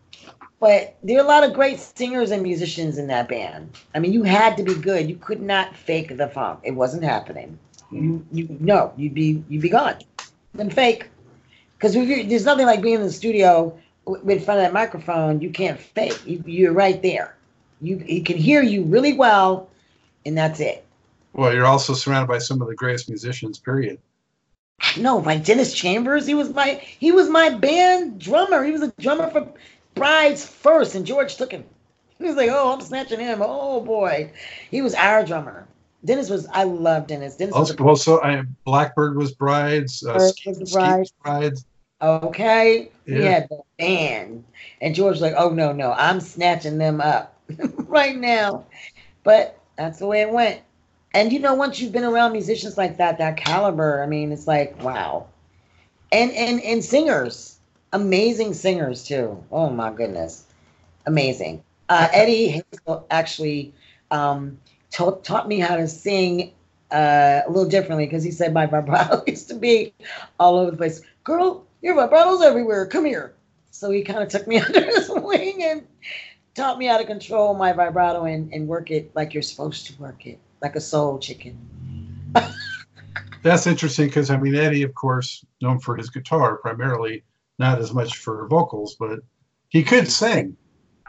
but 0.59 0.95
there 1.01 1.17
are 1.17 1.23
a 1.23 1.27
lot 1.27 1.43
of 1.43 1.53
great 1.53 1.79
singers 1.79 2.29
and 2.29 2.43
musicians 2.43 2.99
in 2.99 3.07
that 3.07 3.27
band. 3.27 3.77
I 3.95 3.99
mean, 3.99 4.13
you 4.13 4.23
had 4.23 4.55
to 4.57 4.63
be 4.63 4.75
good. 4.75 5.09
You 5.09 5.15
could 5.15 5.41
not 5.41 5.75
fake 5.75 6.15
the 6.15 6.27
funk. 6.27 6.59
It 6.63 6.71
wasn't 6.71 7.03
happening. 7.03 7.57
You, 7.91 8.25
you 8.31 8.57
no, 8.59 8.93
you'd 8.95 9.13
be 9.13 9.43
you'd 9.49 9.61
be 9.61 9.69
gone. 9.69 9.95
Then 10.53 10.69
fake, 10.69 11.09
because 11.77 11.93
there's 11.93 12.45
nothing 12.45 12.65
like 12.65 12.81
being 12.81 12.95
in 12.95 13.01
the 13.01 13.11
studio 13.11 13.77
in 14.07 14.39
front 14.39 14.59
of 14.59 14.65
that 14.65 14.73
microphone, 14.73 15.41
you 15.41 15.49
can't 15.49 15.79
fake. 15.79 16.19
You, 16.25 16.43
you're 16.45 16.73
right 16.73 17.01
there. 17.01 17.35
You 17.81 17.97
he 17.97 18.21
can 18.21 18.37
hear 18.37 18.61
you 18.61 18.83
really 18.83 19.13
well, 19.13 19.69
and 20.25 20.37
that's 20.37 20.59
it. 20.59 20.85
Well, 21.33 21.53
you're 21.53 21.65
also 21.65 21.93
surrounded 21.93 22.27
by 22.27 22.37
some 22.37 22.61
of 22.61 22.67
the 22.67 22.75
greatest 22.75 23.09
musicians. 23.09 23.57
Period. 23.59 23.99
No, 24.97 25.17
like 25.17 25.43
Dennis 25.43 25.73
Chambers. 25.73 26.25
He 26.25 26.33
was 26.33 26.53
my 26.53 26.81
he 26.99 27.11
was 27.11 27.29
my 27.29 27.49
band 27.49 28.19
drummer. 28.19 28.63
He 28.63 28.71
was 28.71 28.81
a 28.81 28.93
drummer 28.99 29.29
for 29.29 29.51
Brides 29.95 30.45
first, 30.45 30.95
and 30.95 31.05
George 31.05 31.35
took 31.35 31.51
him. 31.51 31.63
He 32.17 32.25
was 32.25 32.35
like, 32.35 32.49
"Oh, 32.51 32.73
I'm 32.73 32.81
snatching 32.81 33.19
him." 33.19 33.41
Oh 33.41 33.81
boy, 33.81 34.31
he 34.69 34.81
was 34.81 34.93
our 34.93 35.25
drummer. 35.25 35.67
Dennis 36.03 36.29
was. 36.29 36.47
I 36.51 36.63
love 36.63 37.07
Dennis. 37.07 37.35
Dennis 37.35 37.55
also, 37.55 37.75
was 37.75 38.07
also 38.07 38.21
I, 38.21 38.43
Blackbyrd 38.65 39.15
was 39.15 39.33
Brides. 39.33 40.03
Uh, 40.03 40.31
was 40.45 40.71
Brides. 40.71 41.13
Brides. 41.23 41.65
Okay, 42.01 42.89
yeah. 43.05 43.15
we 43.15 43.23
had 43.23 43.49
the 43.49 43.61
band, 43.77 44.43
and 44.81 44.95
George 44.95 45.13
was 45.13 45.21
like, 45.21 45.35
"Oh 45.37 45.49
no, 45.49 45.71
no, 45.71 45.93
I'm 45.93 46.19
snatching 46.19 46.77
them 46.77 47.01
up 47.01 47.37
right 47.77 48.17
now." 48.17 48.65
But 49.23 49.59
that's 49.77 49.99
the 49.99 50.07
way 50.07 50.21
it 50.21 50.31
went. 50.31 50.61
And 51.13 51.33
you 51.33 51.39
know, 51.39 51.53
once 51.53 51.79
you've 51.79 51.91
been 51.91 52.03
around 52.03 52.31
musicians 52.31 52.77
like 52.77 52.97
that, 52.97 53.17
that 53.17 53.37
caliber, 53.37 54.01
I 54.01 54.05
mean, 54.05 54.31
it's 54.31 54.47
like 54.47 54.81
wow. 54.83 55.27
And 56.11 56.31
and 56.31 56.61
and 56.61 56.83
singers, 56.83 57.57
amazing 57.93 58.53
singers 58.53 59.03
too. 59.03 59.43
Oh 59.51 59.69
my 59.69 59.91
goodness, 59.91 60.45
amazing. 61.05 61.63
Uh, 61.89 62.07
Eddie 62.13 62.47
Hazel 62.47 63.05
actually 63.11 63.73
um, 64.11 64.57
taught 64.91 65.23
taught 65.23 65.47
me 65.47 65.59
how 65.59 65.75
to 65.75 65.87
sing 65.87 66.53
uh, 66.91 67.41
a 67.45 67.49
little 67.49 67.69
differently 67.69 68.05
because 68.05 68.23
he 68.23 68.31
said 68.31 68.53
my 68.53 68.65
vibrato 68.67 69.23
used 69.27 69.49
to 69.49 69.55
be 69.55 69.93
all 70.39 70.57
over 70.57 70.71
the 70.71 70.77
place. 70.77 71.01
Girl, 71.23 71.65
your 71.81 71.95
vibrato's 71.95 72.41
everywhere. 72.41 72.85
Come 72.87 73.05
here. 73.05 73.33
So 73.71 73.91
he 73.91 74.03
kind 74.03 74.21
of 74.21 74.29
took 74.29 74.47
me 74.47 74.59
under 74.65 74.83
his 74.83 75.09
wing 75.09 75.63
and 75.63 75.87
taught 76.53 76.77
me 76.77 76.85
how 76.85 76.97
to 76.97 77.05
control 77.05 77.53
my 77.53 77.73
vibrato 77.73 78.25
and, 78.25 78.53
and 78.53 78.67
work 78.67 78.91
it 78.91 79.15
like 79.15 79.33
you're 79.33 79.43
supposed 79.43 79.87
to 79.87 80.01
work 80.01 80.25
it, 80.27 80.39
like 80.61 80.75
a 80.75 80.81
soul 80.81 81.19
chicken. 81.19 81.57
That's 83.43 83.65
interesting 83.65 84.07
because 84.07 84.29
I 84.29 84.37
mean 84.37 84.55
Eddie, 84.55 84.83
of 84.83 84.93
course, 84.93 85.43
known 85.61 85.79
for 85.79 85.95
his 85.95 86.09
guitar 86.09 86.57
primarily, 86.57 87.23
not 87.57 87.79
as 87.79 87.93
much 87.93 88.17
for 88.17 88.47
vocals, 88.47 88.95
but 88.99 89.19
he 89.69 89.83
could 89.83 90.09
sing. 90.09 90.55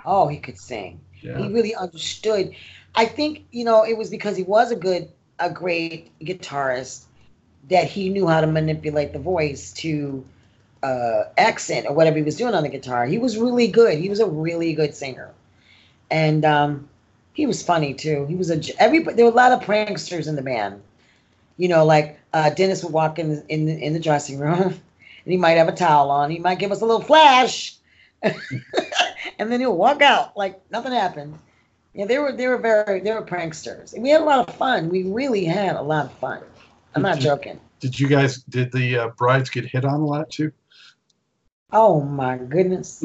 Oh, 0.05 0.29
he 0.29 0.39
could 0.39 0.59
sing. 0.59 1.01
Yeah. 1.21 1.39
He 1.39 1.53
really 1.53 1.75
understood. 1.75 2.55
I 2.95 3.05
think 3.07 3.47
you 3.53 3.65
know 3.65 3.85
it 3.85 3.97
was 3.97 4.11
because 4.11 4.37
he 4.37 4.43
was 4.43 4.71
a 4.71 4.77
good, 4.77 5.11
a 5.39 5.51
great 5.51 6.19
guitarist 6.21 7.05
that 7.69 7.85
he 7.85 8.09
knew 8.09 8.27
how 8.27 8.41
to 8.41 8.47
manipulate 8.47 9.13
the 9.13 9.19
voice 9.19 9.73
to 9.73 10.25
uh, 10.83 11.25
accent 11.39 11.87
or 11.87 11.95
whatever 11.95 12.17
he 12.17 12.23
was 12.23 12.37
doing 12.37 12.55
on 12.55 12.63
the 12.63 12.69
guitar. 12.69 13.07
He 13.07 13.19
was 13.19 13.39
really 13.39 13.69
good. 13.69 13.99
He 13.99 14.09
was 14.09 14.21
a 14.21 14.27
really 14.27 14.73
good 14.73 14.95
singer, 14.95 15.33
and 16.11 16.45
um, 16.45 16.89
he 17.33 17.47
was 17.47 17.63
funny 17.63 17.95
too. 17.95 18.27
He 18.27 18.35
was 18.35 18.51
a 18.51 18.61
everybody. 18.81 19.17
There 19.17 19.25
were 19.25 19.33
a 19.33 19.35
lot 19.35 19.53
of 19.53 19.61
pranksters 19.61 20.29
in 20.29 20.37
the 20.37 20.43
band. 20.43 20.83
You 21.57 21.69
know, 21.69 21.85
like 21.85 22.19
uh, 22.33 22.51
Dennis 22.51 22.83
would 22.83 22.93
walk 22.93 23.19
in 23.19 23.45
in 23.49 23.67
the, 23.67 23.79
in 23.79 23.93
the 23.93 24.01
dressing 24.01 24.39
room, 24.39 24.61
and 24.63 24.81
he 25.25 25.37
might 25.37 25.53
have 25.53 25.69
a 25.69 25.73
towel 25.73 26.11
on. 26.11 26.31
He 26.31 26.39
might 26.39 26.59
give 26.59 26.73
us 26.73 26.81
a 26.81 26.87
little 26.87 27.03
flash, 27.03 27.77
and 28.23 29.53
then 29.53 29.61
he'll 29.61 29.77
walk 29.77 30.03
out 30.03 30.37
like 30.37 30.61
nothing 30.71 30.93
happened. 30.93 31.39
Yeah, 31.95 32.07
they 32.07 32.19
were 32.19 32.33
they 32.33 32.49
were 32.49 32.59
very 32.59 33.01
they 33.01 33.13
were 33.13 33.23
pranksters. 33.23 33.93
And 33.95 34.03
we 34.03 34.11
had 34.11 34.21
a 34.21 34.25
lot 34.25 34.49
of 34.49 34.55
fun. 34.55 34.89
We 34.89 35.05
really 35.05 35.45
had 35.45 35.77
a 35.77 35.83
lot 35.83 36.07
of 36.07 36.13
fun. 36.15 36.43
I'm 36.95 37.03
did 37.03 37.09
not 37.09 37.17
you, 37.19 37.23
joking. 37.23 37.61
Did 37.81 37.99
you 37.99 38.09
guys 38.09 38.43
did 38.45 38.73
the 38.73 38.99
uh, 38.99 39.09
brides 39.09 39.51
get 39.51 39.65
hit 39.65 39.85
on 39.85 40.01
a 40.01 40.07
lot 40.07 40.31
too? 40.31 40.53
Oh 41.71 42.01
my 42.01 42.37
goodness. 42.37 43.05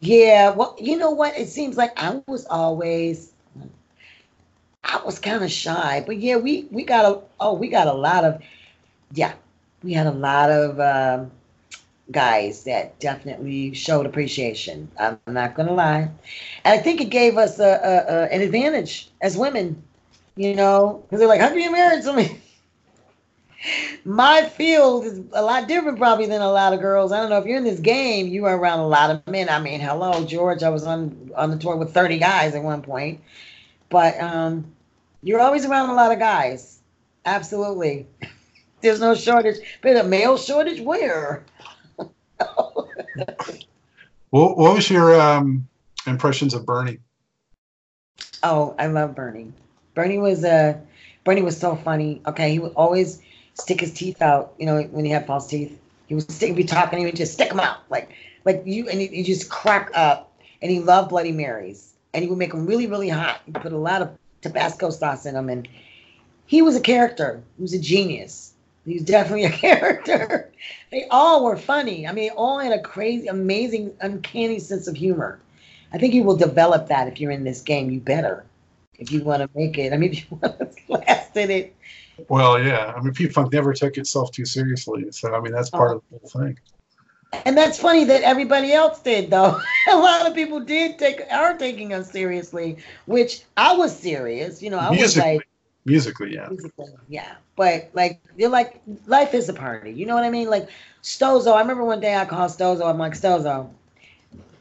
yeah, 0.00 0.50
well, 0.50 0.76
you 0.80 0.96
know 0.96 1.10
what? 1.10 1.36
It 1.38 1.48
seems 1.48 1.76
like 1.76 1.92
I 2.00 2.22
was 2.26 2.46
always 2.46 3.29
I 4.84 5.00
was 5.04 5.18
kind 5.18 5.44
of 5.44 5.50
shy, 5.50 6.02
but 6.06 6.16
yeah, 6.18 6.36
we 6.36 6.66
we 6.70 6.84
got 6.84 7.04
a 7.04 7.20
oh 7.40 7.54
we 7.54 7.68
got 7.68 7.86
a 7.86 7.92
lot 7.92 8.24
of 8.24 8.42
yeah 9.12 9.34
we 9.82 9.92
had 9.92 10.06
a 10.06 10.12
lot 10.12 10.50
of 10.50 10.80
um, 10.80 11.30
guys 12.10 12.64
that 12.64 12.98
definitely 13.00 13.74
showed 13.74 14.06
appreciation. 14.06 14.90
I'm 14.98 15.18
not 15.26 15.54
gonna 15.54 15.74
lie, 15.74 16.10
and 16.64 16.78
I 16.78 16.78
think 16.78 17.00
it 17.00 17.10
gave 17.10 17.36
us 17.36 17.58
a, 17.58 17.64
a, 17.64 18.14
a 18.14 18.34
an 18.34 18.40
advantage 18.42 19.10
as 19.20 19.36
women, 19.36 19.82
you 20.36 20.54
know, 20.54 21.02
because 21.04 21.20
they're 21.20 21.28
like, 21.28 21.40
"How 21.40 21.48
can 21.48 21.58
you 21.60 21.72
marry 21.72 22.02
somebody?" 22.02 22.40
My 24.04 24.42
field 24.44 25.04
is 25.04 25.20
a 25.32 25.42
lot 25.42 25.68
different 25.68 25.98
probably 25.98 26.26
than 26.26 26.40
a 26.40 26.50
lot 26.50 26.72
of 26.72 26.80
girls. 26.80 27.12
I 27.12 27.20
don't 27.20 27.30
know 27.30 27.38
if 27.38 27.46
you're 27.46 27.58
in 27.58 27.64
this 27.64 27.80
game, 27.80 28.28
you 28.28 28.46
are 28.46 28.56
around 28.56 28.80
a 28.80 28.88
lot 28.88 29.10
of 29.10 29.26
men. 29.26 29.48
I 29.50 29.60
mean, 29.60 29.80
hello, 29.80 30.24
George. 30.24 30.62
I 30.62 30.70
was 30.70 30.84
on 30.84 31.30
on 31.36 31.50
the 31.50 31.58
tour 31.58 31.76
with 31.76 31.92
30 31.92 32.18
guys 32.18 32.54
at 32.54 32.62
one 32.62 32.82
point, 32.82 33.20
but 33.90 34.18
um, 34.20 34.64
you're 35.22 35.40
always 35.40 35.66
around 35.66 35.90
a 35.90 35.94
lot 35.94 36.12
of 36.12 36.18
guys. 36.18 36.78
Absolutely. 37.26 38.06
There's 38.80 39.00
no 39.00 39.14
shortage. 39.14 39.56
But 39.82 39.96
a 39.96 40.04
male 40.04 40.38
shortage 40.38 40.80
where? 40.80 41.44
what, 41.96 42.96
what 44.30 44.74
was 44.74 44.88
your 44.88 45.20
um, 45.20 45.68
impressions 46.06 46.54
of 46.54 46.64
Bernie? 46.64 46.98
Oh, 48.42 48.74
I 48.78 48.86
love 48.86 49.14
Bernie. 49.14 49.52
Bernie 49.94 50.18
was 50.18 50.44
a 50.44 50.70
uh, 50.70 50.78
Bernie 51.24 51.42
was 51.42 51.58
so 51.58 51.76
funny. 51.76 52.22
Okay, 52.26 52.52
he 52.52 52.58
would 52.58 52.72
always 52.72 53.20
stick 53.54 53.80
his 53.80 53.92
teeth 53.92 54.22
out. 54.22 54.54
You 54.58 54.66
know, 54.66 54.82
when 54.82 55.04
he 55.04 55.10
had 55.10 55.26
false 55.26 55.46
teeth, 55.46 55.78
he 56.06 56.14
would 56.14 56.30
stick, 56.30 56.56
be 56.56 56.64
talking, 56.64 56.98
he 56.98 57.04
would 57.04 57.16
just 57.16 57.34
stick 57.34 57.50
them 57.50 57.60
out 57.60 57.78
like 57.90 58.10
like 58.46 58.62
you, 58.64 58.88
and 58.88 59.00
he 59.00 59.22
just 59.22 59.50
crack 59.50 59.90
up. 59.94 60.28
And 60.62 60.70
he 60.70 60.80
loved 60.80 61.08
Bloody 61.08 61.32
Marys, 61.32 61.89
and 62.12 62.22
he 62.22 62.28
would 62.28 62.38
make 62.38 62.52
them 62.52 62.66
really, 62.66 62.86
really 62.86 63.08
hot. 63.08 63.40
He 63.46 63.52
put 63.52 63.72
a 63.72 63.78
lot 63.78 64.02
of 64.02 64.10
Tabasco 64.42 64.90
sauce 64.90 65.26
in 65.26 65.34
them, 65.34 65.48
and 65.48 65.68
he 66.46 66.62
was 66.62 66.76
a 66.76 66.80
character. 66.80 67.42
He 67.56 67.62
was 67.62 67.74
a 67.74 67.78
genius. 67.78 68.54
He 68.86 68.94
was 68.94 69.04
definitely 69.04 69.44
a 69.44 69.50
character. 69.66 70.50
they 70.90 71.06
all 71.10 71.44
were 71.44 71.56
funny. 71.56 72.06
I 72.06 72.12
mean, 72.12 72.30
all 72.36 72.58
had 72.58 72.72
a 72.72 72.82
crazy, 72.82 73.26
amazing, 73.26 73.94
uncanny 74.00 74.58
sense 74.58 74.88
of 74.88 74.96
humor. 74.96 75.40
I 75.92 75.98
think 75.98 76.14
you 76.14 76.22
will 76.22 76.36
develop 76.36 76.88
that 76.88 77.08
if 77.08 77.20
you're 77.20 77.30
in 77.30 77.44
this 77.44 77.62
game. 77.62 77.90
You 77.90 78.00
better, 78.00 78.44
if 78.98 79.10
you 79.10 79.22
want 79.22 79.42
to 79.42 79.50
make 79.58 79.78
it. 79.78 79.92
I 79.92 79.96
mean, 79.96 80.12
if 80.12 80.30
you 80.30 80.38
want 80.40 80.58
to 80.58 80.70
last 80.88 81.36
in 81.36 81.50
it. 81.50 81.76
Well, 82.28 82.62
yeah. 82.62 82.92
I 82.96 83.00
mean, 83.00 83.14
P 83.14 83.28
Funk 83.28 83.52
never 83.52 83.72
took 83.72 83.96
itself 83.96 84.30
too 84.32 84.44
seriously. 84.44 85.10
So, 85.10 85.34
I 85.34 85.40
mean, 85.40 85.52
that's 85.52 85.70
part 85.70 85.90
uh-huh. 85.90 85.96
of 85.96 86.22
the 86.22 86.28
whole 86.28 86.42
thing. 86.46 86.58
And 87.44 87.56
that's 87.56 87.78
funny 87.78 88.04
that 88.04 88.22
everybody 88.22 88.72
else 88.72 89.00
did, 89.00 89.30
though. 89.30 89.60
a 89.90 89.96
lot 89.96 90.26
of 90.26 90.34
people 90.34 90.60
did 90.60 90.98
take 90.98 91.22
are 91.30 91.56
taking 91.56 91.92
us 91.92 92.10
seriously, 92.10 92.76
which 93.06 93.44
I 93.56 93.76
was 93.76 93.96
serious. 93.96 94.62
You 94.62 94.70
know, 94.70 94.78
I 94.78 94.90
was 94.90 95.16
like, 95.16 95.46
musically, 95.84 96.34
yeah. 96.34 96.48
Musically, 96.48 96.86
yeah. 97.08 97.34
But 97.56 97.90
like 97.92 98.20
you're 98.36 98.50
like 98.50 98.80
life 99.06 99.34
is 99.34 99.48
a 99.48 99.52
party. 99.52 99.92
You 99.92 100.06
know 100.06 100.14
what 100.14 100.24
I 100.24 100.30
mean? 100.30 100.50
Like 100.50 100.68
Stozo, 101.02 101.54
I 101.54 101.60
remember 101.60 101.84
one 101.84 102.00
day 102.00 102.16
I 102.16 102.24
called 102.24 102.50
Stozo, 102.50 102.88
I'm 102.88 102.98
like, 102.98 103.14
Stozo, 103.14 103.70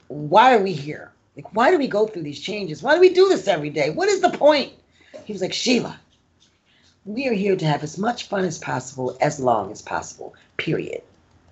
why 0.07 0.55
are 0.55 0.61
we 0.61 0.74
here? 0.74 1.11
Like, 1.36 1.53
why 1.55 1.72
do 1.72 1.78
we 1.78 1.88
go 1.88 2.07
through 2.07 2.24
these 2.24 2.39
changes? 2.39 2.84
Why 2.84 2.95
do 2.95 3.01
we 3.01 3.13
do 3.13 3.30
this 3.30 3.47
every 3.47 3.70
day? 3.70 3.89
What 3.89 4.09
is 4.09 4.22
the 4.22 4.30
point? 4.30 4.74
He 5.26 5.34
was 5.34 5.41
like, 5.41 5.53
Sheila, 5.53 5.99
we 7.05 7.28
are 7.28 7.34
here 7.34 7.55
to 7.55 7.65
have 7.65 7.84
as 7.84 7.97
much 7.97 8.28
fun 8.28 8.43
as 8.43 8.57
possible, 8.57 9.17
as 9.22 9.39
long 9.39 9.72
as 9.72 9.82
possible. 9.82 10.36
Period. 10.57 11.01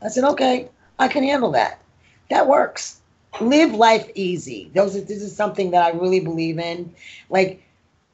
I 0.01 0.09
said, 0.09 0.25
okay, 0.25 0.69
I 0.99 1.07
can 1.07 1.23
handle 1.23 1.51
that. 1.51 1.81
That 2.29 2.47
works. 2.47 2.99
Live 3.39 3.73
life 3.73 4.09
easy. 4.15 4.71
Those 4.73 4.93
this 5.05 5.21
is 5.21 5.35
something 5.35 5.71
that 5.71 5.83
I 5.83 5.97
really 5.97 6.19
believe 6.19 6.59
in. 6.59 6.93
Like 7.29 7.61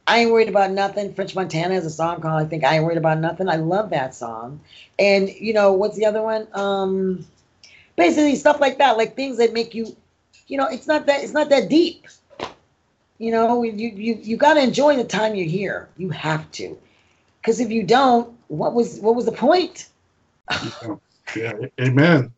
I 0.05 0.19
ain't 0.19 0.31
worried 0.31 0.49
about 0.49 0.71
nothing. 0.71 1.13
French 1.13 1.33
Montana 1.33 1.75
has 1.75 1.85
a 1.85 1.89
song 1.89 2.21
called 2.21 2.41
I 2.41 2.45
think 2.45 2.63
I 2.63 2.75
ain't 2.75 2.83
worried 2.83 2.97
about 2.97 3.19
nothing. 3.19 3.47
I 3.47 3.55
love 3.55 3.89
that 3.91 4.13
song. 4.13 4.59
And 4.99 5.29
you 5.29 5.53
know, 5.53 5.73
what's 5.73 5.95
the 5.95 6.05
other 6.05 6.21
one? 6.21 6.47
Um 6.53 7.25
basically 7.95 8.35
stuff 8.35 8.59
like 8.59 8.79
that, 8.79 8.97
like 8.97 9.15
things 9.15 9.37
that 9.37 9.53
make 9.53 9.73
you 9.73 9.95
you 10.47 10.57
know, 10.57 10.67
it's 10.67 10.87
not 10.87 11.05
that 11.05 11.23
it's 11.23 11.33
not 11.33 11.49
that 11.49 11.69
deep. 11.69 12.05
You 13.17 13.31
know, 13.31 13.63
you 13.63 13.89
you 13.89 14.19
you 14.21 14.35
got 14.35 14.55
to 14.55 14.61
enjoy 14.61 14.97
the 14.97 15.05
time 15.05 15.35
you're 15.35 15.47
here. 15.47 15.87
You 15.97 16.09
have 16.09 16.51
to. 16.53 16.77
Cuz 17.43 17.59
if 17.59 17.71
you 17.71 17.83
don't, 17.83 18.35
what 18.49 18.73
was 18.73 18.99
what 18.99 19.15
was 19.15 19.25
the 19.25 19.31
point? 19.31 19.87
yeah, 21.35 21.53
amen. 21.79 22.33